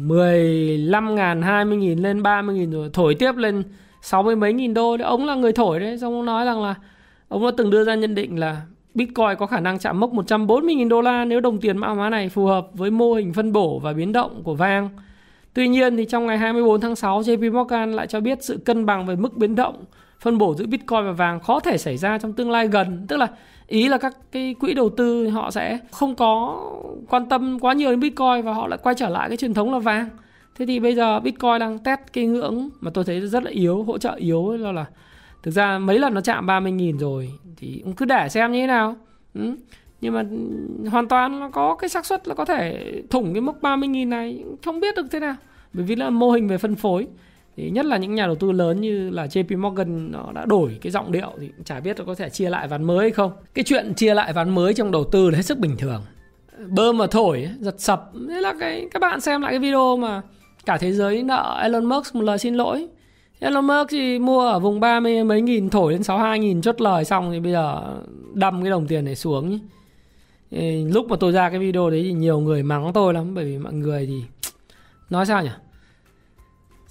15 0.09 1.15
ngàn 1.15 1.43
20 1.43 1.77
nghìn 1.77 1.99
lên 1.99 2.23
30 2.23 2.55
nghìn 2.55 2.71
rồi 2.71 2.91
thổi 2.93 3.15
tiếp 3.15 3.37
lên 3.37 3.63
60 4.03 4.37
mấy 4.37 4.53
nghìn 4.53 4.75
đô 4.75 4.97
ông 5.05 5.27
là 5.27 5.35
người 5.35 5.53
thổi 5.53 5.81
đấy 5.81 5.99
xong 5.99 6.15
ông 6.15 6.27
nói 6.27 6.45
rằng 6.45 6.63
là 6.63 6.75
ông 7.29 7.45
đã 7.45 7.51
từng 7.57 7.71
đưa 7.71 7.85
ra 7.85 7.95
nhận 7.95 8.15
định 8.15 8.39
là 8.39 8.63
Bitcoin 8.95 9.37
có 9.39 9.47
khả 9.47 9.61
năng 9.61 9.79
chạm 9.79 10.01
mốc 10.01 10.13
140.000 10.13 10.89
đô 10.89 11.01
la 11.01 11.25
nếu 11.25 11.41
đồng 11.41 11.59
tiền 11.59 11.79
mã 11.79 11.89
hóa 11.89 12.11
này 12.11 12.29
phù 12.29 12.47
hợp 12.47 12.69
với 12.73 12.91
mô 12.91 13.15
hình 13.15 13.33
phân 13.33 13.53
bổ 13.53 13.79
và 13.79 13.93
biến 13.93 14.13
động 14.13 14.43
của 14.43 14.55
vàng. 14.55 14.89
Tuy 15.55 15.69
nhiên 15.69 15.97
thì 15.97 16.05
trong 16.05 16.27
ngày 16.27 16.39
24 16.39 16.81
tháng 16.81 16.97
6, 16.97 17.21
JP 17.21 17.53
Morgan 17.53 17.93
lại 17.93 18.07
cho 18.07 18.21
biết 18.21 18.39
sự 18.43 18.59
cân 18.65 18.87
bằng 18.87 19.07
về 19.07 19.17
mức 19.17 19.37
biến 19.37 19.55
động 19.55 19.85
phân 20.21 20.39
bổ 20.39 20.55
giữa 20.55 20.67
Bitcoin 20.67 21.05
và 21.05 21.13
vàng 21.13 21.41
khó 21.41 21.61
thể 21.61 21.79
xảy 21.79 21.97
ra 21.97 22.19
trong 22.19 22.33
tương 22.33 22.51
lai 22.51 22.69
gần. 22.69 23.07
Tức 23.09 23.17
là 23.17 23.27
ý 23.67 23.89
là 23.89 23.99
các 23.99 24.17
cái 24.33 24.55
quỹ 24.61 24.75
đầu 24.75 24.91
tư 24.91 25.29
họ 25.29 25.51
sẽ 25.51 25.79
không 25.91 26.15
có 26.15 26.61
quan 27.09 27.29
tâm 27.29 27.59
quá 27.61 27.73
nhiều 27.73 27.91
đến 27.91 28.01
Bitcoin 28.01 28.43
và 28.43 28.53
họ 28.53 28.67
lại 28.69 28.79
quay 28.83 28.95
trở 28.95 29.09
lại 29.09 29.29
cái 29.29 29.37
truyền 29.37 29.55
thống 29.55 29.73
là 29.73 29.79
vàng. 29.79 30.09
Thế 30.59 30.67
thì 30.67 30.81
bây 30.81 30.95
giờ 30.95 31.21
Bitcoin 31.21 31.59
đang 31.61 31.79
test 31.79 32.01
cái 32.13 32.27
ngưỡng 32.27 32.69
mà 32.81 32.91
tôi 32.95 33.05
thấy 33.05 33.21
rất 33.21 33.43
là 33.43 33.51
yếu, 33.51 33.83
hỗ 33.83 33.99
trợ 33.99 34.15
yếu 34.15 34.53
là 34.53 34.73
là 34.73 34.85
thực 35.43 35.51
ra 35.51 35.79
mấy 35.79 35.99
lần 35.99 36.15
nó 36.15 36.21
chạm 36.21 36.47
30.000 36.47 36.99
rồi 36.99 37.33
thì 37.57 37.81
cũng 37.85 37.93
cứ 37.93 38.05
để 38.05 38.29
xem 38.29 38.53
như 38.53 38.61
thế 38.61 38.67
nào. 38.67 38.97
Ừ 39.35 39.57
nhưng 40.01 40.15
mà 40.15 40.25
hoàn 40.91 41.09
toàn 41.09 41.41
nó 41.41 41.49
có 41.49 41.75
cái 41.75 41.89
xác 41.89 42.07
suất 42.07 42.29
là 42.29 42.35
có 42.35 42.45
thể 42.45 42.93
thủng 43.11 43.35
cái 43.35 43.41
mốc 43.41 43.63
30.000 43.63 44.09
này 44.09 44.45
không 44.65 44.81
biết 44.81 44.97
được 44.97 45.07
thế 45.11 45.21
nào 45.21 45.35
bởi 45.73 45.85
vì 45.85 45.97
là 45.97 46.11
mô 46.11 46.31
hình 46.31 46.49
về 46.49 46.59
phân 46.59 46.75
phối 46.75 47.07
thì 47.57 47.71
nhất 47.71 47.87
là 47.87 47.97
những 47.97 48.14
nhà 48.14 48.27
đầu 48.27 48.35
tư 48.35 48.53
lớn 48.53 48.81
như 48.81 49.11
là 49.11 49.27
JP 49.27 49.59
Morgan, 49.59 50.12
nó 50.12 50.33
đã 50.35 50.45
đổi 50.45 50.79
cái 50.83 50.90
giọng 50.90 51.12
điệu 51.12 51.33
thì 51.40 51.51
chả 51.64 51.81
biết 51.81 51.99
nó 51.99 52.05
có 52.05 52.14
thể 52.14 52.31
chia 52.31 52.51
lại 52.51 52.69
ván 52.69 52.85
mới 52.85 52.99
hay 52.99 53.11
không. 53.11 53.33
Cái 53.55 53.64
chuyện 53.64 53.95
chia 53.95 54.14
lại 54.14 54.33
ván 54.33 54.55
mới 54.55 54.75
trong 54.75 54.90
đầu 54.90 55.05
tư 55.05 55.31
là 55.31 55.37
hết 55.37 55.42
sức 55.42 55.59
bình 55.59 55.77
thường. 55.77 56.03
Bơm 56.69 56.99
mà 56.99 57.07
thổi, 57.07 57.49
giật 57.61 57.75
sập, 57.81 58.11
thế 58.29 58.40
là 58.40 58.55
cái, 58.61 58.88
các 58.90 59.01
bạn 59.01 59.21
xem 59.21 59.42
lại 59.42 59.53
cái 59.53 59.59
video 59.59 59.97
mà 59.97 60.23
cả 60.66 60.79
thế 60.79 60.92
giới 60.92 61.23
nợ 61.23 61.61
Elon 61.62 61.85
Musk 61.85 62.14
một 62.14 62.23
lời 62.23 62.38
xin 62.38 62.55
lỗi. 62.55 62.87
Elon 63.38 63.66
Musk 63.66 63.90
thì 63.90 64.19
mua 64.19 64.40
ở 64.40 64.59
vùng 64.59 64.81
30 64.81 65.25
mấy 65.25 65.42
nghìn, 65.42 65.71
thổi 65.71 65.92
lên 65.92 66.03
62 66.03 66.38
nghìn, 66.38 66.62
chốt 66.62 66.81
lời 66.81 67.05
xong 67.05 67.33
thì 67.33 67.40
bây 67.40 67.53
giờ 67.53 67.83
đâm 68.35 68.62
cái 68.62 68.71
đồng 68.71 68.87
tiền 68.87 69.05
này 69.05 69.14
xuống 69.14 69.59
lúc 70.92 71.09
mà 71.09 71.16
tôi 71.21 71.33
ra 71.33 71.51
cái 71.51 71.59
video 71.59 71.90
đấy 71.90 72.03
thì 72.03 72.12
nhiều 72.12 72.40
người 72.40 72.62
mắng 72.62 72.92
tôi 72.95 73.14
lắm, 73.14 73.35
bởi 73.35 73.45
vì 73.45 73.59
mọi 73.59 73.73
người 73.73 74.07
thì, 74.07 74.23
nói 75.11 75.27
sao 75.27 75.42
nhỉ? 75.42 75.51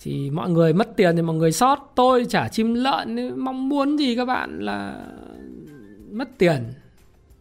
Thì 0.06 0.30
mọi 0.30 0.50
người 0.50 0.74
mất 0.74 0.96
tiền 0.96 1.15
thì 1.15 1.22
mọi 1.22 1.36
người 1.36 1.52
sót 1.52 1.91
tôi 1.96 2.26
trả 2.30 2.48
chim 2.48 2.74
lợn 2.74 3.39
mong 3.39 3.70
muốn 3.70 3.98
gì 4.00 4.15
các 4.15 4.26
bạn 4.26 4.60
là 4.60 5.06
mất 6.12 6.30
tiền. 6.38 6.63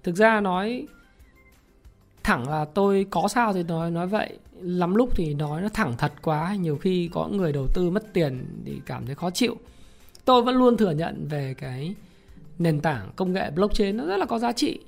Thực 0.02 0.16
ra 0.16 0.40
nói 0.40 0.86
thẳng 2.22 2.48
là 2.48 2.64
tôi 2.64 3.06
có 3.10 3.28
sao 3.28 3.52
thì 3.52 3.62
nói 3.62 3.90
nói 3.90 4.06
vậy. 4.06 4.38
Lắm 4.60 4.94
lúc 4.94 5.16
thì 5.16 5.34
nói 5.34 5.62
nó 5.62 5.68
thẳng 5.68 5.94
thật 5.98 6.12
quá. 6.22 6.56
Nhiều 6.60 6.76
khi 6.76 7.08
có 7.12 7.28
người 7.28 7.52
đầu 7.52 7.66
tư 7.74 7.90
mất 7.90 8.12
tiền 8.12 8.46
thì 8.64 8.80
cảm 8.86 9.06
thấy 9.06 9.14
khó 9.14 9.30
chịu. 9.30 9.56
Tôi 10.24 10.42
vẫn 10.42 10.56
luôn 10.56 10.76
thừa 10.76 10.90
nhận 10.90 11.26
về 11.30 11.54
cái 11.58 11.94
nền 12.58 12.80
tảng 12.80 13.10
công 13.16 13.32
nghệ 13.32 13.50
blockchain 13.50 13.96
nó 13.96 14.04
rất 14.04 14.16
là 14.16 14.26
có 14.26 14.38
giá 14.38 14.52
trị. 14.52 14.78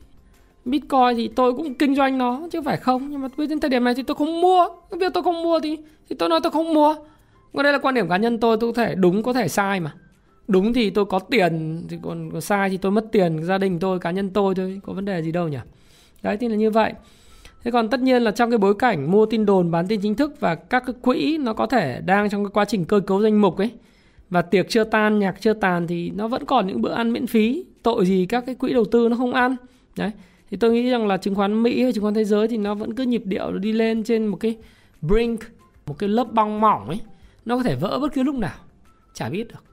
Bitcoin 0.64 1.16
thì 1.16 1.28
tôi 1.28 1.52
cũng 1.52 1.74
kinh 1.74 1.94
doanh 1.94 2.18
nó 2.18 2.48
chứ 2.52 2.62
phải 2.62 2.76
không? 2.76 3.10
Nhưng 3.10 3.22
mà 3.22 3.28
đến 3.36 3.60
thời 3.60 3.70
điểm 3.70 3.84
này 3.84 3.94
thì 3.94 4.02
tôi 4.02 4.14
không 4.14 4.40
mua. 4.40 4.68
Việc 4.90 5.14
tôi 5.14 5.22
không 5.22 5.42
mua 5.42 5.60
thì 5.60 5.76
thì 6.08 6.16
tôi 6.18 6.28
nói 6.28 6.40
tôi 6.42 6.52
không 6.52 6.74
mua 6.74 6.94
còn 7.56 7.62
đây 7.62 7.72
là 7.72 7.78
quan 7.78 7.94
điểm 7.94 8.08
cá 8.08 8.16
nhân 8.16 8.40
tôi 8.40 8.56
tôi 8.60 8.72
có 8.72 8.82
thể 8.82 8.94
đúng 8.94 9.22
có 9.22 9.32
thể 9.32 9.48
sai 9.48 9.80
mà. 9.80 9.94
Đúng 10.48 10.72
thì 10.72 10.90
tôi 10.90 11.04
có 11.04 11.18
tiền 11.18 11.82
thì 11.88 11.98
còn, 12.02 12.30
còn 12.30 12.40
sai 12.40 12.70
thì 12.70 12.76
tôi 12.76 12.92
mất 12.92 13.04
tiền. 13.12 13.44
Gia 13.44 13.58
đình 13.58 13.78
tôi 13.78 13.98
cá 13.98 14.10
nhân 14.10 14.30
tôi 14.30 14.54
thôi 14.54 14.80
có 14.82 14.92
vấn 14.92 15.04
đề 15.04 15.22
gì 15.22 15.32
đâu 15.32 15.48
nhỉ? 15.48 15.58
Đấy 16.22 16.36
thì 16.36 16.48
là 16.48 16.56
như 16.56 16.70
vậy. 16.70 16.92
Thế 17.64 17.70
còn 17.70 17.88
tất 17.88 18.00
nhiên 18.00 18.22
là 18.22 18.30
trong 18.30 18.50
cái 18.50 18.58
bối 18.58 18.74
cảnh 18.74 19.10
mua 19.10 19.26
tin 19.26 19.46
đồn 19.46 19.70
bán 19.70 19.86
tin 19.86 20.00
chính 20.00 20.14
thức 20.14 20.40
và 20.40 20.54
các 20.54 20.82
cái 20.86 20.94
quỹ 21.02 21.38
nó 21.38 21.52
có 21.52 21.66
thể 21.66 22.00
đang 22.06 22.30
trong 22.30 22.44
cái 22.44 22.50
quá 22.54 22.64
trình 22.64 22.84
cơ 22.84 23.00
cấu 23.00 23.22
danh 23.22 23.40
mục 23.40 23.58
ấy 23.58 23.70
và 24.30 24.42
tiệc 24.42 24.68
chưa 24.68 24.84
tan 24.84 25.18
nhạc 25.18 25.40
chưa 25.40 25.52
tàn 25.52 25.86
thì 25.86 26.10
nó 26.10 26.28
vẫn 26.28 26.44
còn 26.44 26.66
những 26.66 26.82
bữa 26.82 26.92
ăn 26.92 27.12
miễn 27.12 27.26
phí 27.26 27.64
tội 27.82 28.06
gì 28.06 28.26
các 28.26 28.46
cái 28.46 28.54
quỹ 28.54 28.72
đầu 28.72 28.84
tư 28.84 29.08
nó 29.08 29.16
không 29.16 29.34
ăn. 29.34 29.56
Đấy 29.96 30.10
thì 30.50 30.56
tôi 30.56 30.72
nghĩ 30.72 30.90
rằng 30.90 31.06
là 31.06 31.16
chứng 31.16 31.34
khoán 31.34 31.62
Mỹ 31.62 31.82
hay 31.82 31.92
chứng 31.92 32.02
khoán 32.02 32.14
thế 32.14 32.24
giới 32.24 32.48
thì 32.48 32.56
nó 32.56 32.74
vẫn 32.74 32.94
cứ 32.94 33.02
nhịp 33.02 33.22
điệu 33.24 33.52
đi 33.52 33.72
lên 33.72 34.04
trên 34.04 34.26
một 34.26 34.36
cái 34.36 34.56
brink 35.02 35.40
một 35.86 35.98
cái 35.98 36.08
lớp 36.08 36.32
băng 36.32 36.60
mỏng 36.60 36.88
ấy 36.88 37.00
nó 37.46 37.56
có 37.56 37.62
thể 37.62 37.76
vỡ 37.76 37.98
bất 38.02 38.12
cứ 38.12 38.22
lúc 38.22 38.34
nào 38.34 38.58
chả 39.14 39.28
biết 39.28 39.48
được. 39.48 39.64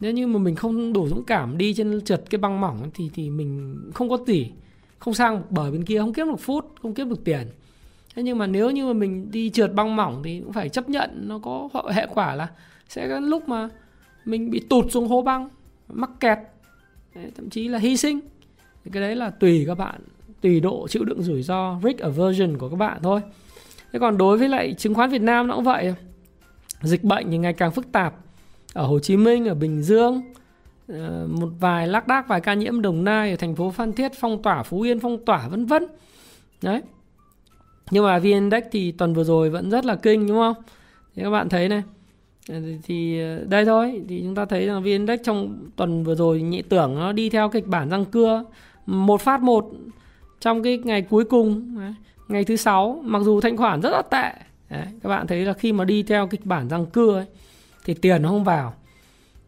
Nếu 0.00 0.12
như 0.12 0.26
mà 0.26 0.38
mình 0.38 0.54
không 0.54 0.92
đủ 0.92 1.08
dũng 1.08 1.24
cảm 1.24 1.58
đi 1.58 1.74
trên 1.74 2.00
trượt 2.00 2.24
cái 2.30 2.38
băng 2.38 2.60
mỏng 2.60 2.90
thì 2.94 3.10
thì 3.14 3.30
mình 3.30 3.76
không 3.94 4.08
có 4.08 4.18
gì 4.26 4.50
không 4.98 5.14
sang 5.14 5.42
bờ 5.50 5.70
bên 5.70 5.84
kia 5.84 5.98
không 5.98 6.12
kiếm 6.12 6.26
được 6.26 6.40
phút 6.40 6.64
không 6.82 6.94
kiếm 6.94 7.08
được 7.08 7.24
tiền. 7.24 7.46
Thế 8.14 8.22
nhưng 8.22 8.38
mà 8.38 8.46
nếu 8.46 8.70
như 8.70 8.86
mà 8.86 8.92
mình 8.92 9.30
đi 9.30 9.50
trượt 9.50 9.74
băng 9.74 9.96
mỏng 9.96 10.22
thì 10.24 10.40
cũng 10.40 10.52
phải 10.52 10.68
chấp 10.68 10.88
nhận 10.88 11.10
nó 11.28 11.38
có 11.38 11.68
hệ 11.92 12.06
quả 12.14 12.34
là 12.34 12.48
sẽ 12.88 13.08
có 13.08 13.20
lúc 13.20 13.48
mà 13.48 13.68
mình 14.24 14.50
bị 14.50 14.60
tụt 14.60 14.90
xuống 14.90 15.08
hố 15.08 15.22
băng 15.22 15.48
mắc 15.88 16.10
kẹt 16.20 16.38
đấy, 17.14 17.30
thậm 17.36 17.50
chí 17.50 17.68
là 17.68 17.78
hy 17.78 17.96
sinh. 17.96 18.20
Cái 18.92 19.00
đấy 19.00 19.16
là 19.16 19.30
tùy 19.30 19.64
các 19.66 19.74
bạn 19.74 20.00
tùy 20.40 20.60
độ 20.60 20.88
chịu 20.88 21.04
đựng 21.04 21.22
rủi 21.22 21.42
ro 21.42 21.80
risk 21.84 21.98
aversion 21.98 22.58
của 22.58 22.68
các 22.68 22.76
bạn 22.76 22.98
thôi. 23.02 23.20
Thế 23.92 23.98
còn 23.98 24.18
đối 24.18 24.38
với 24.38 24.48
lại 24.48 24.74
chứng 24.78 24.94
khoán 24.94 25.10
Việt 25.10 25.22
Nam 25.22 25.46
nó 25.46 25.54
cũng 25.54 25.64
vậy 25.64 25.94
dịch 26.82 27.04
bệnh 27.04 27.30
thì 27.30 27.38
ngày 27.38 27.52
càng 27.52 27.72
phức 27.72 27.92
tạp. 27.92 28.14
Ở 28.74 28.86
Hồ 28.86 28.98
Chí 28.98 29.16
Minh, 29.16 29.48
ở 29.48 29.54
Bình 29.54 29.82
Dương 29.82 30.22
ờ, 30.88 31.26
một 31.30 31.48
vài 31.60 31.88
lác 31.88 32.06
đác 32.06 32.28
vài 32.28 32.40
ca 32.40 32.54
nhiễm 32.54 32.82
Đồng 32.82 33.04
Nai, 33.04 33.30
ở 33.30 33.36
thành 33.36 33.54
phố 33.54 33.70
Phan 33.70 33.92
Thiết, 33.92 34.12
phong 34.20 34.42
tỏa, 34.42 34.62
Phú 34.62 34.80
Yên, 34.80 35.00
phong 35.00 35.24
tỏa, 35.24 35.48
vân 35.48 35.66
vân. 35.66 35.86
Đấy. 36.62 36.82
Nhưng 37.90 38.04
mà 38.04 38.18
VN 38.18 38.24
Index 38.24 38.62
thì 38.70 38.92
tuần 38.92 39.14
vừa 39.14 39.24
rồi 39.24 39.50
vẫn 39.50 39.70
rất 39.70 39.84
là 39.84 39.96
kinh, 39.96 40.26
đúng 40.26 40.36
không? 40.36 40.54
Thì 41.14 41.22
các 41.22 41.30
bạn 41.30 41.48
thấy 41.48 41.68
này. 41.68 41.82
Ờ, 42.48 42.60
thì 42.82 43.20
ờ, 43.20 43.44
đây 43.48 43.64
thôi. 43.64 44.02
Thì 44.08 44.20
chúng 44.22 44.34
ta 44.34 44.44
thấy 44.44 44.66
rằng 44.66 44.82
VN 44.82 44.86
Index 44.86 45.20
trong 45.24 45.68
tuần 45.76 46.04
vừa 46.04 46.14
rồi 46.14 46.42
nhị 46.42 46.62
tưởng 46.62 46.94
nó 46.94 47.12
đi 47.12 47.30
theo 47.30 47.48
kịch 47.48 47.66
bản 47.66 47.88
răng 47.88 48.04
cưa. 48.04 48.44
Một 48.86 49.20
phát 49.20 49.40
một 49.40 49.70
trong 50.40 50.62
cái 50.62 50.78
ngày 50.84 51.02
cuối 51.02 51.24
cùng 51.24 51.76
ngày 52.28 52.44
thứ 52.44 52.56
sáu. 52.56 53.00
Mặc 53.04 53.22
dù 53.22 53.40
thanh 53.40 53.56
khoản 53.56 53.80
rất 53.80 53.90
là 53.90 54.02
tệ 54.02 54.47
đấy, 54.70 54.86
các 55.02 55.08
bạn 55.08 55.26
thấy 55.26 55.44
là 55.44 55.52
khi 55.52 55.72
mà 55.72 55.84
đi 55.84 56.02
theo 56.02 56.26
kịch 56.26 56.46
bản 56.46 56.68
răng 56.68 56.86
cưa 56.86 57.14
ấy, 57.14 57.26
thì 57.84 57.94
tiền 57.94 58.22
nó 58.22 58.28
không 58.28 58.44
vào. 58.44 58.74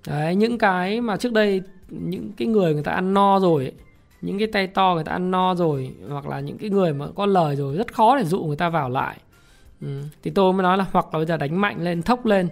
Đấy 0.07 0.35
những 0.35 0.59
cái 0.59 1.01
mà 1.01 1.17
trước 1.17 1.33
đây 1.33 1.63
những 1.89 2.33
cái 2.37 2.49
người 2.49 2.75
người 2.75 2.83
ta 2.83 2.93
ăn 2.93 3.15
no 3.15 3.41
rồi 3.41 3.65
ấy, 3.65 3.73
những 4.21 4.39
cái 4.39 4.49
tay 4.49 4.67
to 4.67 4.95
người 4.95 5.05
ta 5.05 5.13
ăn 5.13 5.31
no 5.31 5.55
rồi 5.55 5.95
hoặc 6.09 6.27
là 6.27 6.41
những 6.41 6.59
cái 6.59 6.71
người 6.71 6.93
mà 6.95 7.07
có 7.15 7.27
lời 7.27 7.57
rồi 7.57 7.77
rất 7.77 7.95
khó 7.95 8.17
để 8.17 8.25
dụ 8.25 8.45
người 8.45 8.57
ta 8.57 8.69
vào 8.69 8.91
lại. 8.91 9.19
Ừ. 9.81 10.03
thì 10.23 10.31
tôi 10.31 10.53
mới 10.53 10.63
nói 10.63 10.79
là 10.79 10.87
hoặc 10.93 11.07
là 11.13 11.19
bây 11.19 11.27
giờ 11.27 11.37
đánh 11.37 11.61
mạnh 11.61 11.85
lên 11.85 12.03
thốc 12.03 12.27
lên 12.27 12.49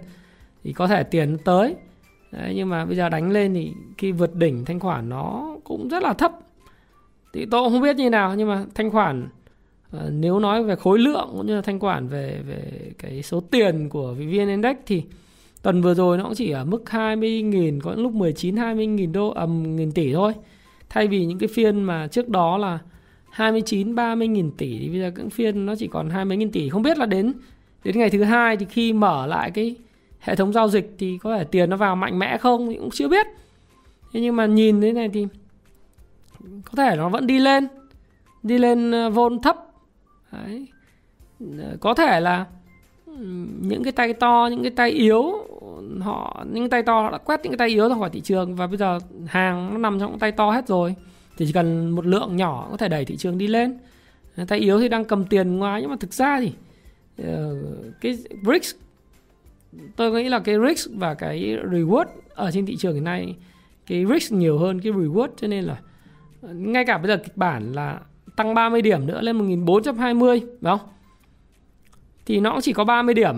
thì 0.63 0.73
có 0.73 0.87
thể 0.87 1.03
tiền 1.03 1.37
tới. 1.45 1.75
Đấy, 2.31 2.53
nhưng 2.55 2.69
mà 2.69 2.85
bây 2.85 2.95
giờ 2.95 3.09
đánh 3.09 3.31
lên 3.31 3.53
thì 3.53 3.73
khi 3.97 4.11
vượt 4.11 4.35
đỉnh 4.35 4.65
thanh 4.65 4.79
khoản 4.79 5.09
nó 5.09 5.55
cũng 5.63 5.87
rất 5.89 6.03
là 6.03 6.13
thấp. 6.13 6.31
Thì 7.33 7.45
tôi 7.51 7.63
cũng 7.63 7.73
không 7.73 7.81
biết 7.81 7.95
như 7.95 8.09
nào 8.09 8.35
nhưng 8.35 8.47
mà 8.49 8.65
thanh 8.75 8.91
khoản 8.91 9.27
uh, 9.95 10.01
nếu 10.11 10.39
nói 10.39 10.63
về 10.63 10.75
khối 10.75 10.99
lượng 10.99 11.29
cũng 11.31 11.45
như 11.45 11.55
là 11.55 11.61
thanh 11.61 11.79
khoản 11.79 12.07
về 12.07 12.41
về 12.47 12.91
cái 12.97 13.23
số 13.23 13.39
tiền 13.39 13.89
của 13.89 14.13
VN 14.13 14.47
Index 14.47 14.77
thì 14.85 15.03
tuần 15.61 15.81
vừa 15.81 15.93
rồi 15.93 16.17
nó 16.17 16.23
cũng 16.23 16.35
chỉ 16.35 16.51
ở 16.51 16.65
mức 16.65 16.83
20.000 16.85 17.79
có 17.81 17.91
những 17.91 18.03
lúc 18.03 18.13
19 18.13 18.55
20.000 18.55 19.11
đô 19.11 19.29
ầm 19.29 19.63
à, 19.65 19.67
nghìn 19.67 19.91
tỷ 19.91 20.13
thôi. 20.13 20.33
Thay 20.89 21.07
vì 21.07 21.25
những 21.25 21.39
cái 21.39 21.47
phiên 21.47 21.83
mà 21.83 22.07
trước 22.07 22.29
đó 22.29 22.57
là 22.57 22.79
29 23.29 23.95
30.000 23.95 24.51
tỷ 24.57 24.79
thì 24.79 24.89
bây 24.89 24.99
giờ 24.99 25.11
những 25.17 25.29
phiên 25.29 25.65
nó 25.65 25.75
chỉ 25.75 25.87
còn 25.87 26.09
hai 26.09 26.25
mấy 26.25 26.37
nghìn 26.37 26.51
tỷ. 26.51 26.69
Không 26.69 26.81
biết 26.81 26.97
là 26.97 27.05
đến 27.05 27.33
đến 27.83 27.99
ngày 27.99 28.09
thứ 28.09 28.23
hai 28.23 28.57
thì 28.57 28.65
khi 28.65 28.93
mở 28.93 29.27
lại 29.27 29.51
cái 29.51 29.75
hệ 30.19 30.35
thống 30.35 30.53
giao 30.53 30.69
dịch 30.69 30.95
thì 30.97 31.17
có 31.17 31.37
thể 31.37 31.43
tiền 31.43 31.69
nó 31.69 31.77
vào 31.77 31.95
mạnh 31.95 32.19
mẽ 32.19 32.37
không 32.37 32.69
thì 32.69 32.75
cũng 32.75 32.89
chưa 32.89 33.07
biết. 33.07 33.27
Thế 34.13 34.21
nhưng 34.21 34.35
mà 34.35 34.45
nhìn 34.45 34.81
thế 34.81 34.91
này 34.91 35.09
thì 35.09 35.27
có 36.41 36.71
thể 36.77 36.95
nó 36.95 37.09
vẫn 37.09 37.27
đi 37.27 37.39
lên 37.39 37.67
đi 38.43 38.57
lên 38.57 38.91
ờ, 38.91 39.09
vôn 39.09 39.39
thấp. 39.39 39.68
Đấy. 40.31 40.67
Ờ, 41.39 41.77
có 41.79 41.93
thể 41.93 42.19
là 42.19 42.45
những 43.61 43.83
cái 43.83 43.91
tay 43.91 44.13
to, 44.13 44.47
những 44.51 44.61
cái 44.61 44.71
tay 44.71 44.89
yếu, 44.89 45.33
họ, 46.01 46.45
những 46.51 46.69
tay 46.69 46.83
to, 46.83 47.01
họ 47.01 47.11
đã 47.11 47.17
quét 47.17 47.39
những 47.43 47.51
cái 47.51 47.57
tay 47.57 47.67
yếu 47.67 47.89
ra 47.89 47.95
khỏi 47.95 48.09
thị 48.09 48.21
trường 48.21 48.55
và 48.55 48.67
bây 48.67 48.77
giờ 48.77 48.99
hàng 49.27 49.73
nó 49.73 49.77
nằm 49.77 49.99
trong 49.99 50.19
tay 50.19 50.31
to 50.31 50.51
hết 50.51 50.67
rồi 50.67 50.95
thì 51.37 51.45
chỉ 51.45 51.51
cần 51.51 51.89
một 51.89 52.05
lượng 52.05 52.35
nhỏ 52.35 52.67
có 52.71 52.77
thể 52.77 52.89
đẩy 52.89 53.05
thị 53.05 53.17
trường 53.17 53.37
đi 53.37 53.47
lên 53.47 53.77
ờ, 54.35 54.45
tay 54.47 54.59
yếu 54.59 54.79
thì 54.79 54.89
đang 54.89 55.05
cầm 55.05 55.25
tiền 55.25 55.57
ngoài 55.57 55.81
nhưng 55.81 55.89
mà 55.89 55.95
thực 55.99 56.13
ra 56.13 56.39
thì 56.39 56.51
ờ, 57.23 57.55
cái 58.01 58.17
risk, 58.45 58.77
tôi 59.95 60.11
nghĩ 60.11 60.29
là 60.29 60.39
cái 60.39 60.55
risk 60.67 60.91
và 60.95 61.13
cái 61.13 61.57
reward 61.63 62.05
ở 62.29 62.51
trên 62.51 62.65
thị 62.65 62.77
trường 62.77 62.93
hiện 62.93 63.03
nay, 63.03 63.35
cái 63.87 64.05
risk 64.13 64.31
nhiều 64.31 64.57
hơn 64.57 64.81
cái 64.81 64.93
reward 64.93 65.29
cho 65.41 65.47
nên 65.47 65.63
là 65.63 65.81
ngay 66.41 66.85
cả 66.85 66.97
bây 66.97 67.07
giờ 67.07 67.17
kịch 67.17 67.37
bản 67.37 67.73
là 67.73 67.99
tăng 68.39 68.53
30 68.53 68.81
điểm 68.81 69.07
nữa 69.07 69.21
lên 69.21 69.37
1420 69.37 70.39
phải 70.39 70.49
không? 70.77 70.79
Thì 72.25 72.39
nó 72.39 72.51
cũng 72.51 72.61
chỉ 72.61 72.73
có 72.73 72.83
30 72.83 73.13
điểm 73.13 73.37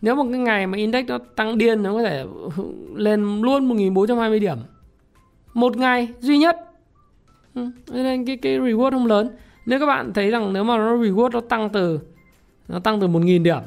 Nếu 0.00 0.14
một 0.14 0.26
cái 0.30 0.40
ngày 0.40 0.66
mà 0.66 0.78
index 0.78 1.06
nó 1.06 1.18
tăng 1.18 1.58
điên 1.58 1.82
nó 1.82 1.92
có 1.92 2.02
thể 2.02 2.24
lên 2.94 3.40
luôn 3.42 3.68
1420 3.68 4.40
điểm. 4.40 4.56
Một 5.54 5.76
ngày 5.76 6.08
duy 6.20 6.38
nhất. 6.38 6.56
Ừ, 7.54 7.70
nên 7.92 8.26
cái 8.26 8.36
cái 8.36 8.58
reward 8.58 8.90
không 8.90 9.06
lớn. 9.06 9.30
Nếu 9.66 9.80
các 9.80 9.86
bạn 9.86 10.12
thấy 10.12 10.30
rằng 10.30 10.52
nếu 10.52 10.64
mà 10.64 10.76
nó 10.76 10.96
reward 10.96 11.30
nó 11.30 11.40
tăng 11.40 11.70
từ 11.70 12.00
nó 12.68 12.78
tăng 12.78 13.00
từ 13.00 13.06
1000 13.06 13.42
điểm 13.42 13.60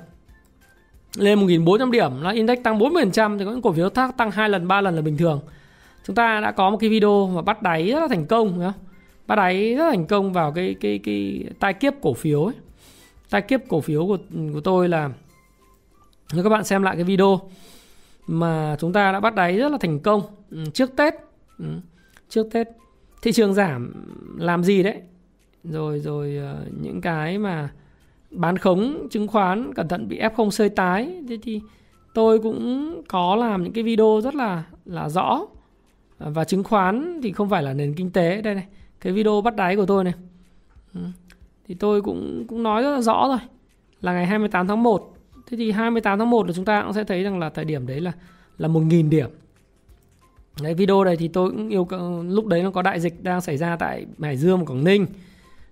lên 1.18 1.40
1400 1.40 1.92
điểm 1.92 2.12
là 2.22 2.30
index 2.30 2.60
tăng 2.64 2.80
40% 2.80 3.40
thì 3.40 3.46
có 3.46 3.52
những 3.52 3.62
cổ 3.62 3.72
phiếu 3.72 3.90
thác 3.90 4.18
tăng 4.18 4.32
hai 4.32 4.50
lần 4.50 4.68
ba 4.68 4.82
lần 4.82 4.96
là 4.96 5.02
bình 5.02 5.18
thường 5.18 5.40
chúng 6.08 6.16
ta 6.16 6.40
đã 6.40 6.52
có 6.52 6.70
một 6.70 6.78
cái 6.78 6.90
video 6.90 7.28
mà 7.28 7.42
bắt 7.42 7.62
đáy 7.62 7.92
rất 7.92 8.00
là 8.00 8.08
thành 8.08 8.26
công 8.26 8.48
đúng 8.48 8.64
không? 8.64 8.87
Bắt 9.28 9.36
đáy 9.36 9.76
rất 9.76 9.90
thành 9.90 10.06
công 10.06 10.34
vào 10.34 10.52
cái 10.52 10.76
cái 10.80 11.00
cái 11.04 11.44
tai 11.60 11.74
kiếp 11.74 11.94
cổ 12.02 12.14
phiếu 12.14 12.46
ấy. 12.46 12.56
tai 13.30 13.42
kiếp 13.42 13.62
cổ 13.68 13.82
phiếu 13.82 14.08
của 14.08 14.18
của 14.54 14.62
tôi 14.62 14.90
là, 14.90 15.10
nếu 16.34 16.44
các 16.44 16.50
bạn 16.50 16.64
xem 16.64 16.84
lại 16.84 16.96
cái 16.96 17.04
video 17.04 17.42
mà 18.28 18.76
chúng 18.80 18.94
ta 18.94 19.12
đã 19.12 19.20
bắt 19.20 19.36
đáy 19.36 19.58
rất 19.58 19.72
là 19.72 19.78
thành 19.82 20.00
công 20.00 20.22
ừ, 20.52 20.64
trước 20.74 20.96
Tết 20.96 21.14
ừ, 21.60 21.66
trước 22.30 22.48
Tết, 22.52 22.68
thị 23.22 23.32
trường 23.32 23.54
giảm 23.54 23.94
làm 24.38 24.64
gì 24.64 24.84
đấy. 24.84 25.02
Rồi 25.64 26.00
rồi 26.00 26.38
ờ, 26.38 26.66
những 26.82 27.02
cái 27.02 27.38
mà 27.38 27.70
bán 28.30 28.58
khống, 28.58 29.08
chứng 29.12 29.28
khoán 29.28 29.74
cẩn 29.74 29.88
thận 29.88 30.08
bị 30.08 30.20
F0 30.20 30.50
sơi 30.50 30.70
tái. 30.70 31.24
Thế 31.30 31.38
thì 31.44 31.62
tôi 32.14 32.40
cũng 32.40 33.02
có 33.08 33.36
làm 33.36 33.64
những 33.64 33.74
cái 33.74 33.84
video 33.84 34.22
rất 34.24 34.36
là 34.36 34.64
là 34.86 35.10
rõ. 35.10 35.42
Và 36.20 36.44
chứng 36.44 36.64
khoán 36.64 37.20
thì 37.24 37.32
không 37.32 37.50
phải 37.50 37.64
là 37.64 37.74
nền 37.74 37.94
kinh 37.94 38.12
tế. 38.12 38.42
Đây 38.42 38.56
này 38.56 38.66
cái 39.02 39.14
video 39.14 39.42
bắt 39.42 39.56
đáy 39.56 39.76
của 39.76 39.86
tôi 39.86 40.04
này. 40.04 40.14
Ừ. 40.94 41.02
Thì 41.68 41.76
tôi 41.76 42.02
cũng 42.02 42.46
cũng 42.48 42.64
nói 42.64 42.84
rất 42.84 42.92
là 42.92 43.02
rõ 43.02 43.28
rồi 43.28 43.40
là 44.02 44.14
ngày 44.14 44.26
28 44.26 44.68
tháng 44.68 44.84
1 44.84 45.14
thế 45.48 45.58
thì 45.58 45.72
28 45.72 46.20
tháng 46.20 46.30
1 46.30 46.48
là 46.48 46.54
chúng 46.54 46.66
ta 46.66 46.84
cũng 46.84 46.94
sẽ 46.94 47.04
thấy 47.04 47.24
rằng 47.24 47.40
là 47.40 47.50
thời 47.50 47.66
điểm 47.66 47.88
đấy 47.88 48.02
là 48.02 48.12
là 48.58 48.68
1.000 48.68 49.10
điểm. 49.10 49.30
Đấy, 50.62 50.74
video 50.74 51.04
này 51.04 51.18
thì 51.18 51.28
tôi 51.28 51.52
cũng 51.52 51.70
yêu 51.70 51.86
cầu 51.86 52.24
lúc 52.24 52.46
đấy 52.46 52.64
nó 52.64 52.72
có 52.72 52.82
đại 52.82 53.00
dịch 53.00 53.24
đang 53.24 53.42
xảy 53.42 53.58
ra 53.58 53.76
tại 53.76 54.06
Hải 54.22 54.38
Dương 54.38 54.60
và 54.60 54.66
Quảng 54.66 54.84
Ninh. 54.84 55.06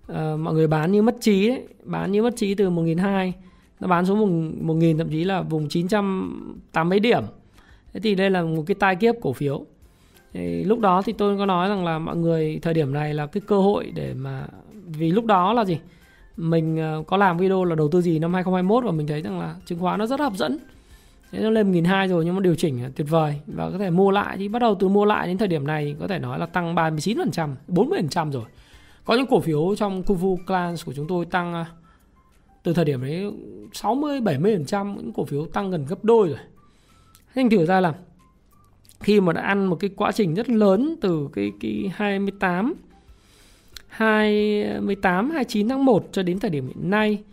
À, 0.07 0.35
mọi 0.39 0.53
người 0.53 0.67
bán 0.67 0.91
như 0.91 1.01
mất 1.01 1.15
trí 1.21 1.47
đấy. 1.47 1.67
Bán 1.83 2.11
như 2.11 2.23
mất 2.23 2.35
trí 2.35 2.55
từ 2.55 2.69
1.200 2.69 3.31
nó 3.79 3.87
bán 3.87 4.05
xuống 4.05 4.51
1.000 4.67 4.97
thậm 4.97 5.09
chí 5.09 5.23
là 5.23 5.41
vùng 5.41 5.69
980 5.69 6.99
điểm. 6.99 7.23
Thế 7.93 7.99
thì 7.99 8.15
đây 8.15 8.29
là 8.29 8.43
một 8.43 8.63
cái 8.67 8.75
tai 8.75 8.95
kiếp 8.95 9.15
cổ 9.21 9.33
phiếu 9.33 9.65
thì 10.35 10.63
lúc 10.63 10.79
đó 10.79 11.01
thì 11.01 11.13
tôi 11.13 11.37
có 11.37 11.45
nói 11.45 11.69
rằng 11.69 11.85
là 11.85 11.99
mọi 11.99 12.15
người 12.15 12.59
thời 12.61 12.73
điểm 12.73 12.93
này 12.93 13.13
là 13.13 13.25
cái 13.25 13.41
cơ 13.47 13.57
hội 13.57 13.91
để 13.95 14.13
mà 14.13 14.47
vì 14.85 15.11
lúc 15.11 15.25
đó 15.25 15.53
là 15.53 15.65
gì 15.65 15.79
mình 16.37 16.77
ờ, 16.77 17.03
có 17.07 17.17
làm 17.17 17.37
video 17.37 17.63
là 17.63 17.75
đầu 17.75 17.89
tư 17.91 18.01
gì 18.01 18.19
năm 18.19 18.33
2021 18.33 18.83
và 18.83 18.91
mình 18.91 19.07
thấy 19.07 19.21
rằng 19.21 19.39
là 19.39 19.55
chứng 19.65 19.79
khoán 19.79 19.99
nó 19.99 20.05
rất 20.05 20.19
hấp 20.19 20.33
dẫn 20.33 20.57
Thế 21.31 21.39
nó 21.39 21.49
lên 21.49 21.71
1.200 21.71 22.07
rồi 22.07 22.25
nhưng 22.25 22.35
mà 22.35 22.41
điều 22.41 22.55
chỉnh 22.55 22.79
tuyệt 22.95 23.07
vời 23.09 23.39
và 23.47 23.69
có 23.71 23.77
thể 23.77 23.89
mua 23.89 24.11
lại 24.11 24.37
thì 24.37 24.47
bắt 24.47 24.59
đầu 24.59 24.75
từ 24.75 24.87
mua 24.87 25.05
lại 25.05 25.27
đến 25.27 25.37
thời 25.37 25.47
điểm 25.47 25.67
này 25.67 25.95
có 25.99 26.07
thể 26.07 26.19
nói 26.19 26.39
là 26.39 26.45
tăng 26.45 26.75
39%, 26.75 27.55
40% 27.67 28.31
rồi. 28.31 28.43
Có 29.05 29.15
những 29.15 29.27
cổ 29.27 29.39
phiếu 29.39 29.75
trong 29.75 30.03
Kuvu 30.03 30.37
Clans 30.47 30.85
của 30.85 30.93
chúng 30.93 31.07
tôi 31.07 31.25
tăng 31.25 31.53
ờ, 31.53 31.65
từ 32.63 32.73
thời 32.73 32.85
điểm 32.85 33.01
đấy 33.01 33.31
60 33.73 34.21
70% 34.21 34.95
những 34.95 35.13
cổ 35.13 35.25
phiếu 35.25 35.45
tăng 35.45 35.71
gần 35.71 35.85
gấp 35.85 36.03
đôi 36.03 36.27
rồi. 36.27 36.39
Thành 37.35 37.49
thử 37.49 37.65
ra 37.65 37.81
là 37.81 37.93
khi 39.05 39.21
mà 39.21 39.33
đã 39.33 39.41
ăn 39.41 39.65
một 39.65 39.75
cái 39.79 39.89
quá 39.95 40.11
trình 40.11 40.33
rất 40.33 40.49
lớn 40.49 40.95
từ 41.01 41.29
cái 41.33 41.51
cái 41.59 41.91
28 41.95 42.73
28 43.87 45.31
29 45.31 45.69
tháng 45.69 45.85
1 45.85 46.07
cho 46.11 46.23
đến 46.23 46.39
thời 46.39 46.49
điểm 46.49 46.67
hiện 46.67 46.89
nay 46.89 47.23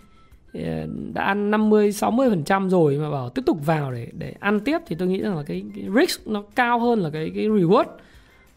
ờ, 0.54 0.86
đã 1.14 1.24
ăn 1.24 1.50
50 1.50 1.90
60% 1.90 2.68
rồi 2.68 2.98
mà 2.98 3.10
bảo 3.10 3.28
tiếp 3.28 3.42
tục 3.46 3.66
vào 3.66 3.92
để 3.92 4.08
để 4.12 4.34
ăn 4.40 4.60
tiếp 4.60 4.78
thì 4.86 4.96
tôi 4.98 5.08
nghĩ 5.08 5.20
rằng 5.20 5.36
là 5.36 5.42
cái, 5.42 5.64
cái 5.76 5.84
risk 6.00 6.26
nó 6.26 6.42
cao 6.54 6.80
hơn 6.80 6.98
là 6.98 7.10
cái 7.10 7.30
cái 7.34 7.44
reward. 7.44 7.84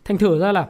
Thành 0.06 0.18
thử 0.18 0.40
ra 0.40 0.52
là 0.52 0.68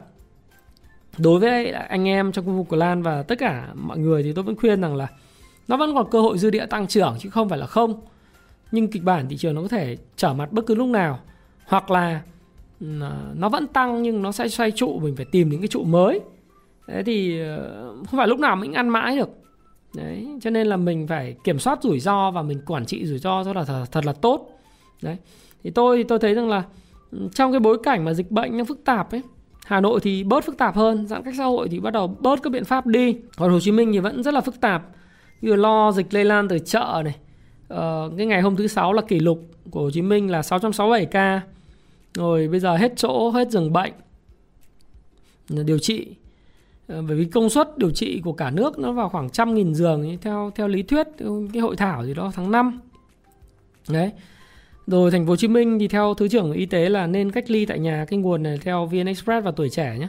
đối 1.18 1.40
với 1.40 1.70
anh 1.70 2.08
em 2.08 2.32
trong 2.32 2.46
khu 2.46 2.52
vực 2.52 2.66
của 2.68 2.76
Lan 2.76 3.02
và 3.02 3.22
tất 3.22 3.38
cả 3.38 3.68
mọi 3.74 3.98
người 3.98 4.22
thì 4.22 4.32
tôi 4.32 4.44
vẫn 4.44 4.56
khuyên 4.56 4.80
rằng 4.80 4.96
là 4.96 5.08
nó 5.68 5.76
vẫn 5.76 5.94
còn 5.94 6.10
cơ 6.10 6.20
hội 6.20 6.38
dư 6.38 6.50
địa 6.50 6.66
tăng 6.66 6.86
trưởng 6.86 7.16
chứ 7.18 7.30
không 7.30 7.48
phải 7.48 7.58
là 7.58 7.66
không. 7.66 8.00
Nhưng 8.72 8.90
kịch 8.90 9.02
bản 9.02 9.28
thị 9.28 9.36
trường 9.36 9.54
nó 9.54 9.62
có 9.62 9.68
thể 9.68 9.96
trở 10.16 10.34
mặt 10.34 10.52
bất 10.52 10.66
cứ 10.66 10.74
lúc 10.74 10.88
nào 10.88 11.18
hoặc 11.66 11.90
là 11.90 12.20
À, 12.80 13.32
nó 13.34 13.48
vẫn 13.48 13.66
tăng 13.66 14.02
nhưng 14.02 14.22
nó 14.22 14.32
sẽ 14.32 14.48
xoay 14.48 14.70
trụ 14.70 14.98
mình 14.98 15.16
phải 15.16 15.24
tìm 15.24 15.48
những 15.48 15.60
cái 15.60 15.68
trụ 15.68 15.84
mới. 15.84 16.20
Thế 16.88 17.02
thì 17.02 17.40
ờ, 17.40 17.88
không 18.10 18.18
phải 18.18 18.28
lúc 18.28 18.38
nào 18.38 18.56
mình 18.56 18.72
ăn 18.72 18.88
mãi 18.88 19.16
được. 19.16 19.28
Đấy 19.94 20.28
cho 20.40 20.50
nên 20.50 20.66
là 20.66 20.76
mình 20.76 21.06
phải 21.06 21.36
kiểm 21.44 21.58
soát 21.58 21.82
rủi 21.82 22.00
ro 22.00 22.30
và 22.30 22.42
mình 22.42 22.58
quản 22.66 22.86
trị 22.86 23.06
rủi 23.06 23.18
ro 23.18 23.44
rất 23.44 23.56
là 23.56 23.64
thật, 23.64 23.84
thật 23.92 24.06
là 24.06 24.12
tốt. 24.12 24.50
Đấy 25.02 25.16
thì 25.64 25.70
tôi 25.70 25.96
thì 25.96 26.02
tôi 26.02 26.18
thấy 26.18 26.34
rằng 26.34 26.48
là 26.48 26.62
trong 27.34 27.52
cái 27.52 27.60
bối 27.60 27.78
cảnh 27.82 28.04
mà 28.04 28.14
dịch 28.14 28.30
bệnh 28.30 28.58
nó 28.58 28.64
phức 28.64 28.84
tạp 28.84 29.10
ấy 29.10 29.22
Hà 29.66 29.80
Nội 29.80 30.00
thì 30.02 30.24
bớt 30.24 30.44
phức 30.44 30.58
tạp 30.58 30.76
hơn 30.76 31.06
giãn 31.06 31.22
cách 31.22 31.34
xã 31.38 31.44
hội 31.44 31.68
thì 31.68 31.80
bắt 31.80 31.92
đầu 31.92 32.16
bớt 32.20 32.42
các 32.42 32.50
biện 32.50 32.64
pháp 32.64 32.86
đi. 32.86 33.16
Còn 33.36 33.50
Hồ 33.50 33.60
Chí 33.60 33.72
Minh 33.72 33.92
thì 33.92 33.98
vẫn 33.98 34.22
rất 34.22 34.34
là 34.34 34.40
phức 34.40 34.60
tạp 34.60 34.82
như 35.40 35.56
lo 35.56 35.92
dịch 35.92 36.14
lây 36.14 36.24
lan 36.24 36.48
từ 36.48 36.58
chợ 36.58 37.02
này. 37.04 37.16
Ờ, 37.68 38.10
cái 38.16 38.26
ngày 38.26 38.40
hôm 38.40 38.56
thứ 38.56 38.66
sáu 38.66 38.92
là 38.92 39.02
kỷ 39.02 39.20
lục 39.20 39.38
của 39.70 39.80
Hồ 39.80 39.90
Chí 39.90 40.02
Minh 40.02 40.30
là 40.30 40.42
667 40.42 41.06
ca 41.06 41.40
rồi 42.16 42.48
bây 42.48 42.60
giờ 42.60 42.76
hết 42.76 42.92
chỗ 42.96 43.30
hết 43.30 43.50
giường 43.50 43.72
bệnh. 43.72 43.92
Điều 45.48 45.78
trị. 45.78 46.06
Ờ, 46.86 47.02
bởi 47.02 47.16
vì 47.16 47.24
công 47.24 47.50
suất 47.50 47.78
điều 47.78 47.90
trị 47.90 48.20
của 48.24 48.32
cả 48.32 48.50
nước 48.50 48.78
nó 48.78 48.92
vào 48.92 49.08
khoảng 49.08 49.30
trăm 49.30 49.54
nghìn 49.54 49.74
giường 49.74 50.18
theo 50.22 50.52
theo 50.54 50.68
lý 50.68 50.82
thuyết 50.82 51.06
cái 51.52 51.62
hội 51.62 51.76
thảo 51.76 52.06
gì 52.06 52.14
đó 52.14 52.32
tháng 52.34 52.50
5 52.50 52.80
đấy. 53.88 54.12
Rồi 54.86 55.10
thành 55.10 55.26
phố 55.26 55.30
Hồ 55.30 55.36
Chí 55.36 55.48
Minh 55.48 55.78
thì 55.78 55.88
theo 55.88 56.14
thứ 56.14 56.28
trưởng 56.28 56.52
y 56.52 56.66
tế 56.66 56.88
là 56.88 57.06
nên 57.06 57.30
cách 57.30 57.50
ly 57.50 57.66
tại 57.66 57.78
nhà 57.78 58.04
cái 58.08 58.18
nguồn 58.18 58.42
này 58.42 58.58
theo 58.62 58.86
VN 58.86 59.06
Express 59.06 59.44
và 59.44 59.50
tuổi 59.50 59.70
trẻ 59.70 59.96
nhé 59.98 60.08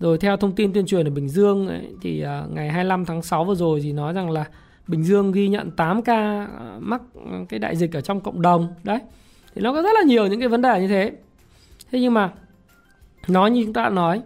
rồi 0.00 0.18
theo 0.18 0.36
thông 0.36 0.52
tin 0.52 0.72
tuyên 0.72 0.86
truyền 0.86 1.06
ở 1.06 1.10
Bình 1.10 1.28
Dương 1.28 1.68
ấy, 1.68 1.88
thì 2.02 2.20
à, 2.20 2.44
ngày 2.50 2.68
25 2.68 3.04
tháng 3.04 3.22
6 3.22 3.44
vừa 3.44 3.54
rồi 3.54 3.80
thì 3.82 3.92
nói 3.92 4.12
rằng 4.12 4.30
là 4.30 4.44
Bình 4.86 5.04
Dương 5.04 5.32
ghi 5.32 5.48
nhận 5.48 5.70
8 5.70 6.02
ca 6.02 6.46
à, 6.58 6.76
mắc 6.80 7.02
à, 7.32 7.38
cái 7.48 7.58
đại 7.60 7.76
dịch 7.76 7.96
ở 7.96 8.00
trong 8.00 8.20
cộng 8.20 8.42
đồng. 8.42 8.74
Đấy. 8.82 8.98
Thì 9.54 9.62
nó 9.62 9.72
có 9.72 9.82
rất 9.82 9.90
là 9.94 10.02
nhiều 10.02 10.26
những 10.26 10.40
cái 10.40 10.48
vấn 10.48 10.62
đề 10.62 10.80
như 10.80 10.88
thế 10.88 11.12
thế 11.94 12.00
nhưng 12.00 12.14
mà 12.14 12.32
nói 13.28 13.50
như 13.50 13.64
chúng 13.64 13.72
ta 13.72 13.82
đã 13.82 13.88
nói, 13.88 14.22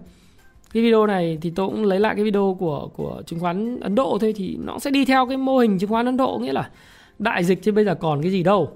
cái 0.73 0.83
video 0.83 1.07
này 1.07 1.39
thì 1.41 1.51
tôi 1.51 1.69
cũng 1.69 1.85
lấy 1.85 2.01
lại 2.01 2.15
cái 2.15 2.25
video 2.25 2.57
của 2.59 2.89
của 2.97 3.23
chứng 3.27 3.41
khoán 3.41 3.81
Ấn 3.81 3.95
Độ 3.95 4.19
thôi, 4.21 4.33
thì 4.37 4.57
nó 4.65 4.79
sẽ 4.79 4.91
đi 4.91 5.05
theo 5.05 5.27
cái 5.27 5.37
mô 5.37 5.59
hình 5.59 5.79
chứng 5.79 5.91
khoán 5.91 6.07
Ấn 6.07 6.17
Độ, 6.17 6.39
nghĩa 6.39 6.53
là 6.53 6.71
đại 7.19 7.45
dịch 7.45 7.63
chứ 7.63 7.73
bây 7.73 7.85
giờ 7.85 7.95
còn 7.95 8.23
cái 8.23 8.31
gì 8.31 8.43
đâu. 8.43 8.71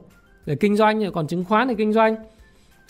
Để 0.47 0.57
kinh 0.57 0.77
doanh 0.77 1.01
thì 1.01 1.07
còn 1.15 1.27
chứng 1.27 1.45
khoán 1.45 1.69
thì 1.69 1.75
kinh 1.75 1.93
doanh. 1.93 2.17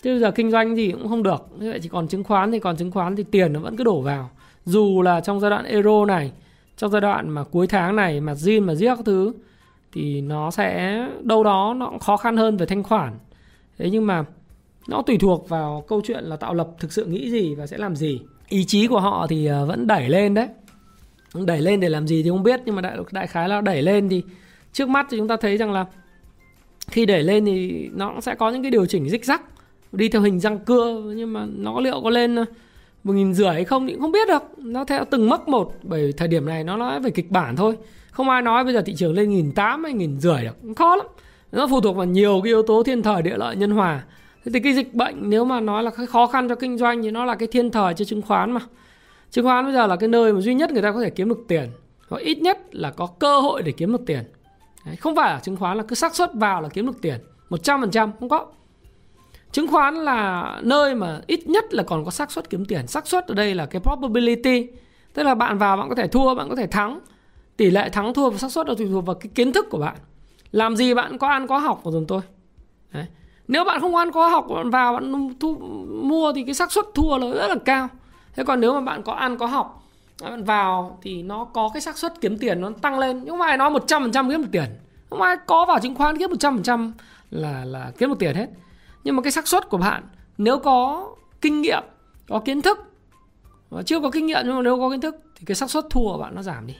Chứ 0.01 0.13
bây 0.13 0.19
giờ 0.19 0.31
kinh 0.31 0.51
doanh 0.51 0.75
gì 0.75 0.91
cũng 0.91 1.07
không 1.07 1.23
được 1.23 1.47
như 1.59 1.69
vậy 1.69 1.79
chỉ 1.83 1.89
còn 1.89 2.07
chứng 2.07 2.23
khoán 2.23 2.51
thì 2.51 2.59
còn 2.59 2.77
chứng 2.77 2.91
khoán 2.91 3.15
thì 3.15 3.23
tiền 3.31 3.53
nó 3.53 3.59
vẫn 3.59 3.77
cứ 3.77 3.83
đổ 3.83 4.01
vào. 4.01 4.29
Dù 4.65 5.01
là 5.01 5.21
trong 5.21 5.39
giai 5.39 5.49
đoạn 5.49 5.65
euro 5.65 6.05
này, 6.05 6.31
trong 6.77 6.91
giai 6.91 7.01
đoạn 7.01 7.29
mà 7.29 7.43
cuối 7.43 7.67
tháng 7.67 7.95
này, 7.95 8.21
mà 8.21 8.33
zin 8.33 8.65
mà 8.65 8.75
giết 8.75 8.95
các 8.95 9.05
thứ, 9.05 9.33
thì 9.93 10.21
nó 10.21 10.51
sẽ, 10.51 10.99
đâu 11.21 11.43
đó 11.43 11.73
nó 11.77 11.89
cũng 11.89 11.99
khó 11.99 12.17
khăn 12.17 12.37
hơn 12.37 12.57
về 12.57 12.65
thanh 12.65 12.83
khoản. 12.83 13.13
Thế 13.77 13.89
nhưng 13.89 14.07
mà 14.07 14.25
nó 14.87 15.01
tùy 15.01 15.17
thuộc 15.17 15.49
vào 15.49 15.85
câu 15.87 16.01
chuyện 16.05 16.23
là 16.23 16.35
tạo 16.35 16.53
lập 16.53 16.67
thực 16.79 16.93
sự 16.93 17.05
nghĩ 17.05 17.31
gì 17.31 17.55
và 17.55 17.67
sẽ 17.67 17.77
làm 17.77 17.95
gì. 17.95 18.21
Ý 18.49 18.65
chí 18.65 18.87
của 18.87 18.99
họ 18.99 19.27
thì 19.29 19.45
ờ, 19.45 19.65
vẫn 19.65 19.87
đẩy 19.87 20.09
lên 20.09 20.33
đấy. 20.33 20.47
Đẩy 21.33 21.61
lên 21.61 21.79
để 21.79 21.89
làm 21.89 22.07
gì 22.07 22.23
thì 22.23 22.29
không 22.29 22.43
biết, 22.43 22.59
nhưng 22.65 22.75
mà 22.75 22.81
đại 22.81 22.97
đại 23.11 23.27
khái 23.27 23.49
là 23.49 23.61
đẩy 23.61 23.81
lên 23.81 24.09
thì 24.09 24.23
trước 24.73 24.89
mắt 24.89 25.07
thì 25.09 25.17
chúng 25.17 25.27
ta 25.27 25.37
thấy 25.37 25.57
rằng 25.57 25.71
là 25.71 25.85
khi 26.87 27.05
đẩy 27.05 27.23
lên 27.23 27.45
thì 27.45 27.89
nó 27.93 28.21
sẽ 28.21 28.35
có 28.35 28.49
những 28.49 28.61
cái 28.61 28.71
điều 28.71 28.85
chỉnh 28.85 29.09
rích 29.09 29.25
rắc, 29.25 29.41
đi 29.91 30.09
theo 30.09 30.21
hình 30.21 30.39
răng 30.39 30.59
cưa, 30.59 31.13
nhưng 31.15 31.33
mà 31.33 31.45
nó 31.57 31.79
liệu 31.79 32.01
có 32.03 32.09
lên 32.09 32.35
ờ, 32.35 32.45
một 33.03 33.13
nghìn 33.13 33.33
rưỡi 33.33 33.49
hay 33.49 33.63
không 33.63 33.87
thì 33.87 33.93
cũng 33.93 34.01
không 34.01 34.11
biết 34.11 34.27
được. 34.27 34.43
Nó 34.57 34.85
theo 34.85 35.05
từng 35.11 35.29
mức 35.29 35.47
một, 35.47 35.73
bởi 35.83 36.13
thời 36.17 36.27
điểm 36.27 36.45
này 36.45 36.63
nó 36.63 36.77
nói 36.77 36.99
về 36.99 37.09
kịch 37.09 37.31
bản 37.31 37.55
thôi. 37.55 37.77
Không 38.11 38.29
ai 38.29 38.41
nói 38.41 38.63
bây 38.63 38.73
giờ 38.73 38.81
thị 38.81 38.95
trường 38.95 39.13
lên 39.13 39.29
nghìn 39.29 39.51
tám 39.51 39.83
hay 39.83 39.93
nghìn 39.93 40.19
rưỡi 40.19 40.41
được 40.43 40.73
khó 40.75 40.95
lắm. 40.95 41.07
Nó 41.51 41.67
phụ 41.67 41.81
thuộc 41.81 41.95
vào 41.95 42.05
nhiều 42.05 42.41
cái 42.43 42.49
yếu 42.49 42.63
tố 42.63 42.83
thiên 42.83 43.01
thời, 43.01 43.21
địa 43.21 43.37
lợi, 43.37 43.55
nhân 43.55 43.71
hòa 43.71 44.03
thế 44.45 44.51
thì 44.53 44.59
cái 44.59 44.73
dịch 44.73 44.93
bệnh 44.93 45.29
nếu 45.29 45.45
mà 45.45 45.59
nói 45.59 45.83
là 45.83 45.91
cái 45.91 46.05
khó 46.05 46.27
khăn 46.27 46.49
cho 46.49 46.55
kinh 46.55 46.77
doanh 46.77 47.03
thì 47.03 47.11
nó 47.11 47.25
là 47.25 47.35
cái 47.35 47.47
thiên 47.47 47.71
thời 47.71 47.93
cho 47.93 48.05
chứng 48.05 48.21
khoán 48.21 48.51
mà. 48.51 48.59
Chứng 49.31 49.45
khoán 49.45 49.65
bây 49.65 49.73
giờ 49.73 49.87
là 49.87 49.95
cái 49.95 50.09
nơi 50.09 50.33
mà 50.33 50.41
duy 50.41 50.53
nhất 50.53 50.71
người 50.71 50.81
ta 50.81 50.91
có 50.91 51.01
thể 51.01 51.09
kiếm 51.09 51.29
được 51.29 51.45
tiền 51.47 51.69
hoặc 52.09 52.19
ít 52.19 52.37
nhất 52.37 52.59
là 52.71 52.91
có 52.91 53.07
cơ 53.07 53.39
hội 53.39 53.61
để 53.61 53.71
kiếm 53.71 53.91
được 53.91 54.05
tiền. 54.05 54.23
Đấy, 54.85 54.95
không 54.95 55.15
phải 55.15 55.33
là 55.33 55.39
chứng 55.39 55.57
khoán 55.57 55.77
là 55.77 55.83
cứ 55.83 55.95
xác 55.95 56.15
suất 56.15 56.33
vào 56.33 56.61
là 56.61 56.69
kiếm 56.69 56.85
được 56.85 57.01
tiền 57.01 57.19
100% 57.49 58.09
không 58.19 58.29
có. 58.29 58.47
Chứng 59.51 59.67
khoán 59.67 59.95
là 59.95 60.59
nơi 60.63 60.95
mà 60.95 61.21
ít 61.27 61.47
nhất 61.47 61.73
là 61.73 61.83
còn 61.83 62.05
có 62.05 62.11
xác 62.11 62.31
suất 62.31 62.49
kiếm 62.49 62.65
tiền. 62.65 62.87
Xác 62.87 63.07
suất 63.07 63.27
ở 63.27 63.33
đây 63.33 63.55
là 63.55 63.65
cái 63.65 63.81
probability 63.81 64.67
tức 65.13 65.23
là 65.23 65.35
bạn 65.35 65.57
vào 65.57 65.77
bạn 65.77 65.89
có 65.89 65.95
thể 65.95 66.07
thua 66.07 66.35
bạn 66.35 66.49
có 66.49 66.55
thể 66.55 66.67
thắng. 66.67 66.99
Tỷ 67.57 67.71
lệ 67.71 67.89
thắng 67.89 68.13
thua 68.13 68.29
và 68.29 68.37
xác 68.37 68.51
suất 68.51 68.67
là 68.67 68.75
tùy 68.77 68.87
thuộc 68.91 69.05
vào 69.05 69.15
cái 69.15 69.31
kiến 69.35 69.53
thức 69.53 69.65
của 69.69 69.77
bạn. 69.77 69.95
Làm 70.51 70.75
gì 70.75 70.93
bạn 70.93 71.17
có 71.17 71.27
ăn 71.27 71.47
có 71.47 71.57
học 71.57 71.79
của 71.83 71.91
dùm 71.91 72.05
tôi. 72.05 72.21
Đấy 72.93 73.05
nếu 73.47 73.63
bạn 73.63 73.81
không 73.81 73.95
ăn 73.95 74.11
có 74.11 74.27
học 74.27 74.47
bạn 74.55 74.69
vào 74.69 74.93
bạn 74.93 75.33
thu, 75.39 75.55
mua 76.03 76.33
thì 76.33 76.43
cái 76.43 76.53
xác 76.53 76.71
suất 76.71 76.85
thua 76.95 77.17
nó 77.17 77.31
rất 77.31 77.47
là 77.47 77.55
cao. 77.65 77.87
Thế 78.35 78.43
còn 78.43 78.61
nếu 78.61 78.73
mà 78.73 78.81
bạn 78.81 79.03
có 79.03 79.13
ăn 79.13 79.37
có 79.37 79.45
học 79.45 79.83
bạn 80.21 80.43
vào 80.43 80.99
thì 81.01 81.23
nó 81.23 81.45
có 81.45 81.69
cái 81.73 81.81
xác 81.81 81.97
suất 81.97 82.13
kiếm 82.21 82.37
tiền 82.37 82.61
nó 82.61 82.69
tăng 82.81 82.99
lên. 82.99 83.21
Nhưng 83.25 83.37
mà 83.37 83.45
ai 83.45 83.57
nói 83.57 83.71
100% 83.71 84.29
kiếm 84.29 84.41
được 84.41 84.47
tiền. 84.51 84.77
Không 85.09 85.21
ai 85.21 85.37
có 85.45 85.65
vào 85.65 85.79
chứng 85.79 85.95
khoán 85.95 86.17
kiếm 86.17 86.29
100% 86.29 86.91
là 87.31 87.65
là 87.65 87.91
kiếm 87.97 88.09
được 88.09 88.19
tiền 88.19 88.35
hết. 88.35 88.47
Nhưng 89.03 89.15
mà 89.15 89.21
cái 89.21 89.31
xác 89.31 89.47
suất 89.47 89.69
của 89.69 89.77
bạn 89.77 90.03
nếu 90.37 90.59
có 90.59 91.09
kinh 91.41 91.61
nghiệm 91.61 91.83
có 92.27 92.39
kiến 92.39 92.61
thức 92.61 92.93
và 93.69 93.83
chưa 93.83 93.99
có 93.99 94.11
kinh 94.11 94.25
nghiệm 94.25 94.41
nhưng 94.45 94.55
mà 94.55 94.61
nếu 94.61 94.77
có 94.77 94.89
kiến 94.89 95.01
thức 95.01 95.15
thì 95.35 95.45
cái 95.45 95.55
xác 95.55 95.69
suất 95.69 95.85
thua 95.89 96.11
của 96.11 96.17
bạn 96.17 96.35
nó 96.35 96.41
giảm 96.41 96.67
đi. 96.67 96.75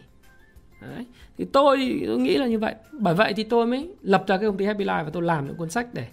Đấy. 0.82 1.06
thì 1.38 1.46
tôi, 1.46 2.02
tôi 2.08 2.18
nghĩ 2.18 2.38
là 2.38 2.48
như 2.48 2.60
vậy. 2.60 2.76
Bởi 2.92 3.14
vậy 3.14 3.34
thì 3.34 3.44
tôi 3.44 3.66
mới 3.66 3.96
lập 4.02 4.24
ra 4.28 4.38
cái 4.38 4.46
công 4.46 4.58
ty 4.58 4.66
Happy 4.66 4.86
Life 4.86 5.04
và 5.04 5.10
tôi 5.14 5.24
làm 5.24 5.48
những 5.48 5.56
cuốn 5.56 5.70
sách 5.70 5.94
để 5.94 6.08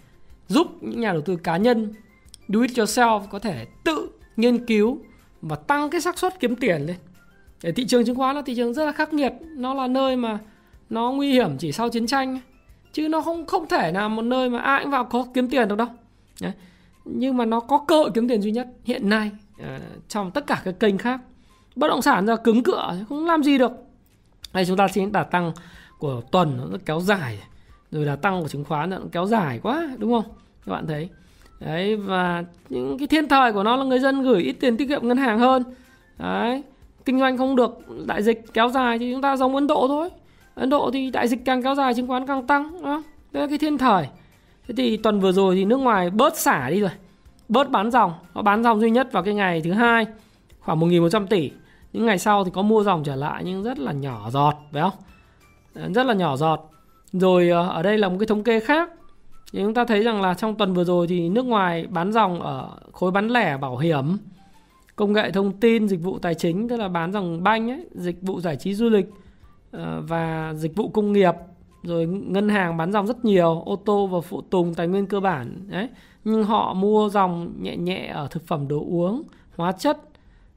giúp 0.51 0.67
những 0.81 1.01
nhà 1.01 1.13
đầu 1.13 1.23
tư 1.23 1.37
cá 1.37 1.57
nhân 1.57 1.93
do 2.49 2.61
it 2.61 2.71
yourself 2.71 3.27
có 3.27 3.39
thể 3.39 3.67
tự 3.85 4.11
nghiên 4.37 4.67
cứu 4.67 4.99
và 5.43 5.57
tăng 5.57 5.91
cái 5.91 6.01
xác 6.01 6.19
suất 6.19 6.41
kiếm 6.41 6.57
tiền 6.57 6.83
lên. 6.83 6.97
Để 7.63 7.73
thị 7.73 7.87
trường 7.87 8.05
chứng 8.05 8.17
khoán 8.17 8.37
là 8.37 8.43
thị 8.47 8.55
trường 8.55 8.75
rất 8.75 8.85
là 8.85 8.93
khắc 8.93 9.13
nghiệt. 9.13 9.33
Nó 9.57 9.75
là 9.75 9.87
nơi 9.87 10.17
mà 10.17 10.39
nó 10.91 11.13
nguy 11.13 11.33
hiểm 11.33 11.59
chỉ 11.59 11.73
sau 11.73 11.89
chiến 11.89 12.07
tranh 12.07 12.41
chứ 12.93 13.09
nó 13.09 13.21
không 13.21 13.47
không 13.47 13.69
thể 13.69 13.93
là 13.93 14.09
một 14.09 14.23
nơi 14.23 14.51
mà 14.51 14.59
ai 14.59 14.83
cũng 14.83 14.91
vào 14.91 15.05
có 15.05 15.27
kiếm 15.35 15.49
tiền 15.49 15.69
được 15.69 15.77
đâu. 15.77 15.89
Đấy. 16.41 16.53
nhưng 17.05 17.37
mà 17.37 17.45
nó 17.45 17.61
có 17.61 17.79
cơ 17.89 17.97
hội 17.97 18.11
kiếm 18.15 18.29
tiền 18.29 18.43
duy 18.43 18.51
nhất 18.51 18.69
hiện 18.85 19.09
nay 19.09 19.31
uh, 19.61 19.67
trong 20.09 20.31
tất 20.31 20.47
cả 20.47 20.63
các 20.65 20.75
kênh 20.81 20.99
khác. 20.99 21.21
Bất 21.77 21.89
động 21.89 22.03
sản 22.03 22.27
ra 22.27 22.37
cứng 22.37 22.63
cửa 22.63 22.97
không 23.09 23.27
làm 23.27 23.43
gì 23.43 23.59
được. 23.59 23.73
Đây 24.53 24.65
chúng 24.67 24.77
ta 24.77 24.89
xin 24.89 25.13
đà 25.13 25.25
tăng 25.25 25.53
của 25.99 26.23
tuần 26.33 26.71
nó 26.71 26.79
kéo 26.87 27.01
dài 27.01 27.39
rồi 27.91 28.05
là 28.05 28.17
tăng 28.17 28.43
của 28.43 28.49
chứng 28.49 28.65
khoán 28.65 28.91
nó 28.91 28.99
kéo 29.13 29.27
dài 29.27 29.61
quá, 29.63 29.89
đúng 29.99 30.13
không? 30.13 30.33
Các 30.67 30.73
bạn 30.73 30.87
thấy. 30.87 31.09
Đấy, 31.61 31.97
và 31.97 32.45
những 32.69 32.99
cái 32.99 33.09
thiên 33.09 33.29
thời 33.29 33.53
của 33.53 33.63
nó 33.63 33.77
là 33.77 33.85
người 33.85 33.99
dân 33.99 34.23
gửi 34.23 34.43
ít 34.43 34.53
tiền 34.53 34.77
tiết 34.77 34.89
kiệm 34.89 35.09
ngân 35.09 35.17
hàng 35.17 35.39
hơn. 35.39 35.63
Đấy, 36.19 36.63
kinh 37.05 37.19
doanh 37.21 37.39
không 37.39 37.57
được, 37.57 37.79
đại 38.07 38.23
dịch 38.23 38.45
kéo 38.53 38.69
dài 38.69 38.99
thì 38.99 39.13
chúng 39.13 39.23
ta 39.23 39.37
giống 39.37 39.55
ấn 39.55 39.67
độ 39.67 39.89
thôi. 39.89 40.09
Ấn 40.55 40.71
độ 40.71 40.91
thì 40.93 41.11
đại 41.11 41.29
dịch 41.29 41.45
càng 41.45 41.63
kéo 41.63 41.75
dài, 41.75 41.95
chứng 41.95 42.09
khoán 42.09 42.27
càng 42.27 42.47
tăng, 42.47 42.73
đúng 42.73 42.83
không? 42.83 43.03
đây 43.33 43.43
là 43.43 43.49
cái 43.49 43.59
thiên 43.59 43.79
thời. 43.79 44.07
Thế 44.69 44.75
thì 44.77 44.97
tuần 44.97 45.21
vừa 45.21 45.33
rồi 45.33 45.55
thì 45.55 45.65
nước 45.65 45.77
ngoài 45.77 46.11
bớt 46.11 46.37
xả 46.37 46.71
đi 46.71 46.81
rồi, 46.81 46.91
bớt 47.49 47.71
bán 47.71 47.91
dòng. 47.91 48.13
Nó 48.35 48.43
bán 48.43 48.63
dòng 48.63 48.81
duy 48.81 48.91
nhất 48.91 49.13
vào 49.13 49.23
cái 49.23 49.35
ngày 49.35 49.61
thứ 49.65 49.73
hai, 49.73 50.07
khoảng 50.61 50.81
1.100 50.81 51.27
tỷ. 51.27 51.51
Những 51.93 52.07
ngày 52.07 52.19
sau 52.19 52.45
thì 52.45 52.51
có 52.55 52.63
mua 52.63 52.83
dòng 52.83 53.05
trở 53.05 53.17
lại 53.17 53.43
nhưng 53.45 53.63
rất 53.63 53.79
là 53.79 53.93
nhỏ 53.93 54.31
giọt, 54.31 54.55
phải 54.73 54.83
không? 54.83 54.93
Rất 55.95 56.07
là 56.07 56.15
nhỏ 56.15 56.37
giọt 56.37 56.71
rồi 57.13 57.49
ờ, 57.49 57.69
ở 57.69 57.83
đây 57.83 57.99
là 57.99 58.09
một 58.09 58.17
cái 58.21 58.27
thống 58.27 58.43
kê 58.43 58.61
khác. 58.61 58.91
Thì 59.53 59.61
chúng 59.63 59.75
ta 59.75 59.85
thấy 59.85 60.03
rằng 60.03 60.23
là 60.23 60.35
trong 60.35 60.55
tuần 60.55 60.75
vừa 60.75 60.85
rồi 60.85 61.07
thì 61.07 61.29
nước 61.29 61.47
ngoài 61.47 61.87
bán 61.91 62.13
dòng 62.13 62.43
ở 62.43 62.71
khối 62.93 63.11
bán 63.11 63.29
lẻ 63.29 63.57
bảo 63.57 63.79
hiểm, 63.79 64.05
công 64.97 65.13
nghệ 65.13 65.31
thông 65.31 65.53
tin, 65.53 65.89
dịch 65.89 66.03
vụ 66.03 66.19
tài 66.19 66.35
chính, 66.35 66.69
tức 66.69 66.77
là 66.77 66.89
bán 66.89 67.13
dòng 67.13 67.43
banh 67.43 67.71
ấy, 67.71 67.87
dịch 67.95 68.23
vụ 68.23 68.41
giải 68.41 68.57
trí 68.57 68.75
du 68.75 68.89
lịch 68.89 69.07
ờ, 69.71 70.03
và 70.09 70.55
dịch 70.57 70.77
vụ 70.77 70.89
công 70.89 71.13
nghiệp, 71.13 71.35
rồi 71.83 72.07
ngân 72.07 72.49
hàng 72.49 72.77
bán 72.77 72.93
dòng 72.93 73.07
rất 73.07 73.25
nhiều, 73.25 73.63
ô 73.67 73.77
tô 73.77 74.07
và 74.07 74.21
phụ 74.21 74.41
tùng, 74.41 74.75
tài 74.75 74.89
nguyên 74.89 75.07
cơ 75.07 75.21
bản, 75.21 75.67
đấy. 75.69 75.89
Nhưng 76.25 76.45
họ 76.45 76.75
mua 76.75 77.09
dòng 77.09 77.53
nhẹ 77.61 77.77
nhẹ 77.77 78.07
ở 78.07 78.29
thực 78.31 78.47
phẩm 78.47 78.69
đồ 78.69 78.79
uống, 78.79 79.23
hóa 79.57 79.73
chất 79.73 79.99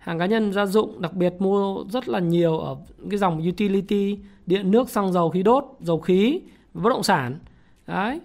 hàng 0.04 0.20
cá 0.20 0.26
nhân 0.26 0.54
gia 0.54 0.66
dụng 0.66 1.01
đặc 1.01 1.14
biệt 1.14 1.34
mua 1.39 1.84
rất 1.89 2.10
là 2.10 2.20
nhiều 2.20 2.60
ở 2.60 2.76
cái 3.10 3.18
dòng 3.18 3.41
utility 3.49 4.18
điện 4.45 4.72
nước 4.72 4.89
xăng 4.89 5.14
dầu 5.14 5.30
khí 5.30 5.43
đốt 5.43 5.66
dầu 5.80 5.99
khí 5.99 6.41
bất 6.74 6.89
động 6.89 7.04
sản. 7.04 7.39
Đấy 7.88 8.22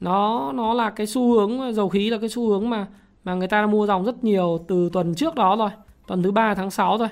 nó 0.00 0.52
nó 0.52 0.74
là 0.74 0.90
cái 0.90 1.06
xu 1.06 1.32
hướng 1.32 1.74
dầu 1.74 1.88
khí 1.88 2.10
là 2.10 2.18
cái 2.18 2.28
xu 2.28 2.48
hướng 2.48 2.70
mà 2.70 2.86
mà 3.24 3.34
người 3.34 3.48
ta 3.48 3.66
mua 3.66 3.86
dòng 3.86 4.04
rất 4.04 4.24
nhiều 4.24 4.64
từ 4.68 4.90
tuần 4.92 5.14
trước 5.14 5.34
đó 5.34 5.56
rồi 5.56 5.70
tuần 6.06 6.22
thứ 6.22 6.30
ba 6.30 6.54
tháng 6.54 6.70
6 6.70 6.98
rồi 6.98 7.08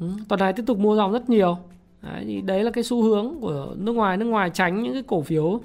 ừ, 0.00 0.06
tuần 0.28 0.40
này 0.40 0.52
tiếp 0.52 0.62
tục 0.66 0.78
mua 0.78 0.96
dòng 0.96 1.12
rất 1.12 1.30
nhiều. 1.30 1.58
Đấy, 2.02 2.24
thì 2.26 2.40
đấy 2.40 2.64
là 2.64 2.70
cái 2.70 2.84
xu 2.84 3.02
hướng 3.02 3.34
của 3.40 3.74
nước 3.76 3.92
ngoài. 3.92 4.16
Nước 4.16 4.26
ngoài 4.26 4.50
tránh 4.50 4.82
những 4.82 4.92
cái 4.92 5.02
cổ 5.06 5.22
phiếu 5.22 5.60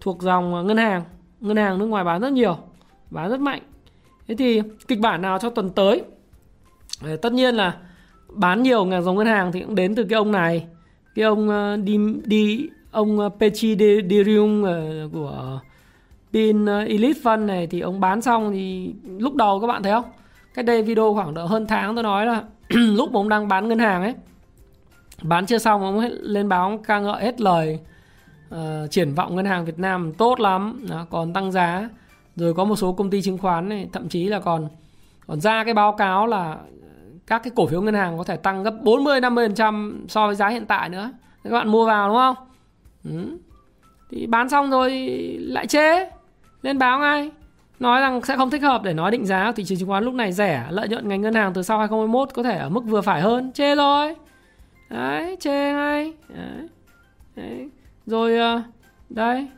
thuộc 0.00 0.22
dòng 0.22 0.66
ngân 0.66 0.76
hàng. 0.76 1.02
Ngân 1.40 1.56
hàng 1.56 1.78
nước 1.78 1.86
ngoài 1.86 2.04
bán 2.04 2.20
rất 2.20 2.32
nhiều 2.32 2.56
bán 3.10 3.30
rất 3.30 3.40
mạnh. 3.40 3.62
Thế 4.28 4.34
thì 4.34 4.62
kịch 4.88 5.00
bản 5.00 5.22
nào 5.22 5.38
cho 5.38 5.50
tuần 5.50 5.70
tới? 5.70 6.02
Tất 7.22 7.32
nhiên 7.32 7.54
là 7.54 7.76
bán 8.28 8.62
nhiều 8.62 8.84
ngàn 8.84 9.02
dòng 9.02 9.16
ngân 9.16 9.26
hàng 9.26 9.52
thì 9.52 9.60
cũng 9.60 9.74
đến 9.74 9.94
từ 9.94 10.04
cái 10.04 10.16
ông 10.16 10.32
này 10.32 10.66
cái 11.14 11.24
ông 11.24 11.48
uh, 11.48 11.84
đi 11.84 11.98
đi 12.24 12.68
ông 12.90 13.18
ờ, 13.18 13.26
uh, 13.26 13.32
Pechi 13.40 13.76
Dirium 14.10 14.62
uh, 14.62 14.66
ờ, 14.66 15.08
của 15.12 15.60
pin 16.32 16.66
Elite 16.66 17.20
Fund 17.22 17.46
này 17.46 17.66
thì 17.66 17.80
ông 17.80 18.00
bán 18.00 18.22
xong 18.22 18.52
thì 18.52 18.94
lúc 19.18 19.34
đầu 19.34 19.60
các 19.60 19.66
bạn 19.66 19.82
thấy 19.82 19.92
không? 19.92 20.04
Cách 20.54 20.64
đây 20.64 20.82
video 20.82 21.14
khoảng 21.14 21.34
độ 21.34 21.46
hơn 21.46 21.66
tháng 21.66 21.94
tôi 21.94 22.02
nói 22.02 22.26
là 22.26 22.42
lúc 22.68 23.12
mà 23.12 23.20
ông 23.20 23.28
đang 23.28 23.48
bán 23.48 23.68
ngân 23.68 23.78
hàng 23.78 24.02
ấy 24.02 24.14
bán 25.22 25.46
chưa 25.46 25.58
xong 25.58 25.82
ông 25.82 26.00
lên 26.20 26.48
báo 26.48 26.80
ca 26.86 27.00
ngợi 27.00 27.22
hết 27.22 27.40
lời 27.40 27.78
uh, 28.54 28.90
triển 28.90 29.14
vọng 29.14 29.36
ngân 29.36 29.46
hàng 29.46 29.64
Việt 29.64 29.78
Nam 29.78 30.12
tốt 30.12 30.40
lắm 30.40 30.86
đó, 30.90 31.06
còn 31.10 31.32
tăng 31.32 31.52
giá 31.52 31.88
rồi 32.36 32.54
có 32.54 32.64
một 32.64 32.76
số 32.76 32.92
công 32.92 33.10
ty 33.10 33.22
chứng 33.22 33.38
khoán 33.38 33.68
này 33.68 33.88
thậm 33.92 34.08
chí 34.08 34.24
là 34.24 34.40
còn 34.40 34.68
còn 35.26 35.40
ra 35.40 35.64
cái 35.64 35.74
báo 35.74 35.92
cáo 35.92 36.26
là 36.26 36.58
các 37.30 37.42
cái 37.42 37.52
cổ 37.56 37.66
phiếu 37.66 37.82
ngân 37.82 37.94
hàng 37.94 38.18
có 38.18 38.24
thể 38.24 38.36
tăng 38.36 38.62
gấp 38.62 38.74
40 38.82 39.20
50% 39.20 39.94
so 40.08 40.26
với 40.26 40.36
giá 40.36 40.48
hiện 40.48 40.66
tại 40.66 40.88
nữa. 40.88 41.10
Các 41.44 41.50
bạn 41.50 41.68
mua 41.68 41.86
vào, 41.86 42.08
đúng 42.08 42.16
không? 42.16 42.36
Ừ. 43.04 43.38
Thì 44.10 44.26
bán 44.26 44.48
xong 44.48 44.70
rồi 44.70 44.90
lại 45.40 45.66
chê 45.66 46.10
lên 46.62 46.78
báo 46.78 46.98
ngay 46.98 47.30
nói 47.80 48.00
rằng 48.00 48.22
sẽ 48.22 48.36
không 48.36 48.50
thích 48.50 48.62
hợp 48.62 48.82
để 48.82 48.92
nói 48.92 49.10
định 49.10 49.26
giá 49.26 49.52
thị 49.52 49.64
trường 49.64 49.78
chứng 49.78 49.88
khoán 49.88 50.04
lúc 50.04 50.14
này 50.14 50.32
rẻ, 50.32 50.66
lợi 50.70 50.88
nhuận 50.88 51.08
ngành 51.08 51.20
ngân 51.20 51.34
hàng 51.34 51.52
từ 51.52 51.62
sau 51.62 51.78
2021 51.78 52.28
có 52.34 52.42
thể 52.42 52.58
ở 52.58 52.68
mức 52.68 52.84
vừa 52.84 53.00
phải 53.00 53.20
hơn 53.20 53.52
chê 53.52 53.74
rồi 53.74 54.16
đấy, 54.88 55.36
chê 55.40 55.72
ngay 55.72 56.12
đấy. 56.28 56.68
đấy. 57.36 57.68
rồi 58.06 58.38
ờ, 58.38 58.62
đây 59.08 59.48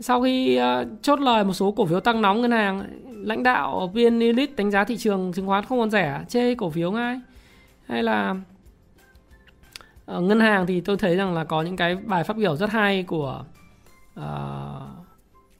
sau 0.00 0.22
khi 0.22 0.60
uh, 0.60 0.88
chốt 1.02 1.20
lời 1.20 1.44
một 1.44 1.52
số 1.52 1.72
cổ 1.72 1.86
phiếu 1.86 2.00
tăng 2.00 2.22
nóng 2.22 2.40
ngân 2.40 2.50
hàng 2.50 2.84
lãnh 3.26 3.42
đạo 3.42 3.90
viên 3.94 4.20
elite 4.20 4.52
đánh 4.56 4.70
giá 4.70 4.84
thị 4.84 4.96
trường 4.96 5.32
chứng 5.32 5.46
khoán 5.46 5.64
không 5.64 5.78
còn 5.78 5.90
rẻ 5.90 6.24
chê 6.28 6.54
cổ 6.54 6.70
phiếu 6.70 6.92
ngay. 6.92 7.20
Hay 7.86 8.02
là 8.02 8.36
ở 10.06 10.20
ngân 10.20 10.40
hàng 10.40 10.66
thì 10.66 10.80
tôi 10.80 10.96
thấy 10.96 11.16
rằng 11.16 11.34
là 11.34 11.44
có 11.44 11.62
những 11.62 11.76
cái 11.76 11.96
bài 11.96 12.24
phát 12.24 12.36
biểu 12.36 12.56
rất 12.56 12.70
hay 12.70 13.02
của 13.02 13.44
uh, 14.20 14.24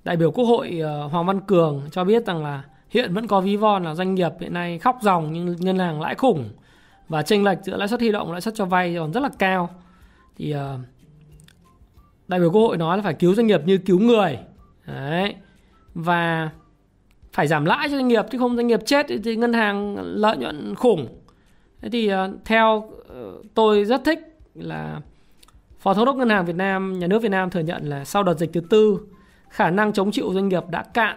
đại 0.05 0.17
biểu 0.17 0.31
quốc 0.31 0.45
hội 0.45 0.81
uh, 0.83 1.13
Hoàng 1.13 1.27
Văn 1.27 1.41
Cường 1.41 1.83
cho 1.91 2.05
biết 2.05 2.27
rằng 2.27 2.45
là 2.45 2.63
hiện 2.91 3.15
vẫn 3.15 3.27
có 3.27 3.41
ví 3.41 3.57
von 3.57 3.85
là 3.85 3.95
doanh 3.95 4.15
nghiệp 4.15 4.33
hiện 4.41 4.55
nay 4.55 4.79
khóc 4.79 4.99
dòng 5.03 5.33
nhưng 5.33 5.57
ngân 5.59 5.79
hàng 5.79 6.01
lãi 6.01 6.15
khủng 6.15 6.49
và 7.09 7.23
chênh 7.23 7.45
lệch 7.45 7.59
giữa 7.63 7.77
lãi 7.77 7.89
suất 7.89 8.01
huy 8.01 8.13
động 8.13 8.33
lãi 8.33 8.41
suất 8.41 8.55
cho 8.55 8.65
vay 8.65 8.97
còn 8.99 9.13
rất 9.13 9.21
là 9.21 9.31
cao. 9.39 9.71
Thì 10.37 10.55
uh, 10.55 10.61
đại 12.33 12.41
biểu 12.41 12.51
quốc 12.51 12.61
hội 12.61 12.77
nói 12.77 12.97
là 12.97 13.03
phải 13.03 13.15
cứu 13.15 13.35
doanh 13.35 13.47
nghiệp 13.47 13.61
như 13.67 13.79
cứu 13.79 13.99
người. 13.99 14.39
Đấy. 14.87 15.35
Và 15.95 16.51
phải 17.33 17.47
giảm 17.47 17.65
lãi 17.65 17.89
cho 17.89 17.97
doanh 17.97 18.09
nghiệp, 18.09 18.25
chứ 18.31 18.39
không 18.39 18.57
doanh 18.57 18.67
nghiệp 18.67 18.81
chết 18.87 19.07
thì 19.25 19.37
ngân 19.37 19.53
hàng 19.53 19.97
lợi 19.99 20.37
nhuận 20.37 20.75
khủng. 20.75 21.09
Thế 21.81 21.89
thì 21.89 22.09
ờ, 22.09 22.33
theo 22.45 22.91
ờ, 23.09 23.33
tôi 23.55 23.85
rất 23.85 24.05
thích 24.05 24.19
là 24.55 25.01
phó 25.79 25.95
thống 25.95 26.05
đốc 26.05 26.17
ngân 26.17 26.29
hàng 26.29 26.47
Việt 26.47 26.57
Nam, 26.57 26.99
nhà 26.99 27.07
nước 27.07 27.23
Việt 27.23 27.29
Nam 27.29 27.51
thừa 27.51 27.61
nhận 27.61 27.89
là 27.89 28.05
sau 28.05 28.23
đợt 28.23 28.39
dịch 28.39 28.51
thứ 28.53 28.61
tư, 28.61 28.99
khả 29.49 29.71
năng 29.71 29.93
chống 29.93 30.11
chịu 30.11 30.31
doanh 30.35 30.49
nghiệp 30.49 30.63
đã 30.71 30.83
cạn. 30.83 31.17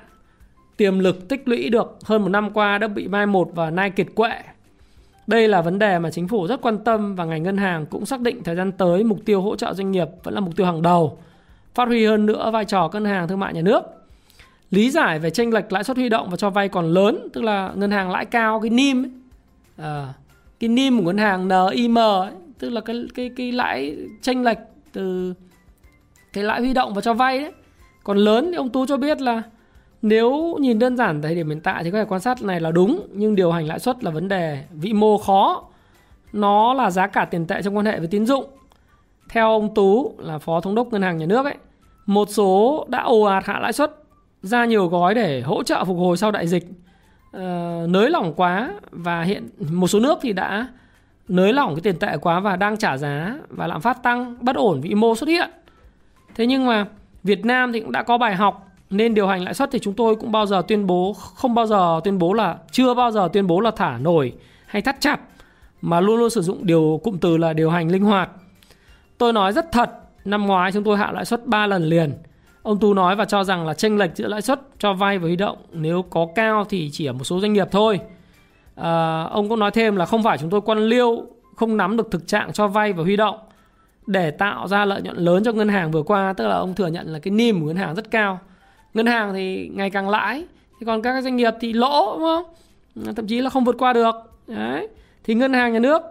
Tiềm 0.78 1.00
lực 1.00 1.30
tích 1.30 1.48
lũy 1.48 1.70
được 1.70 1.98
hơn 2.04 2.22
một 2.22 2.30
năm 2.30 2.50
qua 2.54 2.78
đã 2.78 2.88
bị 2.88 3.08
mai 3.08 3.26
một 3.26 3.50
và 3.56 3.70
nay 3.70 3.90
kiệt 3.90 4.08
quệ 4.16 4.42
đây 5.28 5.48
là 5.48 5.62
vấn 5.62 5.80
đề 5.80 6.00
mà 6.00 6.12
chính 6.12 6.28
phủ 6.28 6.48
rất 6.48 6.62
quan 6.62 6.78
tâm 6.78 7.16
và 7.16 7.26
ngành 7.26 7.44
ngân 7.44 7.58
hàng 7.58 7.86
cũng 7.86 8.06
xác 8.06 8.22
định 8.22 8.44
thời 8.44 8.56
gian 8.56 8.72
tới 8.72 9.04
mục 9.04 9.20
tiêu 9.26 9.42
hỗ 9.42 9.56
trợ 9.56 9.74
doanh 9.74 9.92
nghiệp 9.92 10.08
vẫn 10.24 10.34
là 10.34 10.40
mục 10.40 10.56
tiêu 10.56 10.66
hàng 10.66 10.82
đầu, 10.82 11.18
phát 11.74 11.88
huy 11.88 12.06
hơn 12.06 12.26
nữa 12.26 12.52
vai 12.54 12.66
trò 12.66 12.90
ngân 12.94 13.06
hàng 13.06 13.28
thương 13.28 13.40
mại 13.40 13.54
nhà 13.54 13.62
nước. 13.62 13.84
Lý 14.70 14.92
giải 14.92 15.20
về 15.20 15.30
tranh 15.30 15.54
lệch 15.54 15.72
lãi 15.72 15.84
suất 15.84 15.98
huy 15.98 16.10
động 16.10 16.30
và 16.30 16.38
cho 16.38 16.50
vay 16.50 16.70
còn 16.70 16.94
lớn, 16.94 17.28
tức 17.34 17.44
là 17.44 17.72
ngân 17.76 17.92
hàng 17.92 18.12
lãi 18.12 18.26
cao 18.26 18.60
cái 18.60 18.70
NIM 18.70 19.04
ấy. 19.04 19.12
À, 19.78 20.14
cái 20.60 20.68
NIM 20.68 20.98
của 20.98 21.04
ngân 21.04 21.18
hàng 21.18 21.48
NIM 21.48 21.98
ấy, 21.98 22.32
tức 22.60 22.70
là 22.70 22.82
cái 22.82 23.06
cái 23.16 23.32
cái 23.36 23.52
lãi 23.52 23.96
tranh 24.22 24.44
lệch 24.44 24.58
từ 24.94 25.34
cái 26.34 26.44
lãi 26.44 26.60
huy 26.60 26.74
động 26.74 26.94
và 26.94 27.02
cho 27.02 27.14
vay 27.14 27.40
đấy. 27.40 27.52
Còn 28.04 28.18
lớn 28.18 28.48
thì 28.52 28.58
ông 28.58 28.70
Tú 28.70 28.86
cho 28.86 28.98
biết 28.98 29.22
là 29.22 29.42
nếu 30.02 30.58
nhìn 30.62 30.80
đơn 30.80 30.98
giản 30.98 31.22
thời 31.22 31.36
điểm 31.36 31.50
hiện 31.50 31.62
tại 31.62 31.84
thì 31.84 31.92
có 31.92 31.98
thể 31.98 32.06
quan 32.06 32.22
sát 32.22 32.42
này 32.42 32.60
là 32.60 32.72
đúng 32.72 33.08
nhưng 33.14 33.36
điều 33.36 33.52
hành 33.52 33.68
lãi 33.68 33.80
suất 33.80 34.04
là 34.04 34.12
vấn 34.12 34.28
đề 34.28 34.64
vĩ 34.72 34.94
mô 34.94 35.18
khó. 35.18 35.64
Nó 36.34 36.74
là 36.74 36.92
giá 36.92 37.08
cả 37.08 37.26
tiền 37.26 37.48
tệ 37.48 37.62
trong 37.62 37.78
quan 37.78 37.86
hệ 37.86 38.00
với 38.00 38.08
tín 38.08 38.26
dụng. 38.26 38.46
Theo 39.30 39.52
ông 39.52 39.74
Tú 39.76 40.14
là 40.18 40.38
phó 40.38 40.62
thống 40.62 40.76
đốc 40.76 40.88
ngân 40.88 41.02
hàng 41.02 41.18
nhà 41.18 41.26
nước 41.26 41.46
ấy, 41.46 41.56
một 42.06 42.30
số 42.30 42.86
đã 42.90 43.02
ồ 43.04 43.22
ạt 43.22 43.46
hạ 43.46 43.60
lãi 43.60 43.74
suất 43.74 43.92
ra 44.42 44.66
nhiều 44.66 44.88
gói 44.88 45.16
để 45.16 45.42
hỗ 45.42 45.64
trợ 45.64 45.86
phục 45.86 45.98
hồi 45.98 46.18
sau 46.18 46.32
đại 46.32 46.48
dịch 46.48 46.64
uh, 47.38 47.42
nới 47.90 48.10
lỏng 48.10 48.34
quá 48.36 48.74
và 48.92 49.22
hiện 49.22 49.50
một 49.72 49.88
số 49.88 50.00
nước 50.00 50.20
thì 50.22 50.34
đã 50.34 50.68
nới 51.28 51.54
lỏng 51.54 51.76
cái 51.76 51.82
tiền 51.82 52.00
tệ 52.00 52.18
quá 52.18 52.40
và 52.40 52.56
đang 52.56 52.78
trả 52.78 52.98
giá 52.98 53.38
và 53.50 53.68
lạm 53.68 53.82
phát 53.82 54.04
tăng 54.04 54.38
bất 54.42 54.56
ổn 54.56 54.82
vĩ 54.82 54.96
mô 54.96 55.16
xuất 55.16 55.30
hiện 55.30 55.50
thế 56.36 56.46
nhưng 56.46 56.66
mà 56.66 56.86
Việt 57.24 57.46
Nam 57.46 57.74
thì 57.74 57.80
cũng 57.80 57.92
đã 57.92 58.04
có 58.04 58.18
bài 58.18 58.36
học 58.36 58.65
nên 58.90 59.14
điều 59.14 59.28
hành 59.28 59.44
lãi 59.44 59.54
suất 59.54 59.70
thì 59.72 59.80
chúng 59.80 59.94
tôi 59.94 60.16
cũng 60.16 60.32
bao 60.32 60.46
giờ 60.46 60.62
tuyên 60.68 60.88
bố 60.88 61.14
không 61.14 61.56
bao 61.56 61.66
giờ 61.66 62.02
tuyên 62.04 62.20
bố 62.20 62.34
là 62.34 62.58
chưa 62.72 62.94
bao 62.94 63.12
giờ 63.12 63.30
tuyên 63.34 63.48
bố 63.48 63.60
là 63.60 63.72
thả 63.72 63.98
nổi 63.98 64.34
hay 64.66 64.82
thắt 64.82 65.02
chặt 65.02 65.20
mà 65.82 66.00
luôn 66.00 66.20
luôn 66.20 66.30
sử 66.30 66.42
dụng 66.42 66.66
điều 66.66 67.00
cụm 67.04 67.18
từ 67.18 67.38
là 67.38 67.54
điều 67.54 67.70
hành 67.70 67.92
linh 67.92 68.04
hoạt. 68.04 68.30
Tôi 69.18 69.34
nói 69.34 69.54
rất 69.54 69.72
thật, 69.72 69.92
năm 70.26 70.48
ngoái 70.48 70.72
chúng 70.72 70.84
tôi 70.84 70.98
hạ 70.98 71.12
lãi 71.12 71.26
suất 71.26 71.46
3 71.46 71.68
lần 71.68 71.84
liền. 71.84 72.14
Ông 72.64 72.80
Tu 72.80 72.94
nói 72.94 73.16
và 73.16 73.26
cho 73.26 73.44
rằng 73.44 73.68
là 73.68 73.74
chênh 73.74 73.98
lệch 73.98 74.16
giữa 74.16 74.28
lãi 74.28 74.42
suất 74.42 74.62
cho 74.80 74.94
vay 74.94 75.18
và 75.18 75.28
huy 75.28 75.36
động 75.36 75.58
nếu 75.72 76.02
có 76.02 76.28
cao 76.36 76.66
thì 76.70 76.90
chỉ 76.92 77.06
ở 77.06 77.14
một 77.14 77.24
số 77.24 77.40
doanh 77.40 77.54
nghiệp 77.54 77.68
thôi. 77.72 78.00
À, 78.76 79.24
ông 79.24 79.50
cũng 79.50 79.60
nói 79.60 79.72
thêm 79.72 79.96
là 79.96 80.06
không 80.06 80.24
phải 80.24 80.38
chúng 80.38 80.50
tôi 80.50 80.62
quan 80.62 80.80
liêu 80.80 81.26
không 81.56 81.78
nắm 81.78 81.98
được 81.98 82.12
thực 82.12 82.28
trạng 82.28 82.54
cho 82.54 82.68
vay 82.68 82.94
và 82.94 83.04
huy 83.04 83.16
động 83.16 83.38
để 84.08 84.32
tạo 84.32 84.68
ra 84.68 84.86
lợi 84.86 85.02
nhuận 85.02 85.18
lớn 85.18 85.44
cho 85.44 85.52
ngân 85.52 85.70
hàng 85.70 85.92
vừa 85.92 86.04
qua 86.04 86.34
tức 86.34 86.48
là 86.48 86.56
ông 86.56 86.74
thừa 86.74 86.88
nhận 86.88 87.08
là 87.08 87.20
cái 87.20 87.32
niêm 87.32 87.60
của 87.60 87.68
ngân 87.68 87.76
hàng 87.76 87.96
rất 87.96 88.12
cao 88.12 88.40
ngân 88.96 89.06
hàng 89.06 89.34
thì 89.34 89.70
ngày 89.74 89.90
càng 89.90 90.10
lãi 90.10 90.46
thì 90.80 90.86
còn 90.86 91.02
các 91.02 91.22
doanh 91.24 91.36
nghiệp 91.36 91.54
thì 91.62 91.74
lỗ 91.74 92.20
đúng 92.20 92.24
không? 92.24 92.46
Thậm 93.16 93.28
chí 93.28 93.42
là 93.42 93.50
không 93.50 93.64
vượt 93.64 93.76
qua 93.78 93.94
được. 93.94 94.16
Đấy. 94.48 94.88
Thì 95.24 95.34
ngân 95.34 95.54
hàng 95.54 95.74
nhà 95.74 95.80
nước 95.80 96.02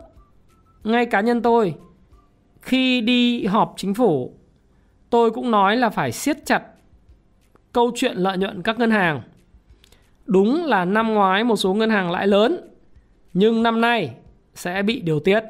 ngay 0.84 1.06
cá 1.06 1.20
nhân 1.20 1.42
tôi 1.42 1.74
khi 2.62 3.00
đi 3.00 3.44
họp 3.46 3.74
chính 3.76 3.94
phủ 3.94 4.34
tôi 5.10 5.30
cũng 5.30 5.50
nói 5.50 5.76
là 5.76 5.90
phải 5.90 6.12
siết 6.12 6.46
chặt 6.46 6.62
câu 7.72 7.92
chuyện 7.94 8.16
lợi 8.16 8.38
nhuận 8.38 8.62
các 8.62 8.78
ngân 8.78 8.90
hàng. 8.90 9.22
Đúng 10.26 10.64
là 10.64 10.84
năm 10.84 11.14
ngoái 11.14 11.44
một 11.44 11.56
số 11.56 11.74
ngân 11.74 11.90
hàng 11.90 12.10
lãi 12.10 12.26
lớn 12.26 12.68
nhưng 13.32 13.62
năm 13.62 13.80
nay 13.80 14.14
sẽ 14.54 14.82
bị 14.82 15.00
điều 15.00 15.20
tiết. 15.20 15.40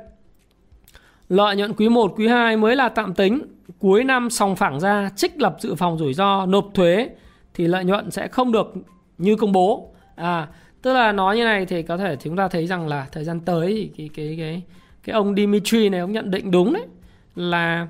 Lợi 1.28 1.56
nhuận 1.56 1.72
quý 1.72 1.88
1, 1.88 2.14
quý 2.16 2.28
2 2.28 2.56
mới 2.56 2.76
là 2.76 2.88
tạm 2.88 3.14
tính 3.14 3.42
cuối 3.78 4.04
năm 4.04 4.30
sòng 4.30 4.56
phẳng 4.56 4.80
ra 4.80 5.10
trích 5.16 5.40
lập 5.40 5.56
dự 5.60 5.74
phòng 5.74 5.98
rủi 5.98 6.14
ro 6.14 6.46
nộp 6.46 6.70
thuế 6.74 7.08
thì 7.54 7.66
lợi 7.66 7.84
nhuận 7.84 8.10
sẽ 8.10 8.28
không 8.28 8.52
được 8.52 8.74
như 9.18 9.36
công 9.36 9.52
bố. 9.52 9.90
À 10.14 10.48
tức 10.84 10.92
là 10.92 11.12
nói 11.12 11.36
như 11.36 11.44
này 11.44 11.66
thì 11.66 11.82
có 11.82 11.96
thể 11.96 12.16
chúng 12.16 12.36
ta 12.36 12.48
thấy 12.48 12.66
rằng 12.66 12.88
là 12.88 13.06
thời 13.12 13.24
gian 13.24 13.40
tới 13.40 13.90
thì 13.94 14.08
cái 14.08 14.10
cái 14.16 14.36
cái 14.38 14.62
cái 15.04 15.14
ông 15.14 15.34
Dimitri 15.34 15.88
này 15.88 16.00
ông 16.00 16.12
nhận 16.12 16.30
định 16.30 16.50
đúng 16.50 16.72
đấy 16.72 16.86
là 17.34 17.88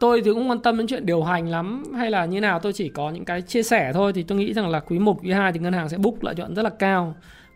tôi 0.00 0.22
thì 0.24 0.32
cũng 0.34 0.50
quan 0.50 0.58
tâm 0.58 0.78
đến 0.78 0.86
chuyện 0.86 1.06
điều 1.06 1.22
hành 1.22 1.48
lắm 1.48 1.84
hay 1.96 2.10
là 2.10 2.24
như 2.24 2.40
nào 2.40 2.58
tôi 2.58 2.72
chỉ 2.72 2.88
có 2.88 3.10
những 3.10 3.24
cái 3.24 3.42
chia 3.42 3.62
sẻ 3.62 3.92
thôi. 3.94 4.12
Thì 4.12 4.22
tôi 4.22 4.38
nghĩ 4.38 4.52
rằng 4.52 4.68
là 4.68 4.80
quý 4.80 4.98
1, 4.98 5.18
quý 5.22 5.32
2 5.32 5.52
thì 5.52 5.58
ngân 5.58 5.72
hàng 5.72 5.88
sẽ 5.88 5.98
book 5.98 6.24
lợi 6.24 6.34
nhuận 6.34 6.54
rất 6.54 6.62
là 6.62 6.70
cao. 6.70 7.14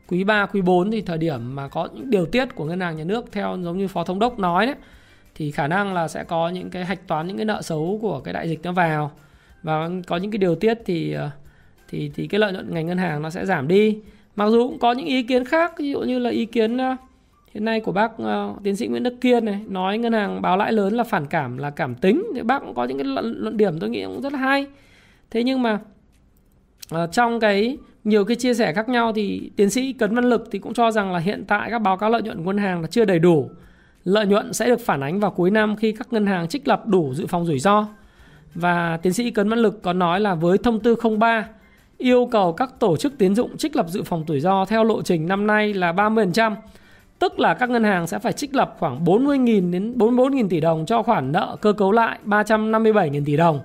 Quý 0.09 0.25
3, 0.25 0.47
quý 0.47 0.61
4 0.61 0.91
thì 0.91 1.03
thời 1.03 1.19
điểm 1.19 1.55
mà 1.55 1.69
có 1.69 1.89
những 1.95 2.11
điều 2.11 2.27
tiết 2.27 2.55
của 2.55 2.65
ngân 2.65 2.81
hàng 2.81 2.97
nhà 2.97 3.05
nước 3.05 3.33
theo 3.33 3.59
giống 3.63 3.79
như 3.79 3.89
phó 3.89 4.05
thống 4.05 4.19
đốc 4.19 4.39
nói 4.39 4.67
đấy 4.67 4.75
thì 5.35 5.51
khả 5.51 5.69
năng 5.69 5.95
là 5.95 6.09
sẽ 6.09 6.25
có 6.25 6.49
những 6.49 6.71
cái 6.71 6.85
hạch 6.85 7.07
toán 7.07 7.27
những 7.27 7.37
cái 7.37 7.47
nợ 7.47 7.63
xấu 7.63 7.99
của 8.03 8.21
cái 8.21 8.35
đại 8.35 8.49
dịch 8.49 8.61
nó 8.63 8.73
vào 8.73 9.11
và 9.63 9.91
có 10.07 10.17
những 10.17 10.31
cái 10.31 10.39
điều 10.39 10.55
tiết 10.55 10.79
thì 10.85 11.13
ờ, 11.13 11.31
thì 11.89 12.11
thì 12.15 12.27
cái 12.27 12.39
lợi 12.39 12.53
nhuận 12.53 12.75
ngành 12.75 12.87
ngân 12.87 12.99
hàng 12.99 13.23
nó 13.23 13.31
sẽ 13.31 13.47
giảm 13.47 13.69
đi. 13.69 13.99
Mặc 14.37 14.49
dù 14.51 14.69
cũng 14.69 14.79
có 14.79 14.93
những 14.93 15.07
ý 15.07 15.23
kiến 15.23 15.45
khác 15.45 15.73
ví 15.79 15.91
dụ 15.91 16.01
như 16.01 16.19
là 16.19 16.31
ý 16.31 16.47
kiến 16.47 16.77
ờ, 16.77 16.97
hiện 17.55 17.65
nay 17.65 17.81
của 17.81 17.93
bác 17.93 18.13
uh, 18.23 18.63
tiến 18.63 18.77
sĩ 18.77 18.87
Nguyễn 18.87 19.03
Đức 19.03 19.15
Kiên 19.21 19.45
này 19.45 19.61
nói 19.69 19.99
ngân 19.99 20.13
hàng 20.13 20.43
báo 20.43 20.57
lãi 20.57 20.73
lớn 20.73 20.95
là 20.95 21.05
phản 21.05 21.27
cảm 21.27 21.59
là 21.59 21.71
cảm 21.71 21.95
tính. 21.95 22.27
Thì 22.35 22.43
bác 22.43 22.59
cũng 22.59 22.75
có 22.75 22.85
những 22.85 22.99
cái 22.99 23.05
luận, 23.05 23.35
luận 23.39 23.57
điểm 23.57 23.79
tôi 23.79 23.91
nghĩ 23.91 24.05
cũng 24.05 24.23
rất 24.23 24.33
là 24.33 24.39
hay. 24.39 24.67
Thế 25.31 25.43
nhưng 25.43 25.63
mà 25.63 25.79
uh, 26.95 27.13
trong 27.13 27.41
cái 27.41 27.79
nhiều 28.05 28.25
cái 28.25 28.37
chia 28.37 28.55
sẻ 28.55 28.73
khác 28.73 28.89
nhau 28.89 29.13
thì 29.13 29.51
tiến 29.57 29.71
sĩ 29.71 29.93
Cấn 29.93 30.15
Văn 30.15 30.25
Lực 30.25 30.49
thì 30.51 30.59
cũng 30.59 30.75
cho 30.75 30.91
rằng 30.91 31.13
là 31.13 31.19
hiện 31.19 31.45
tại 31.49 31.71
các 31.71 31.79
báo 31.79 31.97
cáo 31.97 32.11
lợi 32.11 32.23
nhuận 32.23 32.37
của 32.37 32.45
ngân 32.45 32.59
hàng 32.59 32.81
là 32.81 32.87
chưa 32.87 33.05
đầy 33.05 33.19
đủ. 33.19 33.51
Lợi 34.05 34.27
nhuận 34.27 34.53
sẽ 34.53 34.67
được 34.67 34.81
phản 34.81 35.01
ánh 35.01 35.21
vào 35.21 35.31
cuối 35.31 35.51
năm 35.51 35.77
khi 35.77 35.93
các 35.93 36.13
ngân 36.13 36.27
hàng 36.27 36.49
trích 36.49 36.69
lập 36.69 36.87
đủ 36.87 37.15
dự 37.15 37.27
phòng 37.27 37.47
rủi 37.47 37.59
ro 37.59 37.87
và 38.55 38.97
tiến 39.03 39.13
sĩ 39.13 39.31
Cấn 39.31 39.49
Văn 39.49 39.59
Lực 39.59 39.83
có 39.83 39.93
nói 39.93 40.21
là 40.21 40.35
với 40.35 40.59
thông 40.59 40.81
tư 40.81 40.97
03 41.19 41.49
yêu 41.99 42.29
cầu 42.33 42.53
các 42.53 42.71
tổ 42.79 42.97
chức 42.97 43.19
tiến 43.19 43.35
dụng 43.35 43.57
trích 43.57 43.77
lập 43.77 43.87
dự 43.89 44.03
phòng 44.03 44.25
rủi 44.29 44.41
ro 44.41 44.65
theo 44.65 44.85
lộ 44.85 45.03
trình 45.03 45.29
năm 45.29 45.47
nay 45.47 45.75
là 45.75 45.93
30%, 45.93 46.55
tức 47.19 47.41
là 47.41 47.55
các 47.55 47.71
ngân 47.71 47.85
hàng 47.85 48.07
sẽ 48.07 48.19
phải 48.19 48.33
trích 48.33 48.55
lập 48.55 48.77
khoảng 48.79 49.05
40.000 49.05 49.71
đến 49.71 49.99
44.000 49.99 50.49
tỷ 50.49 50.61
đồng 50.61 50.87
cho 50.87 51.03
khoản 51.03 51.33
nợ 51.33 51.57
cơ 51.61 51.73
cấu 51.73 51.93
lại 51.93 52.19
357.000 52.25 53.25
tỷ 53.25 53.37
đồng. 53.37 53.61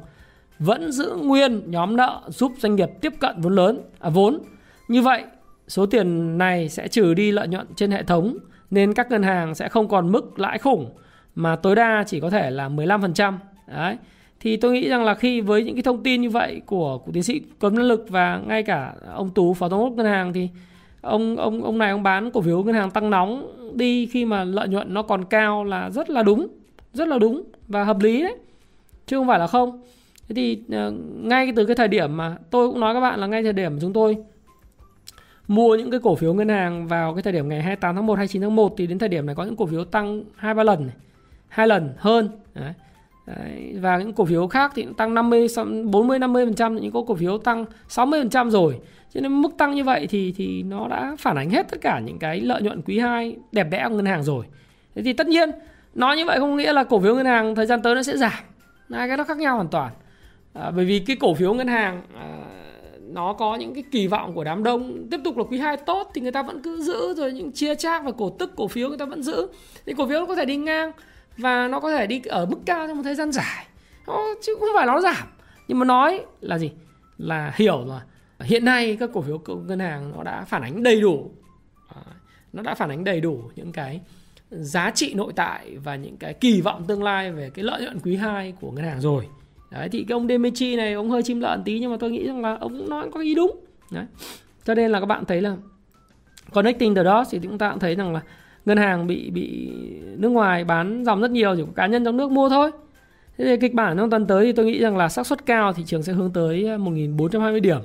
Vẫn 0.59 0.91
giữ 0.91 1.17
nguyên 1.21 1.71
nhóm 1.71 1.95
nợ 1.95 2.21
giúp 2.27 2.51
doanh 2.57 2.75
nghiệp 2.75 2.89
tiếp 3.01 3.13
cận 3.19 3.41
vốn 3.41 3.55
lớn 3.55 3.81
à 3.99 4.09
vốn. 4.09 4.39
Như 4.87 5.01
vậy, 5.01 5.23
số 5.67 5.85
tiền 5.85 6.37
này 6.37 6.69
sẽ 6.69 6.87
trừ 6.87 7.13
đi 7.13 7.31
lợi 7.31 7.47
nhuận 7.47 7.67
trên 7.75 7.91
hệ 7.91 8.03
thống 8.03 8.37
nên 8.71 8.93
các 8.93 9.11
ngân 9.11 9.23
hàng 9.23 9.55
sẽ 9.55 9.69
không 9.69 9.87
còn 9.87 10.11
mức 10.11 10.39
lãi 10.39 10.57
khủng 10.57 10.89
mà 11.35 11.55
tối 11.55 11.75
đa 11.75 12.03
chỉ 12.07 12.19
có 12.19 12.29
thể 12.29 12.51
là 12.51 12.69
15%. 12.69 13.33
Đấy 13.67 13.97
thì 14.39 14.57
tôi 14.57 14.73
nghĩ 14.73 14.89
rằng 14.89 15.03
là 15.03 15.15
khi 15.15 15.41
với 15.41 15.63
những 15.63 15.75
cái 15.75 15.83
thông 15.83 16.03
tin 16.03 16.21
như 16.21 16.29
vậy 16.29 16.61
của 16.65 16.97
của 16.97 17.11
tiến 17.11 17.23
sĩ 17.23 17.41
cấm 17.59 17.75
năng 17.75 17.85
lực 17.85 18.05
và 18.09 18.41
ngay 18.47 18.63
cả 18.63 18.93
ông 19.13 19.29
tú, 19.29 19.53
phó 19.53 19.69
thống 19.69 19.83
đốc 19.83 19.93
ngân 19.93 20.05
hàng 20.05 20.33
thì 20.33 20.49
ông 21.01 21.37
ông 21.37 21.63
ông 21.63 21.77
này 21.77 21.91
ông 21.91 22.03
bán 22.03 22.31
cổ 22.31 22.41
phiếu 22.41 22.63
ngân 22.63 22.75
hàng 22.75 22.91
tăng 22.91 23.09
nóng 23.09 23.51
đi 23.77 24.05
khi 24.05 24.25
mà 24.25 24.43
lợi 24.43 24.67
nhuận 24.67 24.93
nó 24.93 25.01
còn 25.01 25.25
cao 25.25 25.63
là 25.63 25.89
rất 25.89 26.09
là 26.09 26.23
đúng, 26.23 26.47
rất 26.93 27.07
là 27.07 27.19
đúng 27.19 27.43
và 27.67 27.83
hợp 27.83 27.99
lý 27.99 28.21
đấy, 28.21 28.35
chứ 29.07 29.17
không 29.17 29.27
phải 29.27 29.39
là 29.39 29.47
không. 29.47 29.81
Thế 30.27 30.35
thì 30.35 30.59
ờ, 30.71 30.93
ngay 31.21 31.53
từ 31.55 31.65
cái 31.65 31.75
thời 31.75 31.87
điểm 31.87 32.17
mà 32.17 32.37
tôi 32.51 32.69
cũng 32.69 32.79
nói 32.79 32.93
các 32.93 32.99
bạn 32.99 33.19
là 33.19 33.27
ngay 33.27 33.43
thời 33.43 33.53
điểm 33.53 33.77
chúng 33.81 33.93
tôi 33.93 34.17
mua 35.47 35.75
những 35.75 35.91
cái 35.91 35.99
cổ 36.03 36.15
phiếu 36.15 36.33
ngân 36.33 36.49
hàng 36.49 36.87
vào 36.87 37.13
cái 37.13 37.23
thời 37.23 37.33
điểm 37.33 37.49
ngày 37.49 37.61
28 37.61 37.95
tháng 37.95 38.05
1 38.05 38.15
29 38.15 38.41
tháng 38.41 38.55
1 38.55 38.73
thì 38.77 38.87
đến 38.87 38.99
thời 38.99 39.09
điểm 39.09 39.25
này 39.25 39.35
có 39.35 39.43
những 39.43 39.55
cổ 39.55 39.65
phiếu 39.65 39.85
tăng 39.85 40.23
hai 40.35 40.53
ba 40.53 40.63
lần 40.63 40.87
này, 40.87 40.95
hai 41.47 41.67
lần 41.67 41.93
hơn, 41.97 42.29
đấy. 42.53 42.73
Đấy, 43.25 43.75
và 43.81 43.97
những 43.97 44.13
cổ 44.13 44.25
phiếu 44.25 44.47
khác 44.47 44.71
thì 44.75 44.87
tăng 44.97 45.13
50 45.13 45.47
40 45.85 46.19
50% 46.19 46.73
những 46.73 46.91
cổ 46.91 47.15
phiếu 47.15 47.37
tăng 47.37 47.65
60% 47.89 48.49
rồi. 48.49 48.79
Cho 49.13 49.21
nên 49.21 49.41
mức 49.41 49.57
tăng 49.57 49.75
như 49.75 49.83
vậy 49.83 50.07
thì 50.07 50.33
thì 50.37 50.63
nó 50.63 50.87
đã 50.87 51.15
phản 51.19 51.37
ánh 51.37 51.49
hết 51.49 51.67
tất 51.71 51.77
cả 51.81 51.99
những 51.99 52.19
cái 52.19 52.41
lợi 52.41 52.61
nhuận 52.61 52.81
quý 52.81 52.99
2 52.99 53.35
đẹp 53.51 53.67
đẽ 53.69 53.85
của 53.89 53.95
ngân 53.95 54.05
hàng 54.05 54.23
rồi. 54.23 54.45
Thế 54.95 55.01
thì 55.01 55.13
tất 55.13 55.27
nhiên 55.27 55.51
nói 55.95 56.17
như 56.17 56.25
vậy 56.25 56.39
không 56.39 56.57
nghĩa 56.57 56.73
là 56.73 56.83
cổ 56.83 56.99
phiếu 56.99 57.15
ngân 57.15 57.25
hàng 57.25 57.55
thời 57.55 57.65
gian 57.65 57.81
tới 57.81 57.95
nó 57.95 58.03
sẽ 58.03 58.17
giảm. 58.17 58.43
Hai 58.89 59.07
cái 59.07 59.17
nó 59.17 59.23
khác 59.23 59.37
nhau 59.37 59.55
hoàn 59.55 59.67
toàn. 59.67 59.91
À, 60.53 60.71
bởi 60.71 60.85
vì 60.85 60.99
cái 60.99 61.15
cổ 61.15 61.33
phiếu 61.33 61.53
ngân 61.53 61.67
hàng 61.67 62.01
à, 62.15 62.27
nó 63.01 63.33
có 63.33 63.55
những 63.55 63.73
cái 63.73 63.83
kỳ 63.91 64.07
vọng 64.07 64.33
của 64.33 64.43
đám 64.43 64.63
đông 64.63 65.07
tiếp 65.11 65.19
tục 65.23 65.37
là 65.37 65.43
quý 65.43 65.59
2 65.59 65.77
tốt 65.77 66.11
thì 66.13 66.21
người 66.21 66.31
ta 66.31 66.43
vẫn 66.43 66.61
cứ 66.61 66.81
giữ 66.81 67.13
rồi 67.13 67.31
những 67.31 67.51
chia 67.51 67.75
chác 67.75 68.03
và 68.03 68.11
cổ 68.11 68.29
tức 68.29 68.51
cổ 68.55 68.67
phiếu 68.67 68.89
người 68.89 68.97
ta 68.97 69.05
vẫn 69.05 69.23
giữ 69.23 69.47
thì 69.85 69.93
cổ 69.97 70.07
phiếu 70.07 70.19
nó 70.19 70.25
có 70.25 70.35
thể 70.35 70.45
đi 70.45 70.55
ngang 70.55 70.91
và 71.37 71.67
nó 71.67 71.79
có 71.79 71.91
thể 71.91 72.07
đi 72.07 72.21
ở 72.25 72.45
mức 72.45 72.57
cao 72.65 72.87
trong 72.87 72.97
một 72.97 73.03
thời 73.03 73.15
gian 73.15 73.31
dài. 73.31 73.65
Nó, 74.07 74.19
chứ 74.41 74.55
không 74.59 74.69
phải 74.75 74.85
nó 74.85 75.01
giảm. 75.01 75.27
Nhưng 75.67 75.79
mà 75.79 75.85
nói 75.85 76.25
là 76.41 76.57
gì? 76.57 76.71
Là 77.17 77.53
hiểu 77.55 77.85
rồi. 77.87 77.99
Hiện 78.39 78.65
nay 78.65 78.97
các 78.99 79.09
cổ 79.13 79.21
phiếu 79.21 79.41
ngân 79.65 79.79
hàng 79.79 80.11
nó 80.15 80.23
đã 80.23 80.45
phản 80.45 80.61
ánh 80.61 80.83
đầy 80.83 81.01
đủ. 81.01 81.31
À, 81.95 82.01
nó 82.53 82.61
đã 82.61 82.75
phản 82.75 82.89
ánh 82.89 83.03
đầy 83.03 83.21
đủ 83.21 83.41
những 83.55 83.71
cái 83.71 84.01
giá 84.49 84.91
trị 84.91 85.13
nội 85.13 85.33
tại 85.35 85.77
và 85.83 85.95
những 85.95 86.17
cái 86.17 86.33
kỳ 86.33 86.61
vọng 86.61 86.83
tương 86.87 87.03
lai 87.03 87.31
về 87.31 87.49
cái 87.53 87.65
lợi 87.65 87.81
nhuận 87.81 87.99
quý 87.99 88.15
2 88.15 88.53
của 88.61 88.71
ngân 88.71 88.85
hàng 88.85 89.01
rồi. 89.01 89.27
Đấy, 89.71 89.89
thì 89.91 90.05
cái 90.07 90.13
ông 90.13 90.27
Demetri 90.27 90.75
này 90.75 90.93
ông 90.93 91.09
hơi 91.09 91.23
chim 91.23 91.39
lợn 91.39 91.63
tí 91.63 91.79
nhưng 91.79 91.91
mà 91.91 91.97
tôi 91.99 92.11
nghĩ 92.11 92.27
rằng 92.27 92.41
là 92.41 92.57
ông 92.59 92.77
cũng 92.77 92.89
nói 92.89 93.09
có 93.13 93.19
ý 93.19 93.35
đúng. 93.35 93.65
Đấy. 93.91 94.05
cho 94.65 94.75
nên 94.75 94.91
là 94.91 94.99
các 94.99 95.05
bạn 95.05 95.25
thấy 95.25 95.41
là 95.41 95.55
connecting 96.53 96.95
the 96.95 97.03
dots 97.03 97.31
thì 97.31 97.39
chúng 97.43 97.57
ta 97.57 97.69
cũng 97.69 97.79
thấy 97.79 97.95
rằng 97.95 98.13
là 98.13 98.21
ngân 98.65 98.77
hàng 98.77 99.07
bị 99.07 99.29
bị 99.29 99.71
nước 100.17 100.29
ngoài 100.29 100.63
bán 100.63 101.03
dòng 101.05 101.21
rất 101.21 101.31
nhiều, 101.31 101.55
chỉ 101.55 101.61
có 101.61 101.71
cá 101.75 101.87
nhân 101.87 102.05
trong 102.05 102.17
nước 102.17 102.31
mua 102.31 102.49
thôi. 102.49 102.71
Thế 103.37 103.45
thì 103.45 103.57
kịch 103.57 103.73
bản 103.73 103.97
trong 103.97 104.09
tuần 104.09 104.27
tới 104.27 104.45
thì 104.45 104.51
tôi 104.51 104.65
nghĩ 104.65 104.79
rằng 104.79 104.97
là 104.97 105.09
xác 105.09 105.27
suất 105.27 105.45
cao 105.45 105.73
thị 105.73 105.83
trường 105.85 106.03
sẽ 106.03 106.13
hướng 106.13 106.33
tới 106.33 106.67
à, 106.67 106.77
1.420 106.77 107.59
điểm. 107.59 107.79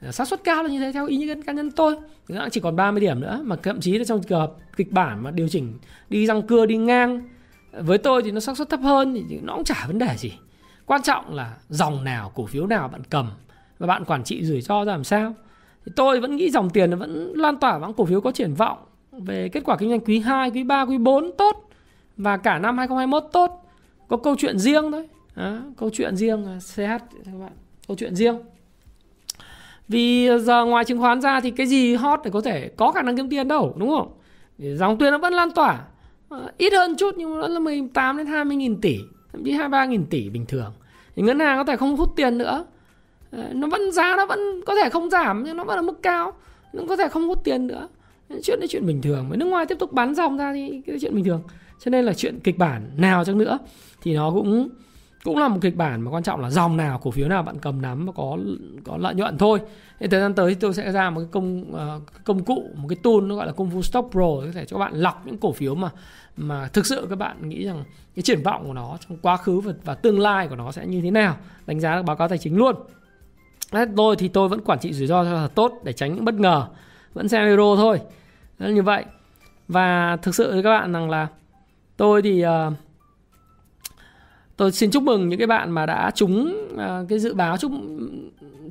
À, 0.00 0.12
xác 0.12 0.28
suất 0.28 0.44
cao 0.44 0.62
là 0.62 0.68
như 0.68 0.80
thế 0.80 0.92
theo 0.92 1.06
ý 1.06 1.26
kiến 1.26 1.42
cá 1.42 1.52
nhân 1.52 1.70
tôi. 1.70 1.96
Nó 2.28 2.48
chỉ 2.48 2.60
còn 2.60 2.76
30 2.76 3.00
điểm 3.00 3.20
nữa, 3.20 3.40
mà 3.44 3.56
thậm 3.56 3.80
chí 3.80 3.98
là 3.98 4.04
trong 4.04 4.22
trường 4.22 4.40
hợp 4.40 4.52
kịch 4.76 4.92
bản 4.92 5.22
mà 5.22 5.30
điều 5.30 5.48
chỉnh 5.48 5.78
đi 6.10 6.26
răng 6.26 6.42
cưa, 6.42 6.66
đi 6.66 6.76
ngang 6.76 7.28
à, 7.72 7.80
với 7.80 7.98
tôi 7.98 8.22
thì 8.22 8.30
nó 8.30 8.40
xác 8.40 8.56
suất 8.56 8.68
thấp 8.68 8.80
hơn 8.80 9.24
thì 9.28 9.38
nó 9.42 9.54
cũng 9.54 9.64
chả 9.64 9.84
vấn 9.86 9.98
đề 9.98 10.14
gì. 10.16 10.32
Quan 10.86 11.02
trọng 11.02 11.34
là 11.34 11.56
dòng 11.68 12.04
nào, 12.04 12.32
cổ 12.34 12.46
phiếu 12.46 12.66
nào 12.66 12.88
bạn 12.88 13.02
cầm 13.10 13.30
và 13.78 13.86
bạn 13.86 14.04
quản 14.04 14.24
trị 14.24 14.44
rủi 14.44 14.60
ro 14.60 14.84
ra 14.84 14.92
làm 14.92 15.04
sao. 15.04 15.34
Thì 15.86 15.92
tôi 15.96 16.20
vẫn 16.20 16.36
nghĩ 16.36 16.50
dòng 16.50 16.70
tiền 16.70 16.90
nó 16.90 16.96
vẫn 16.96 17.32
lan 17.36 17.56
tỏa 17.56 17.78
vào 17.78 17.92
cổ 17.92 18.04
phiếu 18.04 18.20
có 18.20 18.32
triển 18.32 18.54
vọng 18.54 18.78
về 19.18 19.48
kết 19.48 19.64
quả 19.64 19.76
kinh 19.76 19.88
doanh 19.88 20.00
quý 20.00 20.18
2, 20.18 20.50
quý 20.50 20.64
3, 20.64 20.82
quý 20.82 20.98
4 20.98 21.30
tốt. 21.38 21.68
Và 22.16 22.36
cả 22.36 22.58
năm 22.58 22.78
2021 22.78 23.32
tốt. 23.32 23.64
Có 24.08 24.16
câu 24.16 24.34
chuyện 24.38 24.58
riêng 24.58 24.92
thôi. 24.92 25.08
À, 25.34 25.62
câu 25.76 25.90
chuyện 25.92 26.16
riêng 26.16 26.46
à, 26.46 26.58
CH 26.60 27.04
các 27.24 27.34
bạn. 27.40 27.52
Câu 27.88 27.96
chuyện 27.96 28.14
riêng. 28.14 28.38
Vì 29.88 30.28
à, 30.28 30.38
giờ 30.38 30.64
ngoài 30.64 30.84
chứng 30.84 30.98
khoán 30.98 31.20
ra 31.20 31.40
thì 31.40 31.50
cái 31.50 31.66
gì 31.66 31.94
hot 31.94 32.20
để 32.24 32.30
có 32.30 32.40
thể 32.40 32.68
có 32.76 32.92
khả 32.92 33.02
năng 33.02 33.16
kiếm 33.16 33.30
tiền 33.30 33.48
đâu 33.48 33.74
đúng 33.76 33.90
không? 33.90 34.12
Dòng 34.58 34.98
tiền 34.98 35.10
nó 35.10 35.18
vẫn 35.18 35.32
lan 35.32 35.50
tỏa. 35.50 35.84
À, 36.28 36.38
ít 36.58 36.72
hơn 36.72 36.96
chút 36.96 37.14
nhưng 37.16 37.40
nó 37.40 37.48
là 37.48 37.60
18 37.60 38.16
đến 38.16 38.26
20 38.26 38.56
nghìn 38.56 38.80
tỷ 38.80 38.98
thậm 39.32 39.44
chí 39.44 39.52
23 39.52 39.84
nghìn 39.84 40.06
tỷ 40.06 40.30
bình 40.30 40.46
thường. 40.46 40.72
Thì 41.16 41.22
ngân 41.22 41.38
hàng 41.38 41.58
có 41.58 41.64
thể 41.64 41.76
không 41.76 41.96
hút 41.96 42.12
tiền 42.16 42.38
nữa. 42.38 42.64
Ờ, 43.30 43.44
nó 43.52 43.68
vẫn 43.68 43.92
giá 43.92 44.16
nó 44.16 44.26
vẫn 44.26 44.60
có 44.66 44.74
thể 44.74 44.90
không 44.90 45.10
giảm 45.10 45.42
nhưng 45.44 45.56
nó 45.56 45.64
vẫn 45.64 45.78
ở 45.78 45.82
mức 45.82 46.02
cao 46.02 46.32
nó 46.72 46.82
có 46.88 46.96
thể 46.96 47.08
không 47.08 47.28
hút 47.28 47.44
tiền 47.44 47.66
nữa 47.66 47.88
chuyện 48.42 48.60
đấy 48.60 48.68
chuyện 48.70 48.86
bình 48.86 49.02
thường. 49.02 49.28
Mà 49.28 49.36
nước 49.36 49.46
ngoài 49.46 49.66
tiếp 49.66 49.78
tục 49.78 49.92
bán 49.92 50.14
dòng 50.14 50.36
ra 50.36 50.52
thì 50.52 50.82
cái 50.86 50.96
chuyện 51.00 51.14
bình 51.14 51.24
thường. 51.24 51.42
Cho 51.84 51.90
nên 51.90 52.04
là 52.04 52.14
chuyện 52.14 52.40
kịch 52.40 52.58
bản 52.58 52.90
nào 52.96 53.24
chăng 53.24 53.38
nữa 53.38 53.58
thì 54.02 54.14
nó 54.14 54.30
cũng 54.30 54.68
cũng 55.24 55.38
là 55.38 55.48
một 55.48 55.58
kịch 55.60 55.76
bản 55.76 56.00
mà 56.00 56.10
quan 56.10 56.22
trọng 56.22 56.40
là 56.40 56.50
dòng 56.50 56.76
nào 56.76 56.98
cổ 56.98 57.10
phiếu 57.10 57.28
nào 57.28 57.42
bạn 57.42 57.56
cầm 57.62 57.82
nắm 57.82 58.06
và 58.06 58.12
có 58.12 58.38
có 58.84 58.96
lợi 58.96 59.14
nhuận 59.14 59.38
thôi. 59.38 59.60
Thì 60.00 60.06
thời 60.06 60.20
gian 60.20 60.34
tới 60.34 60.54
tôi 60.54 60.74
sẽ 60.74 60.92
ra 60.92 61.10
một 61.10 61.20
cái 61.20 61.28
công 61.32 61.74
uh, 61.74 62.24
công 62.24 62.44
cụ 62.44 62.64
một 62.76 62.88
cái 62.88 62.96
tool 63.02 63.20
nó 63.22 63.34
gọi 63.34 63.46
là 63.46 63.52
công 63.52 63.70
phu 63.70 63.82
stop 63.82 64.08
pro 64.10 64.20
có 64.20 64.46
thể 64.54 64.64
cho 64.64 64.76
các 64.76 64.80
bạn 64.80 64.94
lọc 64.94 65.26
những 65.26 65.38
cổ 65.38 65.52
phiếu 65.52 65.74
mà 65.74 65.90
mà 66.36 66.68
thực 66.72 66.86
sự 66.86 67.06
các 67.10 67.18
bạn 67.18 67.48
nghĩ 67.48 67.64
rằng 67.64 67.84
cái 68.16 68.22
triển 68.22 68.42
vọng 68.42 68.64
của 68.66 68.72
nó 68.72 68.98
trong 69.08 69.18
quá 69.22 69.36
khứ 69.36 69.60
và, 69.60 69.72
và 69.84 69.94
tương 69.94 70.20
lai 70.20 70.48
của 70.48 70.56
nó 70.56 70.72
sẽ 70.72 70.86
như 70.86 71.00
thế 71.00 71.10
nào 71.10 71.36
đánh 71.66 71.80
giá 71.80 71.96
được 71.96 72.02
báo 72.02 72.16
cáo 72.16 72.28
tài 72.28 72.38
chính 72.38 72.56
luôn. 72.56 72.76
Đấy, 73.72 73.86
tôi 73.96 74.16
thì 74.16 74.28
tôi 74.28 74.48
vẫn 74.48 74.60
quản 74.60 74.78
trị 74.78 74.92
rủi 74.92 75.06
ro 75.06 75.24
cho 75.24 75.32
là 75.32 75.48
tốt 75.48 75.72
để 75.84 75.92
tránh 75.92 76.14
những 76.14 76.24
bất 76.24 76.34
ngờ 76.34 76.66
vẫn 77.14 77.28
xem 77.28 77.46
euro 77.46 77.76
thôi. 77.76 78.00
Đấy, 78.58 78.72
như 78.72 78.82
vậy. 78.82 79.04
Và 79.68 80.16
thực 80.16 80.34
sự 80.34 80.52
với 80.52 80.62
các 80.62 80.70
bạn 80.70 80.92
rằng 80.92 81.10
là 81.10 81.26
tôi 81.96 82.22
thì 82.22 82.44
uh, 82.46 82.72
tôi 84.56 84.72
xin 84.72 84.90
chúc 84.90 85.02
mừng 85.02 85.28
những 85.28 85.38
cái 85.38 85.46
bạn 85.46 85.70
mà 85.70 85.86
đã 85.86 86.10
trúng 86.14 86.66
uh, 86.74 87.08
cái 87.08 87.18
dự 87.18 87.34
báo 87.34 87.56
chúc 87.56 87.72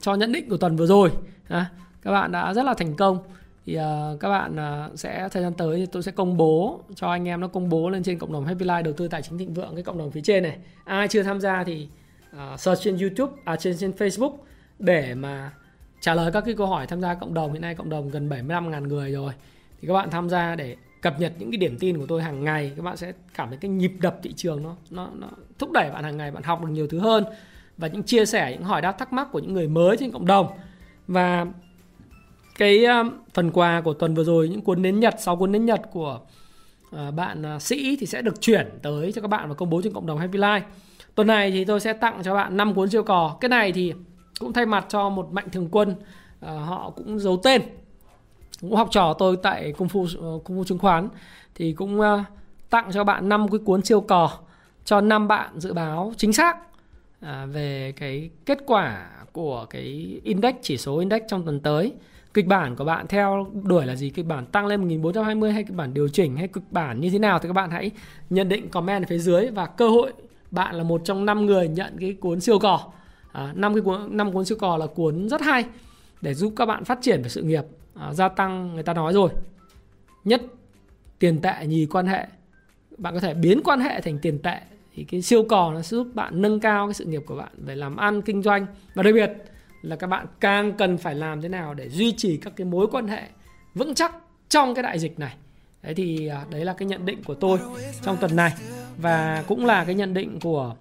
cho 0.02 0.16
nhận 0.16 0.32
định 0.32 0.50
của 0.50 0.58
tuần 0.58 0.76
vừa 0.76 0.86
rồi. 0.86 1.12
À, 1.48 1.66
các 2.02 2.12
bạn 2.12 2.32
đã 2.32 2.54
rất 2.54 2.64
là 2.64 2.74
thành 2.74 2.96
công. 2.96 3.20
Thì 3.66 3.78
uh, 3.78 4.20
các 4.20 4.30
bạn 4.30 4.56
uh, 4.56 5.00
sẽ 5.00 5.30
thời 5.32 5.44
gian 5.44 5.54
tới 5.54 5.78
thì 5.78 5.86
tôi 5.86 6.04
sẽ 6.04 6.12
công 6.12 6.38
bố 6.38 6.82
cho 6.96 7.10
anh 7.10 7.28
em 7.28 7.42
nó 7.42 7.48
công 7.48 7.70
bố 7.70 7.90
lên 7.90 8.04
trên 8.04 8.20
cộng 8.20 8.34
đồng 8.34 8.46
Happy 8.46 8.66
Life 8.66 8.84
đầu 8.84 8.94
tư 8.94 9.08
tài 9.08 9.22
chính 9.22 9.38
thịnh 9.38 9.54
vượng 9.54 9.76
cái 9.76 9.84
cộng 9.84 9.98
đồng 9.98 10.12
phía 10.12 10.22
trên 10.22 10.44
này. 10.44 10.58
Ai 10.84 11.08
chưa 11.08 11.24
tham 11.24 11.42
gia 11.42 11.64
thì 11.64 11.88
uh, 12.36 12.60
search 12.60 12.82
trên 12.84 12.98
YouTube 12.98 13.34
à 13.46 13.56
trên 13.56 13.78
trên 13.78 13.92
Facebook 13.92 14.34
để 14.80 15.14
mà 15.16 15.52
trả 16.02 16.14
lời 16.14 16.32
các 16.32 16.44
cái 16.46 16.54
câu 16.54 16.68
hỏi 16.68 16.88
tham 16.88 17.02
gia 17.02 17.14
cộng 17.14 17.34
đồng, 17.34 17.54
hiện 17.54 17.62
nay 17.62 17.76
cộng 17.76 17.90
đồng 17.90 18.10
gần 18.10 18.30
75.000 18.30 18.88
người 18.88 19.12
rồi. 19.12 19.34
Thì 19.82 19.88
các 19.88 19.94
bạn 19.94 20.10
tham 20.10 20.30
gia 20.30 20.56
để 20.56 20.76
cập 21.02 21.20
nhật 21.20 21.34
những 21.40 21.52
cái 21.52 21.58
điểm 21.58 21.78
tin 21.80 21.98
của 21.98 22.06
tôi 22.06 22.24
hàng 22.24 22.44
ngày, 22.44 22.72
các 22.76 22.84
bạn 22.84 22.98
sẽ 22.98 23.14
cảm 23.34 23.50
thấy 23.50 23.58
cái 23.58 23.70
nhịp 23.70 23.92
đập 24.02 24.20
thị 24.24 24.34
trường 24.36 24.64
nó 24.64 24.76
nó 24.90 25.10
nó 25.14 25.28
thúc 25.60 25.72
đẩy 25.72 25.92
bạn 25.92 26.04
hàng 26.04 26.18
ngày, 26.18 26.32
bạn 26.32 26.44
học 26.44 26.62
được 26.62 26.70
nhiều 26.72 26.88
thứ 26.88 27.00
hơn. 27.00 27.24
Và 27.78 27.88
những 27.88 28.04
chia 28.04 28.26
sẻ, 28.26 28.52
những 28.52 28.64
hỏi 28.64 28.82
đáp 28.82 28.92
thắc 28.92 29.14
mắc 29.14 29.28
của 29.32 29.40
những 29.40 29.54
người 29.54 29.68
mới 29.68 29.98
trên 29.98 30.12
cộng 30.12 30.26
đồng. 30.26 30.48
Và 31.08 31.46
cái 32.58 32.86
um, 32.86 33.12
phần 33.34 33.52
quà 33.52 33.82
của 33.82 33.94
tuần 33.94 34.16
vừa 34.16 34.24
rồi, 34.24 34.50
những 34.50 34.62
cuốn 34.62 34.82
nến 34.82 35.00
nhật 35.00 35.16
sau 35.20 35.36
cuốn 35.36 35.52
nến 35.52 35.66
nhật 35.66 35.82
của 35.92 36.20
ờ, 36.92 37.12
bạn 37.12 37.44
ờ, 37.44 37.60
sĩ 37.60 37.98
thì 38.00 38.06
sẽ 38.06 38.22
được 38.22 38.42
chuyển 38.42 38.70
tới 38.82 39.12
cho 39.12 39.22
các 39.22 39.28
bạn 39.28 39.50
và 39.50 39.56
công 39.56 39.70
bố 39.70 39.82
trên 39.82 39.94
cộng 39.94 40.06
đồng 40.06 40.20
Happy 40.20 40.40
Life. 40.40 40.62
Tuần 41.16 41.28
này 41.28 41.52
thì 41.52 41.66
tôi 41.66 41.80
sẽ 41.80 41.94
tặng 41.94 42.22
cho 42.24 42.34
bạn 42.34 42.58
5 42.58 42.74
cuốn 42.74 42.90
siêu 42.90 43.04
cò. 43.04 43.38
Cái 43.42 43.50
này 43.50 43.72
thì 43.72 43.94
cũng 44.40 44.54
thay 44.54 44.66
mặt 44.66 44.86
cho 44.90 45.10
một 45.10 45.32
mạnh 45.32 45.50
thường 45.52 45.68
quân 45.72 45.96
à, 46.40 46.52
họ 46.52 46.90
cũng 46.90 47.20
giấu 47.20 47.38
tên. 47.44 47.62
Cũng 48.62 48.76
học 48.76 48.88
trò 48.92 49.14
tôi 49.20 49.38
tại 49.44 49.74
công 49.78 49.90
phu 49.90 50.08
công 50.16 50.40
ờ, 50.48 50.56
phu 50.56 50.64
chứng 50.64 50.78
khoán. 50.78 51.10
Thì 51.56 51.74
cũng 51.74 52.02
à, 52.02 52.26
tặng 52.70 52.90
cho 52.94 53.04
bạn 53.04 53.30
năm 53.30 53.48
cái 53.48 53.60
cuốn 53.66 53.82
siêu 53.82 54.02
cò 54.02 54.32
cho 54.86 55.02
năm 55.02 55.28
bạn 55.28 55.60
dự 55.60 55.74
báo 55.74 56.14
chính 56.18 56.34
xác 56.34 56.58
à, 57.22 57.46
về 57.46 57.94
cái 57.96 58.30
kết 58.46 58.58
quả 58.66 59.10
của 59.32 59.66
cái 59.70 60.20
index 60.24 60.56
chỉ 60.62 60.78
số 60.78 60.98
index 60.98 61.22
trong 61.28 61.46
tuần 61.46 61.60
tới. 61.60 61.94
Kịch 62.34 62.48
bản 62.48 62.76
của 62.76 62.86
bạn 62.86 63.08
theo 63.08 63.48
đuổi 63.64 63.86
là 63.86 63.96
gì? 63.96 64.10
Kịch 64.10 64.26
bản 64.26 64.46
tăng 64.46 64.66
lên 64.66 64.82
1420 64.82 65.52
hay 65.52 65.64
kịch 65.64 65.76
bản 65.76 65.94
điều 65.94 66.08
chỉnh 66.08 66.38
hay 66.38 66.48
kịch 66.48 66.64
bản 66.72 67.00
như 67.00 67.10
thế 67.10 67.20
nào? 67.20 67.40
Thì 67.40 67.50
các 67.50 67.54
bạn 67.54 67.72
hãy 67.72 67.92
nhận 68.30 68.50
định 68.50 68.70
comment 68.70 69.04
ở 69.04 69.08
phía 69.10 69.18
dưới. 69.18 69.48
Và 69.48 69.66
cơ 69.66 69.90
hội 69.90 70.14
bạn 70.52 70.76
là 70.76 70.84
một 70.84 71.02
trong 71.06 71.26
5 71.26 71.46
người 71.46 71.68
nhận 71.68 71.98
cái 72.00 72.14
cuốn 72.14 72.40
siêu 72.40 72.60
cò. 72.60 72.80
À, 73.38 73.54
năm 73.56 73.74
cái 73.74 73.82
cuốn 73.82 74.18
năm 74.18 74.34
cuốn 74.34 74.46
siêu 74.46 74.58
cò 74.62 74.78
là 74.78 74.88
cuốn 74.88 75.30
rất 75.30 75.42
hay 75.42 75.66
để 76.22 76.34
giúp 76.34 76.54
các 76.56 76.66
bạn 76.66 76.84
phát 76.84 77.00
triển 77.02 77.22
về 77.22 77.30
sự 77.30 77.42
nghiệp 77.42 77.64
à, 77.96 78.14
gia 78.14 78.30
tăng 78.30 78.74
người 78.74 78.84
ta 78.84 78.94
nói 78.94 79.14
rồi. 79.14 79.30
Nhất 80.24 80.42
tiền 81.20 81.42
tệ 81.42 81.66
nhì 81.68 81.86
quan 81.86 82.08
hệ. 82.08 82.28
Bạn 82.98 83.14
có 83.14 83.20
thể 83.20 83.34
biến 83.34 83.62
quan 83.64 83.80
hệ 83.80 84.02
thành 84.02 84.20
tiền 84.22 84.40
tệ 84.40 84.60
thì 84.96 85.04
cái 85.04 85.22
siêu 85.22 85.44
cò 85.44 85.72
nó 85.74 85.82
sẽ 85.82 85.98
giúp 85.98 86.08
bạn 86.14 86.42
nâng 86.42 86.60
cao 86.60 86.88
cái 86.88 86.94
sự 86.94 87.06
nghiệp 87.06 87.22
của 87.26 87.36
bạn 87.36 87.50
về 87.58 87.76
làm 87.76 87.98
ăn 87.98 88.22
kinh 88.22 88.42
doanh. 88.42 88.66
Và 88.94 89.04
đặc 89.04 89.14
biệt 89.14 89.32
là 89.82 89.96
các 89.96 90.08
bạn 90.08 90.26
càng 90.40 90.72
cần 90.78 90.98
phải 90.98 91.16
làm 91.16 91.42
thế 91.42 91.50
nào 91.50 91.74
để 91.74 91.90
duy 91.90 92.12
trì 92.12 92.38
các 92.38 92.54
cái 92.56 92.66
mối 92.66 92.88
quan 92.92 93.08
hệ 93.08 93.24
vững 93.74 93.94
chắc 93.94 94.16
trong 94.50 94.76
cái 94.76 94.84
đại 94.84 95.00
dịch 95.00 95.20
này. 95.20 95.36
Đấy 95.84 95.94
thì 95.94 96.28
à, 96.28 96.46
đấy 96.52 96.66
là 96.66 96.74
cái 96.74 96.88
nhận 96.88 97.06
định 97.06 97.24
của 97.24 97.36
tôi 97.36 97.60
trong 98.02 98.18
tuần 98.18 98.36
này. 98.36 98.54
Và 98.98 99.44
cũng 99.48 99.66
là 99.66 99.86
cái 99.86 99.96
nhận 99.96 100.14
định 100.14 100.40
của 100.40 100.76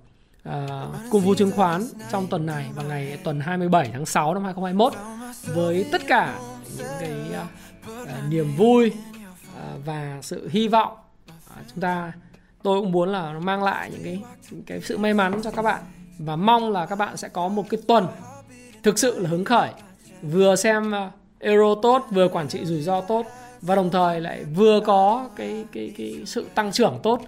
uh, 0.46 1.10
cung 1.10 1.22
vu 1.22 1.34
chứng 1.34 1.50
khoán 1.50 1.82
trong 2.10 2.26
tuần 2.26 2.46
này 2.46 2.66
vào 2.74 2.84
ngày 2.84 3.18
tuần 3.24 3.40
27 3.40 3.90
tháng 3.92 4.06
6 4.06 4.34
năm 4.34 4.44
2021 4.44 4.92
với 5.54 5.86
tất 5.92 6.02
cả 6.08 6.38
những 6.78 6.86
cái 7.00 7.14
uh, 7.30 8.02
uh, 8.02 8.08
niềm 8.30 8.56
vui 8.56 8.92
uh, 8.92 9.86
và 9.86 10.18
sự 10.22 10.48
hy 10.48 10.68
vọng. 10.68 10.96
Uh, 11.28 11.66
chúng 11.68 11.80
ta 11.80 12.12
tôi 12.62 12.80
cũng 12.80 12.92
muốn 12.92 13.08
là 13.08 13.32
nó 13.32 13.40
mang 13.40 13.62
lại 13.62 13.90
những 13.90 14.02
cái 14.04 14.22
những 14.50 14.62
cái 14.62 14.80
sự 14.80 14.98
may 14.98 15.14
mắn 15.14 15.40
cho 15.42 15.50
các 15.50 15.62
bạn 15.62 15.82
và 16.18 16.36
mong 16.36 16.70
là 16.70 16.86
các 16.86 16.96
bạn 16.96 17.16
sẽ 17.16 17.28
có 17.28 17.48
một 17.48 17.64
cái 17.70 17.80
tuần 17.88 18.06
thực 18.82 18.98
sự 18.98 19.18
là 19.18 19.30
hứng 19.30 19.44
khởi 19.44 19.70
vừa 20.22 20.56
xem 20.56 20.92
uh, 21.06 21.12
euro 21.38 21.74
tốt 21.82 22.06
vừa 22.10 22.28
quản 22.28 22.48
trị 22.48 22.64
rủi 22.64 22.82
ro 22.82 23.00
tốt 23.00 23.26
và 23.62 23.74
đồng 23.74 23.90
thời 23.90 24.20
lại 24.20 24.44
vừa 24.44 24.80
có 24.80 25.28
cái 25.36 25.64
cái 25.72 25.92
cái 25.96 26.22
sự 26.26 26.46
tăng 26.54 26.72
trưởng 26.72 26.98
tốt 27.02 27.20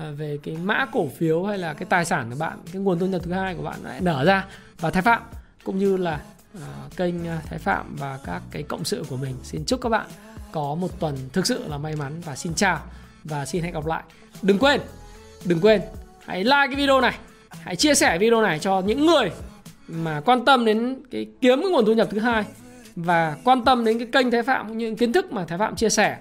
Ờ, 0.00 0.12
về 0.12 0.38
cái 0.42 0.56
mã 0.56 0.86
cổ 0.92 1.08
phiếu 1.08 1.44
hay 1.44 1.58
là 1.58 1.74
cái 1.74 1.86
tài 1.90 2.04
sản 2.04 2.30
của 2.30 2.36
bạn 2.38 2.58
cái 2.72 2.82
nguồn 2.82 2.98
thu 2.98 3.06
nhập 3.06 3.22
thứ 3.24 3.32
hai 3.32 3.54
của 3.54 3.62
bạn 3.62 3.78
lại 3.82 4.00
nở 4.00 4.24
ra 4.24 4.46
và 4.80 4.90
thái 4.90 5.02
phạm 5.02 5.22
cũng 5.64 5.78
như 5.78 5.96
là 5.96 6.20
uh, 6.56 6.96
kênh 6.96 7.26
ờ, 7.26 7.38
thái 7.46 7.58
phạm 7.58 7.96
và 7.98 8.18
các 8.26 8.42
cái 8.50 8.62
cộng 8.62 8.84
sự 8.84 9.04
của 9.08 9.16
mình 9.16 9.34
xin 9.42 9.64
chúc 9.64 9.80
các 9.80 9.88
bạn 9.88 10.06
có 10.52 10.74
một 10.74 11.00
tuần 11.00 11.16
thực 11.32 11.46
sự 11.46 11.68
là 11.68 11.78
may 11.78 11.96
mắn 11.96 12.20
và 12.24 12.36
xin 12.36 12.54
chào 12.54 12.80
và 13.24 13.46
xin 13.46 13.62
hẹn 13.62 13.74
gặp 13.74 13.86
lại 13.86 14.02
đừng 14.42 14.58
quên 14.58 14.80
đừng 15.44 15.60
quên 15.60 15.80
hãy 16.24 16.44
like 16.44 16.66
cái 16.66 16.74
video 16.74 17.00
này 17.00 17.14
hãy 17.48 17.76
chia 17.76 17.94
sẻ 17.94 18.18
video 18.18 18.42
này 18.42 18.58
cho 18.58 18.80
những 18.80 19.06
người 19.06 19.30
mà 19.88 20.20
quan 20.20 20.44
tâm 20.44 20.64
đến 20.64 21.02
cái 21.10 21.26
kiếm 21.40 21.60
cái 21.60 21.70
nguồn 21.70 21.86
thu 21.86 21.92
nhập 21.92 22.08
thứ 22.10 22.18
hai 22.18 22.44
và 22.96 23.36
quan 23.44 23.64
tâm 23.64 23.84
đến 23.84 23.98
cái 23.98 24.08
kênh 24.12 24.30
Thái 24.30 24.42
Phạm 24.42 24.78
những 24.78 24.96
kiến 24.96 25.12
thức 25.12 25.32
mà 25.32 25.44
Thái 25.44 25.58
Phạm 25.58 25.76
chia 25.76 25.88
sẻ. 25.88 26.18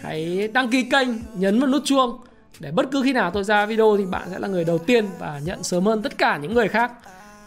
Hãy 0.00 0.48
đăng 0.48 0.70
ký 0.70 0.82
kênh, 0.82 1.08
nhấn 1.34 1.60
vào 1.60 1.70
nút 1.70 1.82
chuông 1.84 2.20
để 2.60 2.70
bất 2.70 2.86
cứ 2.92 3.02
khi 3.04 3.12
nào 3.12 3.30
tôi 3.30 3.44
ra 3.44 3.66
video 3.66 3.96
thì 3.98 4.04
bạn 4.04 4.28
sẽ 4.30 4.38
là 4.38 4.48
người 4.48 4.64
đầu 4.64 4.78
tiên 4.78 5.08
và 5.18 5.40
nhận 5.44 5.62
sớm 5.62 5.86
hơn 5.86 6.02
tất 6.02 6.18
cả 6.18 6.36
những 6.36 6.54
người 6.54 6.68
khác. 6.68 6.92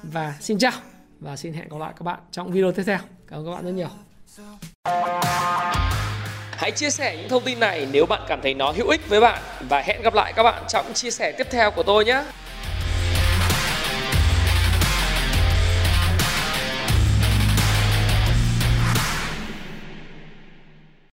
Và 0.04 0.34
xin 0.40 0.58
chào 0.58 0.72
và 1.20 1.36
xin 1.36 1.54
hẹn 1.54 1.70
gặp 1.70 1.78
lại 1.80 1.94
các 1.98 2.04
bạn 2.04 2.20
trong 2.32 2.52
video 2.52 2.72
tiếp 2.72 2.84
theo. 2.86 2.98
Cảm 3.28 3.40
ơn 3.40 3.46
các 3.46 3.52
bạn 3.52 3.66
rất 3.66 3.72
nhiều. 3.72 3.90
Hãy 6.52 6.72
chia 6.72 6.90
sẻ 6.90 7.18
những 7.18 7.30
thông 7.30 7.44
tin 7.44 7.60
này 7.60 7.88
nếu 7.92 8.06
bạn 8.06 8.22
cảm 8.28 8.40
thấy 8.42 8.54
nó 8.54 8.72
hữu 8.72 8.88
ích 8.88 9.10
với 9.10 9.22
bạn 9.22 9.42
và 9.70 9.82
hẹn 9.82 10.02
gặp 10.02 10.14
lại 10.14 10.34
các 10.36 10.44
bạn 10.44 10.64
trong 10.68 10.94
chia 10.94 11.12
sẻ 11.12 11.32
tiếp 11.38 11.48
theo 11.52 11.72
của 11.72 11.84
tôi 11.84 12.06
nhé. 12.06 12.24